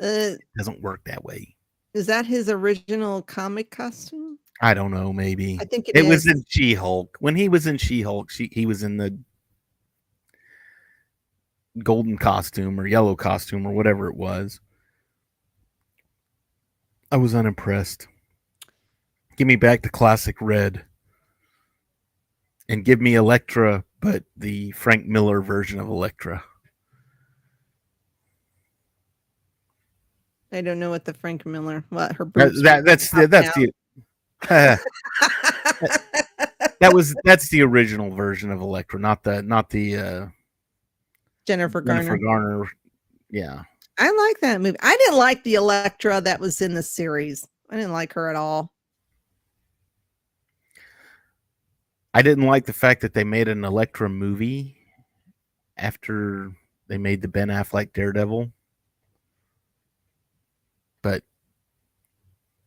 Uh, 0.00 0.32
Doesn't 0.56 0.80
work 0.82 1.00
that 1.06 1.24
way. 1.24 1.56
is 1.94 2.06
that 2.06 2.26
his 2.26 2.48
original 2.50 3.22
comic 3.22 3.70
costume? 3.70 4.38
I 4.60 4.74
don't 4.74 4.90
know, 4.90 5.12
maybe. 5.12 5.58
I 5.60 5.64
think 5.64 5.90
It 5.94 6.06
was 6.06 6.26
in 6.26 6.44
She 6.48 6.74
Hulk. 6.74 7.16
When 7.20 7.34
he 7.36 7.48
was 7.48 7.66
in 7.66 7.78
She 7.78 8.02
Hulk, 8.02 8.30
she 8.30 8.48
he 8.52 8.64
was 8.66 8.82
in 8.82 8.96
the 8.96 9.16
golden 11.82 12.18
costume 12.18 12.80
or 12.80 12.86
yellow 12.86 13.14
costume 13.16 13.66
or 13.66 13.72
whatever 13.72 14.08
it 14.08 14.16
was. 14.16 14.60
I 17.10 17.16
was 17.16 17.34
unimpressed. 17.34 18.08
Give 19.36 19.46
me 19.46 19.56
back 19.56 19.82
the 19.82 19.90
classic 19.90 20.36
red. 20.40 20.84
And 22.68 22.84
give 22.84 23.00
me 23.00 23.14
Elektra, 23.14 23.84
but 24.00 24.24
the 24.36 24.72
Frank 24.72 25.06
Miller 25.06 25.40
version 25.40 25.78
of 25.78 25.88
Elektra. 25.88 26.42
I 30.50 30.62
don't 30.62 30.80
know 30.80 30.90
what 30.90 31.04
the 31.04 31.14
Frank 31.14 31.46
Miller. 31.46 31.84
What 31.90 32.12
her 32.16 32.24
That, 32.34 32.52
that 32.62 32.84
that's 32.84 33.10
the, 33.10 33.26
that's 33.26 33.54
the 33.54 33.72
that 36.80 36.92
was 36.92 37.14
that's 37.24 37.48
the 37.48 37.62
original 37.62 38.10
version 38.10 38.50
of 38.50 38.60
Elektra, 38.60 38.98
not 38.98 39.22
the 39.22 39.42
not 39.42 39.70
the 39.70 39.96
uh 39.96 40.26
Jennifer 41.46 41.80
Garner. 41.80 42.02
Jennifer 42.02 42.18
Garner. 42.18 42.70
Yeah. 43.30 43.62
I 43.98 44.10
like 44.10 44.40
that 44.40 44.60
movie. 44.60 44.76
I 44.82 44.96
didn't 44.96 45.16
like 45.18 45.42
the 45.44 45.54
Elektra 45.54 46.20
that 46.20 46.40
was 46.40 46.60
in 46.60 46.74
the 46.74 46.82
series. 46.82 47.46
I 47.70 47.76
didn't 47.76 47.92
like 47.92 48.12
her 48.12 48.28
at 48.28 48.36
all. 48.36 48.72
I 52.12 52.22
didn't 52.22 52.46
like 52.46 52.66
the 52.66 52.72
fact 52.72 53.02
that 53.02 53.14
they 53.14 53.24
made 53.24 53.48
an 53.48 53.64
Elektra 53.64 54.08
movie 54.08 54.76
after 55.76 56.52
they 56.88 56.98
made 56.98 57.22
the 57.22 57.28
Ben 57.28 57.48
Affleck 57.48 57.92
Daredevil. 57.92 58.50
But 61.02 61.22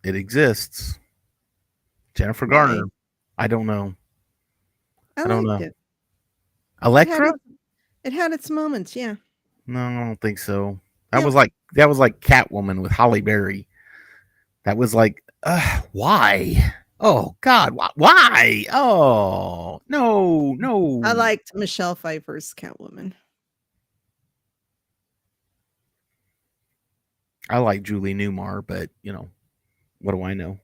it 0.03 0.15
exists. 0.15 0.99
Jennifer? 2.15 2.47
Garner. 2.47 2.83
I 3.37 3.47
don't 3.47 3.65
know. 3.65 3.95
I, 5.17 5.23
I 5.23 5.27
don't 5.27 5.45
know. 5.45 5.55
it. 5.55 5.75
Elektra? 6.83 7.33
It 8.03 8.13
had 8.13 8.31
its 8.31 8.49
moments. 8.49 8.95
Yeah. 8.95 9.15
No, 9.67 9.79
I 9.85 9.93
don't 10.05 10.21
think 10.21 10.39
so. 10.39 10.79
That 11.11 11.19
Yeah. 11.19 11.25
was 11.25 11.35
like 11.35 11.53
that 11.73 11.89
was 11.89 11.99
like 11.99 12.19
Catwoman 12.19 12.81
with 12.81 12.91
Halle 12.91 13.21
Berry. 13.21 13.67
That 14.63 14.77
was 14.77 14.93
like, 14.95 15.23
uh, 15.43 15.81
why? 15.91 16.73
Oh 16.99 17.35
God, 17.41 17.71
why? 17.73 17.89
why? 17.95 18.65
Oh 18.73 19.81
no, 19.87 20.53
no. 20.53 21.01
I 21.03 21.13
liked 21.13 21.53
Michelle 21.55 21.95
Pfeiffer's 21.95 22.53
Catwoman. 22.53 23.13
I 27.49 27.57
like 27.59 27.83
Julie 27.83 28.13
Newmar, 28.13 28.65
but 28.65 28.89
you 29.01 29.11
know, 29.11 29.27
what 30.01 30.13
do 30.13 30.21
I 30.23 30.33
know? 30.33 30.59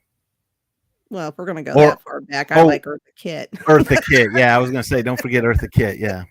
Well, 1.10 1.30
if 1.30 1.38
we're 1.38 1.46
gonna 1.46 1.64
go 1.64 1.74
Or- 1.74 1.88
that 1.88 2.02
far 2.02 2.22
back, 2.22 2.52
I 2.52 2.62
oh. 2.62 2.66
like 2.68 2.84
Eartha 2.86 3.00
Kitt. 3.16 3.52
Eartha 3.52 4.04
Kitt. 4.10 4.30
Yeah, 4.34 4.56
I 4.56 4.60
was 4.60 4.70
gonna 4.72 4.84
say, 4.84 5.02
don't 5.02 5.20
forget 5.20 5.44
Eartha 5.44 5.72
Kitt. 5.72 6.00
Yeah. 6.00 6.24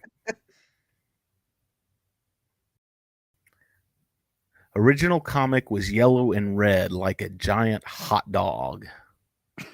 Original 4.76 5.20
comic 5.20 5.70
was 5.70 5.92
yellow 5.92 6.32
and 6.32 6.58
red, 6.58 6.90
like 6.90 7.20
a 7.20 7.28
giant 7.28 7.84
hot 7.86 8.30
dog. 8.32 8.86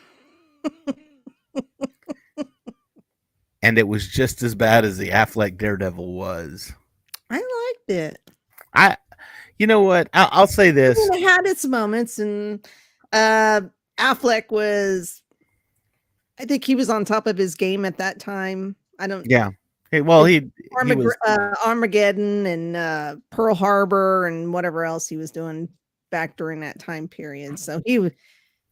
and 3.62 3.78
it 3.78 3.88
was 3.88 4.06
just 4.08 4.42
as 4.42 4.54
bad 4.54 4.84
as 4.84 4.98
the 4.98 5.08
Affleck 5.08 5.56
Daredevil 5.56 6.12
was. 6.12 6.72
I 7.30 7.36
liked 7.36 7.90
it. 7.90 8.30
I, 8.74 8.98
you 9.58 9.66
know 9.66 9.80
what? 9.80 10.10
I, 10.12 10.28
I'll 10.32 10.46
say 10.46 10.70
this. 10.70 10.98
I 10.98 11.14
mean, 11.14 11.22
it 11.22 11.28
had 11.28 11.46
its 11.46 11.64
moments, 11.64 12.18
and 12.18 12.66
uh, 13.12 13.62
Affleck 13.98 14.50
was. 14.50 15.22
I 16.38 16.44
think 16.44 16.64
he 16.64 16.74
was 16.74 16.88
on 16.88 17.04
top 17.04 17.26
of 17.26 17.36
his 17.36 17.54
game 17.54 17.84
at 17.84 17.98
that 17.98 18.18
time. 18.18 18.76
I 18.98 19.06
don't. 19.06 19.26
Yeah. 19.28 19.50
Hey, 19.90 20.00
well, 20.02 20.24
he, 20.24 20.50
he 20.86 20.94
was, 20.94 21.16
uh, 21.26 21.54
Armageddon 21.66 22.46
and 22.46 22.76
uh, 22.76 23.16
Pearl 23.30 23.54
Harbor 23.56 24.26
and 24.26 24.52
whatever 24.52 24.84
else 24.84 25.08
he 25.08 25.16
was 25.16 25.32
doing 25.32 25.68
back 26.10 26.36
during 26.36 26.60
that 26.60 26.78
time 26.78 27.08
period. 27.08 27.58
So 27.58 27.82
he 27.84 27.98
was 27.98 28.12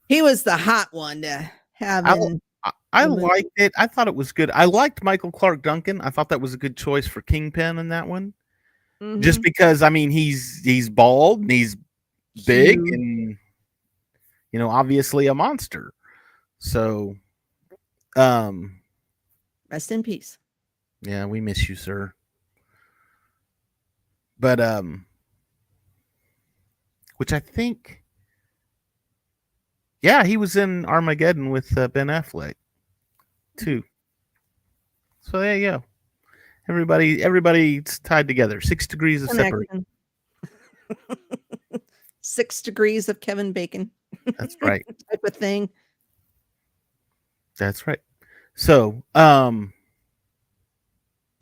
he 0.09 0.23
was 0.23 0.43
the 0.45 0.57
hot 0.57 0.89
one 0.93 1.23
to 1.23 1.51
have. 1.73 2.07
I- 2.07 2.15
in- 2.17 2.41
I, 2.65 2.73
I 2.93 3.05
liked 3.05 3.51
it. 3.57 3.73
I 3.79 3.87
thought 3.87 4.09
it 4.09 4.15
was 4.15 4.33
good. 4.33 4.51
I 4.53 4.65
liked 4.65 5.05
Michael 5.05 5.31
Clarke 5.31 5.63
Duncan. 5.63 6.01
I 6.01 6.11
thought 6.11 6.29
that 6.31 6.41
was 6.41 6.55
a 6.55 6.59
good 6.59 6.77
choice 6.77 7.07
for 7.07 7.21
Kingpin 7.23 7.79
in 7.79 7.89
that 7.91 8.07
one. 8.09 8.33
Just 9.21 9.39
Mhm. 9.39 9.43
because 9.45 9.83
I 9.83 9.91
mean 9.91 10.11
he's 10.11 10.61
he's 10.65 10.89
bald 10.91 11.43
and 11.43 11.51
he's 11.51 11.77
big 12.47 12.79
and 12.79 13.37
you 14.51 14.59
know 14.59 14.71
obviously 14.71 15.29
a 15.29 15.35
monster. 15.35 15.93
So 16.59 17.15
um 18.17 18.81
rest 19.71 19.93
in 19.93 20.03
peace. 20.03 20.37
Yeah, 21.03 21.25
we 21.27 21.41
miss 21.41 21.69
you, 21.69 21.75
sir. 21.75 22.13
But 24.39 24.61
um 24.61 25.07
which 27.17 27.33
I 27.33 27.41
think 27.41 28.03
yeah, 30.03 30.25
he 30.25 30.37
was 30.37 30.55
in 30.55 30.85
Armageddon 30.85 31.51
with 31.51 31.77
uh, 31.77 31.89
Ben 31.89 32.07
Affleck 32.07 32.55
too. 33.57 33.83
So 35.21 35.41
there 35.41 35.57
you 35.57 35.71
go. 35.71 35.85
Everybody 36.69 37.23
everybody's 37.23 37.99
tied 38.01 38.29
together. 38.29 38.61
6 38.61 38.87
degrees 38.87 39.23
of 39.23 39.31
separation. 39.31 39.85
Six 42.21 42.63
degrees 42.63 43.09
of 43.09 43.21
Kevin 43.21 43.53
Bacon 43.53 43.91
That's 44.39 44.57
right. 44.63 44.85
type 45.11 45.25
of 45.25 45.35
thing. 45.35 45.69
That's 47.59 47.87
right. 47.87 48.01
So, 48.55 49.03
um, 49.15 49.73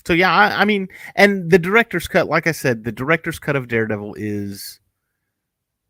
so 0.06 0.12
yeah, 0.12 0.32
I, 0.32 0.60
I 0.60 0.64
mean, 0.64 0.86
and 1.16 1.50
the 1.50 1.58
director's 1.58 2.06
cut, 2.06 2.28
like 2.28 2.46
I 2.46 2.52
said, 2.52 2.84
the 2.84 2.92
director's 2.92 3.40
cut 3.40 3.56
of 3.56 3.66
Daredevil 3.66 4.14
is 4.16 4.78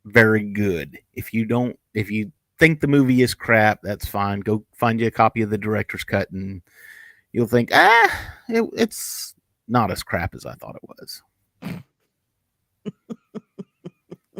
very 0.07 0.43
good. 0.43 0.99
If 1.12 1.35
you 1.35 1.45
don't, 1.45 1.79
if 1.93 2.11
you 2.11 2.33
think 2.59 2.81
the 2.81 2.87
movie 2.87 3.21
is 3.21 3.35
crap, 3.35 3.81
that's 3.83 4.07
fine. 4.07 4.41
Go 4.41 4.64
find 4.73 4.99
you 4.99 5.07
a 5.07 5.11
copy 5.11 5.43
of 5.43 5.51
the 5.51 5.59
director's 5.59 6.03
cut 6.03 6.31
and 6.31 6.62
you'll 7.33 7.47
think, 7.47 7.69
ah, 7.75 8.33
it, 8.49 8.64
it's 8.75 9.35
not 9.69 9.91
as 9.91 10.03
crap 10.03 10.35
as 10.35 10.47
I 10.47 10.55
thought 10.55 10.77
it 10.77 10.89
was. 10.89 11.23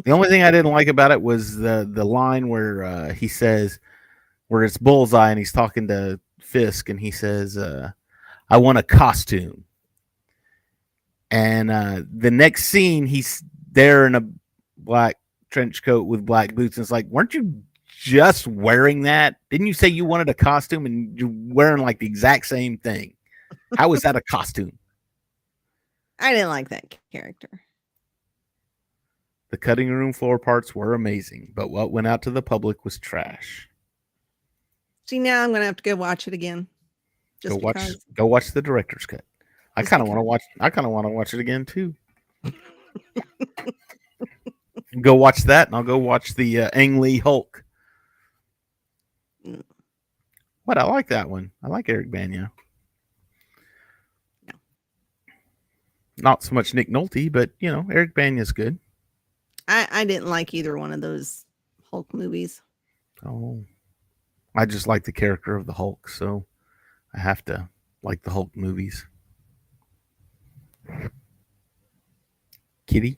the 0.05 0.11
only 0.11 0.29
thing 0.29 0.41
I 0.41 0.49
didn't 0.49 0.71
like 0.71 0.87
about 0.87 1.11
it 1.11 1.21
was 1.21 1.55
the 1.55 1.87
the 1.87 2.03
line 2.03 2.49
where 2.49 2.83
uh, 2.83 3.13
he 3.13 3.27
says, 3.27 3.79
where 4.47 4.63
it's 4.63 4.79
Bullseye 4.79 5.29
and 5.29 5.37
he's 5.37 5.53
talking 5.53 5.87
to 5.89 6.19
Fisk 6.39 6.89
and 6.89 6.99
he 6.99 7.11
says, 7.11 7.59
uh, 7.59 7.91
"I 8.49 8.57
want 8.57 8.79
a 8.79 8.83
costume." 8.83 9.65
And 11.29 11.69
uh, 11.69 12.03
the 12.11 12.31
next 12.31 12.65
scene, 12.65 13.05
he's 13.05 13.43
there 13.71 14.07
in 14.07 14.15
a 14.15 14.23
black 14.77 15.17
trench 15.49 15.83
coat 15.83 16.03
with 16.03 16.25
black 16.25 16.55
boots, 16.55 16.77
and 16.77 16.83
it's 16.83 16.91
like, 16.91 17.05
weren't 17.07 17.33
you 17.33 17.61
just 17.85 18.47
wearing 18.47 19.01
that? 19.03 19.37
Didn't 19.49 19.67
you 19.67 19.73
say 19.73 19.87
you 19.87 20.05
wanted 20.05 20.29
a 20.29 20.33
costume 20.33 20.85
and 20.85 21.17
you're 21.17 21.31
wearing 21.31 21.81
like 21.81 21.99
the 21.99 22.05
exact 22.05 22.45
same 22.45 22.77
thing? 22.77 23.15
How 23.77 23.91
is 23.93 24.01
that 24.01 24.15
a 24.15 24.21
costume? 24.21 24.77
I 26.19 26.33
didn't 26.33 26.49
like 26.49 26.69
that 26.69 26.97
character. 27.11 27.49
The 29.49 29.57
cutting 29.57 29.89
room 29.89 30.13
floor 30.13 30.39
parts 30.39 30.75
were 30.75 30.93
amazing, 30.93 31.53
but 31.55 31.69
what 31.69 31.91
went 31.91 32.07
out 32.07 32.21
to 32.23 32.31
the 32.31 32.41
public 32.41 32.83
was 32.83 32.99
trash. 32.99 33.69
See, 35.05 35.19
now 35.19 35.43
I'm 35.43 35.53
gonna 35.53 35.65
have 35.65 35.77
to 35.77 35.83
go 35.83 35.95
watch 35.95 36.27
it 36.27 36.33
again. 36.33 36.67
Go 37.43 37.55
watch 37.55 37.75
because. 37.75 38.05
go 38.13 38.25
watch 38.25 38.51
the 38.51 38.61
director's 38.61 39.05
cut. 39.05 39.23
I 39.77 39.83
kind 39.83 40.01
of 40.01 40.07
want 40.07 40.17
to 40.17 40.23
watch 40.23 40.41
I 40.59 40.71
kind 40.71 40.87
of 40.87 40.91
want 40.91 41.05
to 41.05 41.09
watch 41.09 41.35
it 41.35 41.39
again 41.39 41.63
too. 41.63 41.93
go 45.01 45.13
watch 45.13 45.43
that 45.43 45.67
and 45.67 45.75
I'll 45.75 45.83
go 45.83 45.99
watch 45.99 46.33
the 46.33 46.61
uh, 46.61 46.69
Ang 46.73 46.99
Lee 46.99 47.19
Hulk. 47.19 47.63
Mm. 49.45 49.63
What 50.65 50.79
I 50.79 50.83
like 50.83 51.09
that 51.09 51.29
one. 51.29 51.51
I 51.63 51.67
like 51.67 51.89
Eric 51.89 52.09
Banya. 52.09 52.51
No. 54.47 54.53
Not 56.17 56.41
so 56.41 56.55
much 56.55 56.73
Nick 56.73 56.89
Nolte, 56.89 57.31
but 57.31 57.51
you 57.59 57.71
know, 57.71 57.85
Eric 57.91 58.15
Banya's 58.15 58.51
good. 58.51 58.79
I, 59.67 59.87
I 59.91 60.05
didn't 60.05 60.27
like 60.27 60.55
either 60.55 60.75
one 60.75 60.91
of 60.91 61.01
those 61.01 61.45
Hulk 61.91 62.11
movies. 62.15 62.63
Oh. 63.23 63.63
I 64.55 64.65
just 64.65 64.87
like 64.87 65.03
the 65.03 65.11
character 65.11 65.55
of 65.55 65.67
the 65.67 65.73
Hulk, 65.73 66.09
so 66.09 66.47
I 67.13 67.19
have 67.19 67.45
to 67.45 67.69
like 68.01 68.23
the 68.23 68.31
Hulk 68.31 68.55
movies. 68.55 69.05
Kitty? 72.87 73.17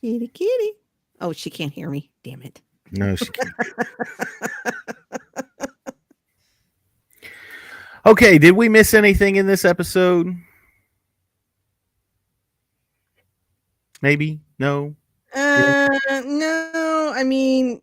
Kitty, 0.00 0.28
kitty. 0.28 0.72
Oh, 1.20 1.32
she 1.32 1.50
can't 1.50 1.72
hear 1.72 1.90
me. 1.90 2.10
Damn 2.22 2.42
it. 2.42 2.60
No, 2.92 3.16
she 3.16 3.26
can't. 3.26 3.52
okay, 8.06 8.38
did 8.38 8.52
we 8.52 8.68
miss 8.68 8.94
anything 8.94 9.36
in 9.36 9.46
this 9.46 9.64
episode? 9.64 10.34
Maybe? 14.00 14.40
No. 14.58 14.94
Uh, 15.34 15.88
no, 16.24 17.12
I 17.14 17.24
mean, 17.24 17.82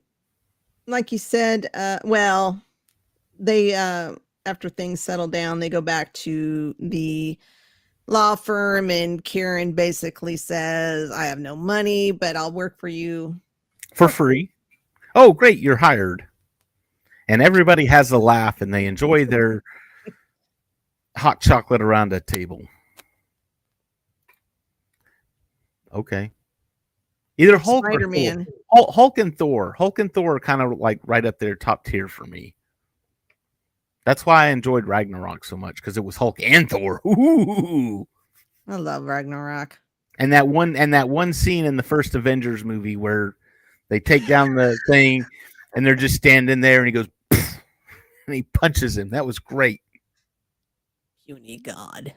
like 0.87 1.11
you 1.11 1.17
said, 1.17 1.67
uh, 1.73 1.99
well, 2.03 2.61
they 3.37 3.75
uh, 3.75 4.15
after 4.45 4.69
things 4.69 5.01
settle 5.01 5.27
down, 5.27 5.59
they 5.59 5.69
go 5.69 5.81
back 5.81 6.13
to 6.13 6.75
the 6.79 7.37
law 8.07 8.35
firm, 8.35 8.89
and 8.91 9.23
Karen 9.23 9.73
basically 9.73 10.37
says, 10.37 11.11
"I 11.11 11.25
have 11.25 11.39
no 11.39 11.55
money, 11.55 12.11
but 12.11 12.35
I'll 12.35 12.51
work 12.51 12.79
for 12.79 12.87
you." 12.87 13.39
For 13.93 14.07
free. 14.07 14.51
Oh, 15.15 15.31
great, 15.31 15.59
you're 15.59 15.77
hired. 15.77 16.27
And 17.27 17.41
everybody 17.41 17.85
has 17.85 18.11
a 18.11 18.17
laugh 18.17 18.61
and 18.61 18.73
they 18.73 18.85
enjoy 18.85 19.25
their 19.25 19.63
hot 21.17 21.39
chocolate 21.41 21.81
around 21.81 22.13
a 22.13 22.19
table. 22.19 22.61
Okay. 25.93 26.31
Either 27.37 27.57
Hulk 27.57 27.85
or 27.85 27.93
Spider 27.93 28.45
Thor. 28.73 28.91
Hulk 28.93 29.17
and 29.17 29.37
Thor. 29.37 29.75
Hulk 29.77 29.99
and 29.99 30.13
Thor 30.13 30.35
are 30.35 30.39
kind 30.39 30.61
of 30.61 30.77
like 30.79 30.99
right 31.05 31.25
up 31.25 31.39
there, 31.39 31.55
top 31.55 31.85
tier 31.85 32.07
for 32.07 32.25
me. 32.25 32.54
That's 34.05 34.25
why 34.25 34.45
I 34.45 34.49
enjoyed 34.49 34.85
Ragnarok 34.85 35.43
so 35.43 35.57
much 35.57 35.77
because 35.77 35.97
it 35.97 36.05
was 36.05 36.15
Hulk 36.15 36.39
and 36.41 36.69
Thor. 36.69 37.01
Ooh. 37.07 38.07
I 38.67 38.75
love 38.77 39.03
Ragnarok. 39.03 39.79
And 40.17 40.31
that 40.31 40.47
one 40.47 40.75
and 40.75 40.93
that 40.93 41.09
one 41.09 41.33
scene 41.33 41.65
in 41.65 41.75
the 41.75 41.83
first 41.83 42.15
Avengers 42.15 42.63
movie 42.63 42.95
where 42.95 43.35
they 43.89 43.99
take 43.99 44.25
down 44.27 44.55
the 44.55 44.77
thing 44.89 45.25
and 45.75 45.85
they're 45.85 45.95
just 45.95 46.15
standing 46.15 46.61
there 46.61 46.79
and 46.79 46.87
he 46.87 46.91
goes 46.93 47.07
and 47.31 48.35
he 48.35 48.43
punches 48.43 48.97
him. 48.97 49.09
That 49.09 49.25
was 49.25 49.39
great. 49.39 49.81
Puny 51.25 51.57
God. 51.57 52.13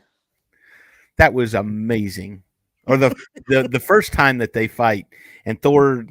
That 1.16 1.34
was 1.34 1.54
amazing. 1.54 2.42
Or 2.86 2.98
the 2.98 3.16
the, 3.48 3.66
the 3.66 3.80
first 3.80 4.12
time 4.12 4.38
that 4.38 4.52
they 4.52 4.68
fight 4.68 5.06
and 5.44 5.60
Thor 5.60 6.06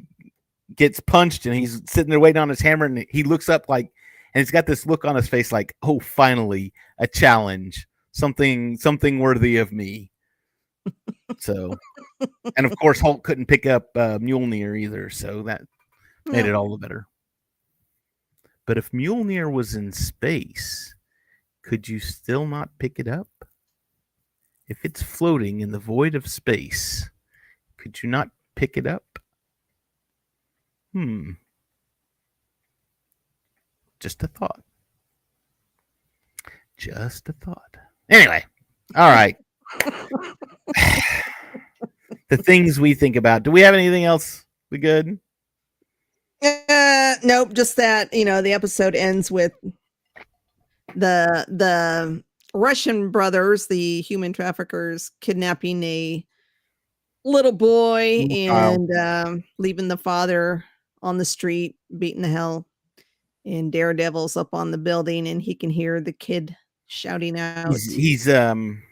gets 0.74 1.00
punched 1.00 1.46
and 1.46 1.54
he's 1.54 1.80
sitting 1.86 2.10
there 2.10 2.20
waiting 2.20 2.42
on 2.42 2.48
his 2.48 2.60
hammer 2.60 2.84
and 2.84 3.06
he 3.08 3.22
looks 3.22 3.48
up 3.48 3.68
like 3.68 3.92
and 4.38 4.46
he's 4.46 4.52
got 4.52 4.66
this 4.66 4.86
look 4.86 5.04
on 5.04 5.16
his 5.16 5.26
face 5.28 5.50
like, 5.50 5.74
"Oh, 5.82 5.98
finally, 5.98 6.72
a 6.98 7.08
challenge. 7.08 7.88
Something 8.12 8.76
something 8.76 9.18
worthy 9.18 9.56
of 9.56 9.72
me." 9.72 10.12
So, 11.40 11.76
and 12.56 12.64
of 12.64 12.72
course 12.78 12.98
Hulk 13.00 13.22
couldn't 13.22 13.46
pick 13.46 13.66
up 13.66 13.88
uh, 13.94 14.18
Mjolnir 14.18 14.78
either, 14.80 15.10
so 15.10 15.42
that 15.42 15.60
made 16.24 16.44
Yeah. 16.46 16.52
it 16.52 16.54
all 16.54 16.70
the 16.70 16.78
better. 16.78 17.06
But 18.66 18.78
if 18.78 18.90
Mjolnir 18.92 19.52
was 19.52 19.74
in 19.74 19.92
space, 19.92 20.94
could 21.62 21.86
you 21.88 21.98
still 22.00 22.46
not 22.46 22.70
pick 22.78 22.98
it 22.98 23.06
up? 23.08 23.28
If 24.68 24.84
it's 24.84 25.02
floating 25.02 25.60
in 25.60 25.70
the 25.70 25.78
void 25.78 26.14
of 26.14 26.26
space, 26.28 27.10
could 27.76 28.02
you 28.02 28.08
not 28.08 28.30
pick 28.56 28.76
it 28.78 28.86
up? 28.86 29.18
Hmm. 30.94 31.32
Just 34.00 34.22
a 34.22 34.28
thought. 34.28 34.62
Just 36.76 37.28
a 37.28 37.32
thought. 37.32 37.76
Anyway, 38.08 38.44
all 38.94 39.10
right. 39.10 39.36
the 42.28 42.36
things 42.36 42.78
we 42.78 42.94
think 42.94 43.16
about. 43.16 43.42
Do 43.42 43.50
we 43.50 43.60
have 43.62 43.74
anything 43.74 44.04
else? 44.04 44.44
We 44.70 44.78
good? 44.78 45.18
Uh, 46.42 47.14
nope, 47.24 47.52
just 47.52 47.76
that 47.76 48.12
you 48.14 48.24
know 48.24 48.40
the 48.40 48.52
episode 48.52 48.94
ends 48.94 49.30
with 49.30 49.52
the 50.94 51.44
the 51.48 52.22
Russian 52.54 53.10
brothers, 53.10 53.66
the 53.66 54.00
human 54.02 54.32
traffickers, 54.32 55.10
kidnapping 55.20 55.82
a 55.82 56.24
little 57.24 57.52
boy 57.52 58.26
and 58.30 58.90
um, 58.96 59.44
leaving 59.58 59.88
the 59.88 59.96
father 59.96 60.64
on 61.02 61.18
the 61.18 61.24
street, 61.24 61.76
beating 61.98 62.22
the 62.22 62.28
hell. 62.28 62.66
And 63.48 63.72
Daredevil's 63.72 64.36
up 64.36 64.52
on 64.52 64.70
the 64.70 64.78
building, 64.78 65.26
and 65.26 65.40
he 65.40 65.54
can 65.54 65.70
hear 65.70 66.02
the 66.02 66.12
kid 66.12 66.54
shouting 66.86 67.40
out. 67.40 67.72
He's, 67.72 67.94
he's 67.94 68.28
um 68.28 68.82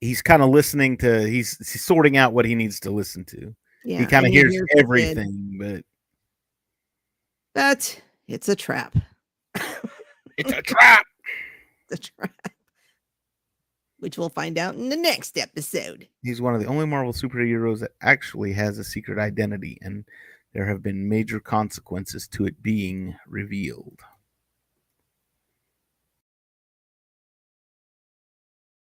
he's 0.00 0.20
kind 0.20 0.42
of 0.42 0.50
listening 0.50 0.98
to 0.98 1.26
he's, 1.26 1.56
he's 1.56 1.82
sorting 1.84 2.18
out 2.18 2.34
what 2.34 2.44
he 2.44 2.54
needs 2.54 2.78
to 2.80 2.90
listen 2.90 3.24
to. 3.24 3.54
yeah, 3.84 4.00
he 4.00 4.06
kind 4.06 4.26
of 4.26 4.30
and 4.30 4.34
hears 4.34 4.52
kid, 4.52 4.78
everything, 4.78 5.56
but 5.58 5.84
But 7.54 8.02
it's 8.26 8.48
a 8.50 8.56
trap. 8.56 8.94
it's 10.36 10.52
a 10.52 10.60
trap. 10.60 11.06
the 11.88 11.96
trap. 11.96 12.32
Which 14.00 14.18
we'll 14.18 14.28
find 14.28 14.58
out 14.58 14.74
in 14.74 14.90
the 14.90 14.96
next 14.96 15.38
episode. 15.38 16.06
He's 16.22 16.42
one 16.42 16.54
of 16.54 16.60
the 16.60 16.68
only 16.68 16.86
Marvel 16.86 17.14
superheroes 17.14 17.80
that 17.80 17.92
actually 18.02 18.52
has 18.52 18.78
a 18.78 18.84
secret 18.84 19.18
identity, 19.18 19.78
and 19.80 20.04
there 20.58 20.66
have 20.66 20.82
been 20.82 21.08
major 21.08 21.40
consequences 21.40 22.26
to 22.26 22.44
it 22.44 22.60
being 22.64 23.16
revealed. 23.28 24.00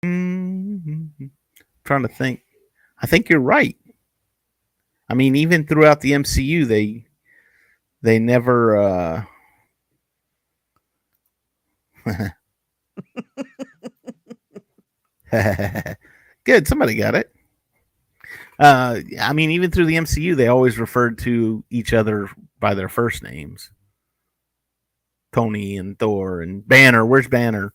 Mhm. 0.03 1.31
Trying 1.85 2.03
to 2.03 2.07
think. 2.09 2.41
I 3.01 3.07
think 3.07 3.29
you're 3.29 3.39
right. 3.41 3.77
I 5.09 5.13
mean, 5.13 5.35
even 5.35 5.65
throughout 5.65 5.99
the 6.01 6.13
MCU, 6.13 6.65
they 6.65 7.05
they 8.01 8.19
never 8.19 8.77
uh 8.77 9.25
Good, 16.43 16.67
somebody 16.67 16.95
got 16.95 17.15
it. 17.15 17.33
Uh 18.59 18.99
I 19.19 19.33
mean, 19.33 19.51
even 19.51 19.71
through 19.71 19.85
the 19.85 19.95
MCU, 19.95 20.35
they 20.35 20.47
always 20.47 20.77
referred 20.77 21.17
to 21.19 21.63
each 21.69 21.93
other 21.93 22.29
by 22.59 22.73
their 22.73 22.89
first 22.89 23.23
names. 23.23 23.71
Tony 25.31 25.77
and 25.77 25.97
Thor 25.97 26.41
and 26.41 26.67
Banner. 26.67 27.05
Where's 27.05 27.27
Banner? 27.27 27.73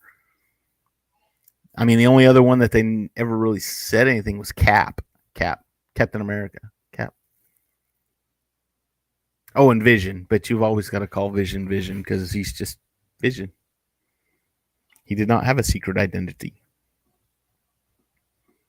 I 1.76 1.84
mean, 1.84 1.98
the 1.98 2.06
only 2.06 2.26
other 2.26 2.42
one 2.42 2.58
that 2.60 2.72
they 2.72 3.08
ever 3.16 3.36
really 3.36 3.60
said 3.60 4.08
anything 4.08 4.38
was 4.38 4.52
Cap. 4.52 5.00
Cap. 5.34 5.64
Captain 5.94 6.20
America. 6.20 6.58
Cap. 6.92 7.14
Oh, 9.56 9.70
and 9.70 9.82
Vision, 9.82 10.26
but 10.28 10.50
you've 10.50 10.62
always 10.62 10.90
got 10.90 11.00
to 11.00 11.06
call 11.06 11.30
Vision 11.30 11.68
Vision 11.68 11.98
because 11.98 12.32
he's 12.32 12.52
just 12.52 12.78
Vision. 13.20 13.52
He 15.04 15.14
did 15.14 15.28
not 15.28 15.44
have 15.44 15.58
a 15.58 15.62
secret 15.62 15.96
identity. 15.96 16.54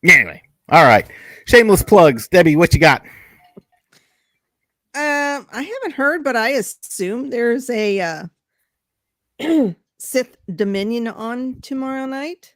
Anyway, 0.03 0.41
all 0.69 0.83
right. 0.83 1.05
Shameless 1.45 1.83
plugs. 1.83 2.27
Debbie, 2.27 2.55
what 2.55 2.73
you 2.73 2.79
got? 2.79 3.03
Um, 4.93 5.45
I 5.51 5.61
haven't 5.61 5.93
heard, 5.95 6.23
but 6.23 6.35
I 6.35 6.49
assume 6.49 7.29
there's 7.29 7.69
a 7.69 7.99
uh, 7.99 8.23
Sith 9.99 10.37
Dominion 10.55 11.07
on 11.07 11.59
tomorrow 11.61 12.05
night. 12.05 12.55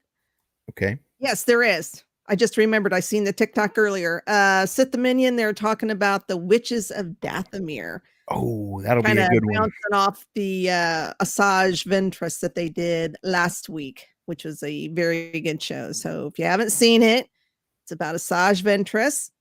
Okay. 0.72 0.98
Yes, 1.20 1.44
there 1.44 1.64
is. 1.64 2.04
I 2.28 2.36
just 2.36 2.56
remembered. 2.58 2.94
I 2.94 3.02
seen 3.02 3.26
the 3.26 3.34
TikTok 3.34 3.78
earlier. 3.78 4.24
Uh, 4.28 4.66
Sith 4.66 4.92
Dominion. 4.92 5.36
They're 5.36 5.54
talking 5.54 5.92
about 5.92 6.28
the 6.28 6.38
witches 6.38 6.92
of 6.92 7.08
Dathomir, 7.22 8.00
Oh, 8.32 8.80
that'll 8.84 9.02
be 9.02 9.12
a 9.12 9.28
good 9.28 9.44
one. 9.44 9.56
bouncing 9.56 9.94
off 9.94 10.26
the 10.36 10.70
uh, 10.70 11.14
Asajj 11.20 11.86
Ventress 11.88 12.40
that 12.42 12.54
they 12.54 12.70
did 12.70 13.16
last 13.24 13.70
week, 13.70 14.06
which 14.28 14.46
was 14.46 14.62
a 14.62 14.88
very 14.90 15.42
good 15.42 15.62
show. 15.62 15.92
So 15.92 16.28
if 16.28 16.38
you 16.38 16.46
haven't 16.46 16.70
seen 16.72 17.02
it, 17.02 17.28
it's 17.90 17.96
about 17.96 18.14
Asajj 18.16 18.62
Ventress. 18.62 19.32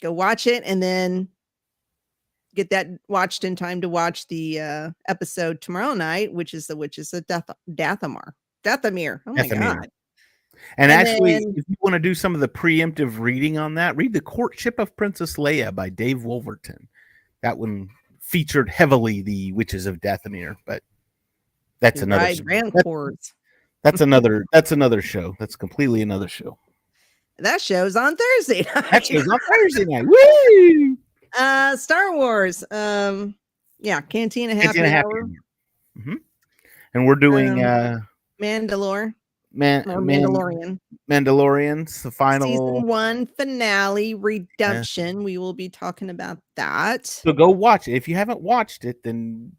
Go 0.00 0.12
watch 0.12 0.46
it, 0.46 0.62
and 0.64 0.82
then 0.82 1.28
get 2.54 2.70
that 2.70 2.88
watched 3.08 3.44
in 3.44 3.54
time 3.54 3.82
to 3.82 3.88
watch 3.88 4.26
the 4.28 4.58
uh, 4.60 4.90
episode 5.08 5.60
tomorrow 5.60 5.92
night, 5.92 6.32
which 6.32 6.54
is 6.54 6.66
the 6.66 6.76
which 6.76 6.96
witches 6.96 7.12
of 7.12 7.26
Dath- 7.26 7.50
Dathomir. 7.70 8.32
Dathomir. 8.64 9.20
Oh 9.26 9.34
my 9.34 9.42
Dathomir. 9.42 9.58
god. 9.60 9.88
And, 10.78 10.90
And 10.90 10.92
actually, 10.92 11.34
then- 11.34 11.54
if 11.56 11.64
you 11.68 11.76
want 11.80 11.92
to 11.94 11.98
do 11.98 12.14
some 12.14 12.34
of 12.34 12.40
the 12.40 12.48
preemptive 12.48 13.18
reading 13.18 13.58
on 13.58 13.74
that, 13.74 13.94
read 13.96 14.14
The 14.14 14.20
Courtship 14.22 14.78
of 14.78 14.96
Princess 14.96 15.36
Leia 15.36 15.74
by 15.74 15.90
Dave 15.90 16.24
Wolverton. 16.24 16.88
That 17.42 17.58
one 17.58 17.88
featured 18.20 18.70
heavily 18.70 19.20
the 19.22 19.52
Witches 19.52 19.84
of 19.86 20.00
Dathomir, 20.00 20.56
but 20.66 20.82
that's 21.80 22.00
another 22.00 22.24
Right, 22.24 22.36
show. 22.38 22.44
Grand 22.44 22.72
That- 22.72 23.16
that's 23.82 24.00
another 24.00 24.44
that's 24.50 24.72
another 24.72 25.02
show. 25.02 25.34
That's 25.38 25.56
completely 25.56 26.00
another 26.00 26.28
show. 26.28 26.58
That 27.40 27.60
show's 27.60 27.96
on 27.96 28.16
Thursday. 28.16 28.62
That 28.90 29.04
show's 29.06 29.26
on 29.28 29.38
Thursday 29.50 29.84
night. 29.84 30.04
Woo! 30.06 30.96
uh 31.38 31.76
Star 31.76 32.14
Wars. 32.14 32.64
Um 32.70 33.34
yeah, 33.78 34.00
Cantina 34.00 34.54
Happy, 34.54 34.66
Cantina 34.66 34.88
Happy 34.88 35.06
Hour, 35.06 35.22
Hour. 35.22 35.30
Mhm. 35.98 36.16
And 36.94 37.06
we're 37.06 37.14
doing 37.14 37.64
Um, 37.64 37.64
uh 37.64 37.98
Mandalore 38.42 39.14
Man, 39.52 39.90
or 39.90 40.00
Mandalorian. 40.00 40.78
Mandalorians, 41.10 42.02
the 42.02 42.10
final 42.10 42.46
Season 42.46 42.86
one 42.86 43.26
finale 43.26 44.14
redemption. 44.14 45.24
We 45.24 45.38
will 45.38 45.52
be 45.54 45.68
talking 45.68 46.10
about 46.10 46.38
that. 46.56 47.06
So 47.06 47.32
go 47.32 47.50
watch 47.50 47.88
it. 47.88 47.94
If 47.94 48.06
you 48.06 48.14
haven't 48.14 48.40
watched 48.40 48.84
it, 48.84 49.02
then 49.02 49.52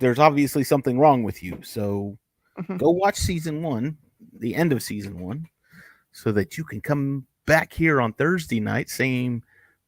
there's 0.00 0.18
obviously 0.20 0.62
something 0.64 0.98
wrong 1.00 1.22
with 1.24 1.42
you. 1.42 1.58
So 1.62 2.16
Mhm. 2.60 2.78
go 2.78 2.90
watch 2.90 3.16
season 3.16 3.60
one, 3.62 3.98
the 4.38 4.54
end 4.54 4.72
of 4.72 4.82
season 4.82 5.18
one, 5.18 5.46
so 6.16 6.32
that 6.32 6.56
you 6.56 6.64
can 6.64 6.80
come 6.80 7.26
back 7.44 7.74
here 7.74 8.00
on 8.00 8.14
Thursday 8.14 8.58
night, 8.58 8.88
same 8.88 9.42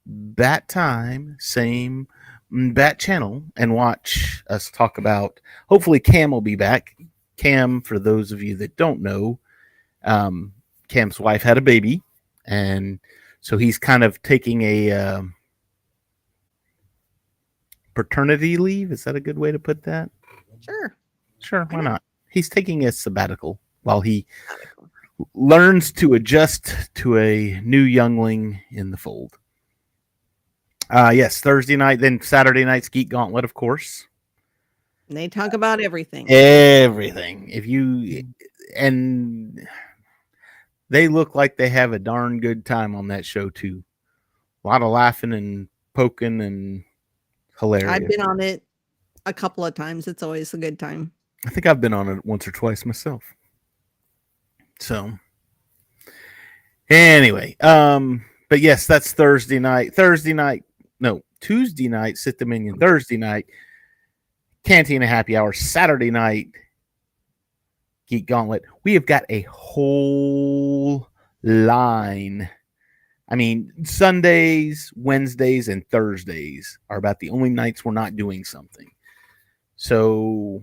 bat 0.04 0.68
time, 0.68 1.36
same 1.40 2.06
mm, 2.52 2.74
bat 2.74 2.98
channel, 2.98 3.42
and 3.56 3.74
watch 3.74 4.44
us 4.50 4.70
talk 4.70 4.98
about. 4.98 5.40
Hopefully, 5.70 5.98
Cam 5.98 6.30
will 6.30 6.42
be 6.42 6.54
back. 6.54 6.96
Cam, 7.38 7.80
for 7.80 7.98
those 7.98 8.30
of 8.30 8.42
you 8.42 8.54
that 8.56 8.76
don't 8.76 9.00
know, 9.00 9.38
um, 10.04 10.52
Cam's 10.88 11.18
wife 11.18 11.42
had 11.42 11.56
a 11.56 11.62
baby, 11.62 12.02
and 12.44 13.00
so 13.40 13.56
he's 13.56 13.78
kind 13.78 14.04
of 14.04 14.22
taking 14.22 14.62
a. 14.62 14.92
Um, 14.92 15.34
paternity 17.94 18.56
leave. 18.58 18.92
Is 18.92 19.02
that 19.04 19.16
a 19.16 19.20
good 19.20 19.38
way 19.38 19.50
to 19.50 19.58
put 19.58 19.82
that? 19.82 20.08
Sure. 20.60 20.96
Sure, 21.40 21.66
why 21.70 21.80
not? 21.80 22.02
He's 22.30 22.48
taking 22.48 22.84
a 22.84 22.92
sabbatical 22.92 23.58
while 23.82 24.00
he 24.00 24.24
learns 25.34 25.92
to 25.92 26.14
adjust 26.14 26.74
to 26.94 27.18
a 27.18 27.60
new 27.64 27.82
youngling 27.82 28.60
in 28.70 28.90
the 28.90 28.96
fold. 28.96 29.38
Uh 30.90 31.12
yes, 31.14 31.40
Thursday 31.40 31.76
night, 31.76 32.00
then 32.00 32.20
Saturday 32.20 32.64
night's 32.64 32.88
Geek 32.88 33.10
Gauntlet, 33.10 33.44
of 33.44 33.54
course. 33.54 34.06
And 35.08 35.16
they 35.16 35.28
talk 35.28 35.52
about 35.52 35.80
everything. 35.80 36.30
Everything. 36.30 37.48
If 37.50 37.66
you 37.66 38.24
and 38.76 39.66
they 40.90 41.08
look 41.08 41.34
like 41.34 41.56
they 41.56 41.68
have 41.68 41.92
a 41.92 41.98
darn 41.98 42.40
good 42.40 42.64
time 42.64 42.94
on 42.94 43.08
that 43.08 43.24
show 43.24 43.50
too. 43.50 43.82
A 44.64 44.68
lot 44.68 44.82
of 44.82 44.90
laughing 44.90 45.32
and 45.32 45.68
poking 45.94 46.40
and 46.40 46.84
hilarious. 47.58 47.90
I've 47.90 48.08
been 48.08 48.20
on 48.20 48.40
it 48.40 48.62
a 49.26 49.32
couple 49.32 49.64
of 49.64 49.74
times. 49.74 50.08
It's 50.08 50.22
always 50.22 50.54
a 50.54 50.58
good 50.58 50.78
time. 50.78 51.12
I 51.46 51.50
think 51.50 51.66
I've 51.66 51.80
been 51.80 51.92
on 51.92 52.08
it 52.08 52.24
once 52.24 52.48
or 52.48 52.52
twice 52.52 52.84
myself. 52.84 53.22
So 54.80 55.12
anyway, 56.88 57.56
um, 57.60 58.24
but 58.48 58.60
yes, 58.60 58.86
that's 58.86 59.12
Thursday 59.12 59.58
night. 59.58 59.94
Thursday 59.94 60.32
night, 60.32 60.64
no, 61.00 61.22
Tuesday 61.40 61.88
night, 61.88 62.16
Sith 62.18 62.38
Dominion. 62.38 62.78
Thursday 62.78 63.16
night, 63.16 63.46
Cantina 64.64 65.06
Happy 65.06 65.36
Hour. 65.36 65.52
Saturday 65.52 66.10
night, 66.10 66.48
Geek 68.08 68.26
Gauntlet. 68.26 68.62
We 68.84 68.94
have 68.94 69.06
got 69.06 69.24
a 69.28 69.42
whole 69.42 71.08
line. 71.42 72.48
I 73.28 73.34
mean, 73.34 73.72
Sundays, 73.84 74.90
Wednesdays, 74.96 75.68
and 75.68 75.86
Thursdays 75.90 76.78
are 76.88 76.96
about 76.96 77.20
the 77.20 77.30
only 77.30 77.50
nights 77.50 77.84
we're 77.84 77.92
not 77.92 78.16
doing 78.16 78.42
something. 78.44 78.90
So 79.76 80.62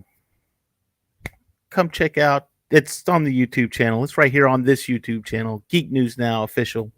come 1.70 1.90
check 1.90 2.18
out. 2.18 2.48
It's 2.72 3.08
on 3.08 3.24
the 3.24 3.48
YouTube 3.48 3.72
channel. 3.72 4.04
It's 4.04 4.18
right 4.18 4.32
here 4.32 4.48
on 4.48 4.64
this 4.64 4.88
YouTube 4.88 5.26
channel, 5.26 5.64
Geek 5.70 5.92
News 5.92 6.18
Now 6.18 6.44
official. 6.44 6.92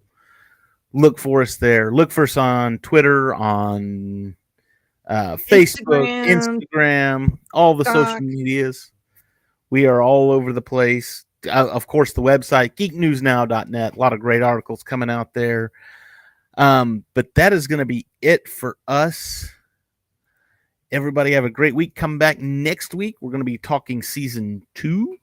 Look 0.94 1.20
for 1.20 1.42
us 1.42 1.58
there. 1.58 1.92
Look 1.92 2.12
for 2.12 2.24
us 2.24 2.38
on 2.38 2.80
Twitter, 2.80 3.36
on 3.36 4.36
uh, 5.08 5.36
Facebook, 5.36 6.08
Instagram, 6.08 6.68
Instagram, 6.74 7.38
all 7.54 7.76
the 7.76 7.86
social 7.86 8.22
medias. 8.22 8.92
We 9.70 9.86
are 9.86 10.02
all 10.02 10.32
over 10.32 10.54
the 10.54 10.62
place. 10.62 11.26
Uh, 11.46 11.68
of 11.70 11.88
course, 11.88 12.14
the 12.14 12.22
website, 12.22 12.76
geeknewsnow.net. 12.76 13.96
A 13.96 14.00
lot 14.00 14.14
of 14.14 14.20
great 14.20 14.42
articles 14.42 14.84
coming 14.84 15.10
out 15.10 15.34
there. 15.34 15.72
Um, 16.58 17.04
but 17.14 17.36
that 17.36 17.54
is 17.54 17.68
going 17.68 17.80
to 17.80 17.86
be 17.86 18.08
it 18.22 18.48
for 18.48 18.78
us. 18.88 19.50
Everybody 20.92 21.34
have 21.34 21.46
a 21.46 21.50
great 21.50 21.76
week. 21.76 21.96
Come 21.96 22.18
back 22.18 22.40
next 22.40 22.96
week. 22.96 23.16
We're 23.22 23.32
going 23.32 23.42
to 23.42 23.46
be 23.46 23.58
talking 23.58 24.02
season 24.02 24.66
two. 24.74 25.18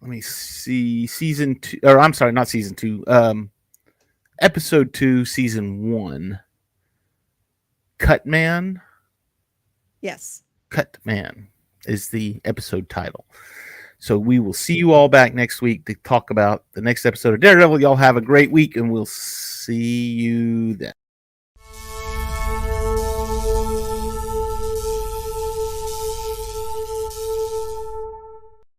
Let 0.00 0.10
me 0.10 0.20
see. 0.20 1.06
Season 1.06 1.58
two, 1.60 1.78
or 1.82 2.00
I'm 2.00 2.12
sorry, 2.14 2.32
not 2.32 2.48
season 2.48 2.74
two. 2.74 3.04
Um, 3.06 3.50
episode 4.40 4.92
two, 4.92 5.24
season 5.24 5.92
one. 5.92 6.40
Cut 7.98 8.24
Man. 8.24 8.80
Yes. 10.00 10.42
Cut 10.70 10.96
Man 11.04 11.48
is 11.86 12.08
the 12.08 12.40
episode 12.44 12.88
title. 12.88 13.26
So 13.98 14.18
we 14.18 14.38
will 14.38 14.54
see 14.54 14.74
you 14.74 14.92
all 14.92 15.10
back 15.10 15.34
next 15.34 15.60
week 15.60 15.84
to 15.84 15.94
talk 15.96 16.30
about 16.30 16.64
the 16.72 16.80
next 16.80 17.04
episode 17.04 17.34
of 17.34 17.40
Daredevil. 17.40 17.82
Y'all 17.82 17.96
have 17.96 18.16
a 18.16 18.22
great 18.22 18.50
week, 18.50 18.76
and 18.76 18.90
we'll 18.90 19.04
see 19.04 20.12
you 20.12 20.74
then. 20.76 20.94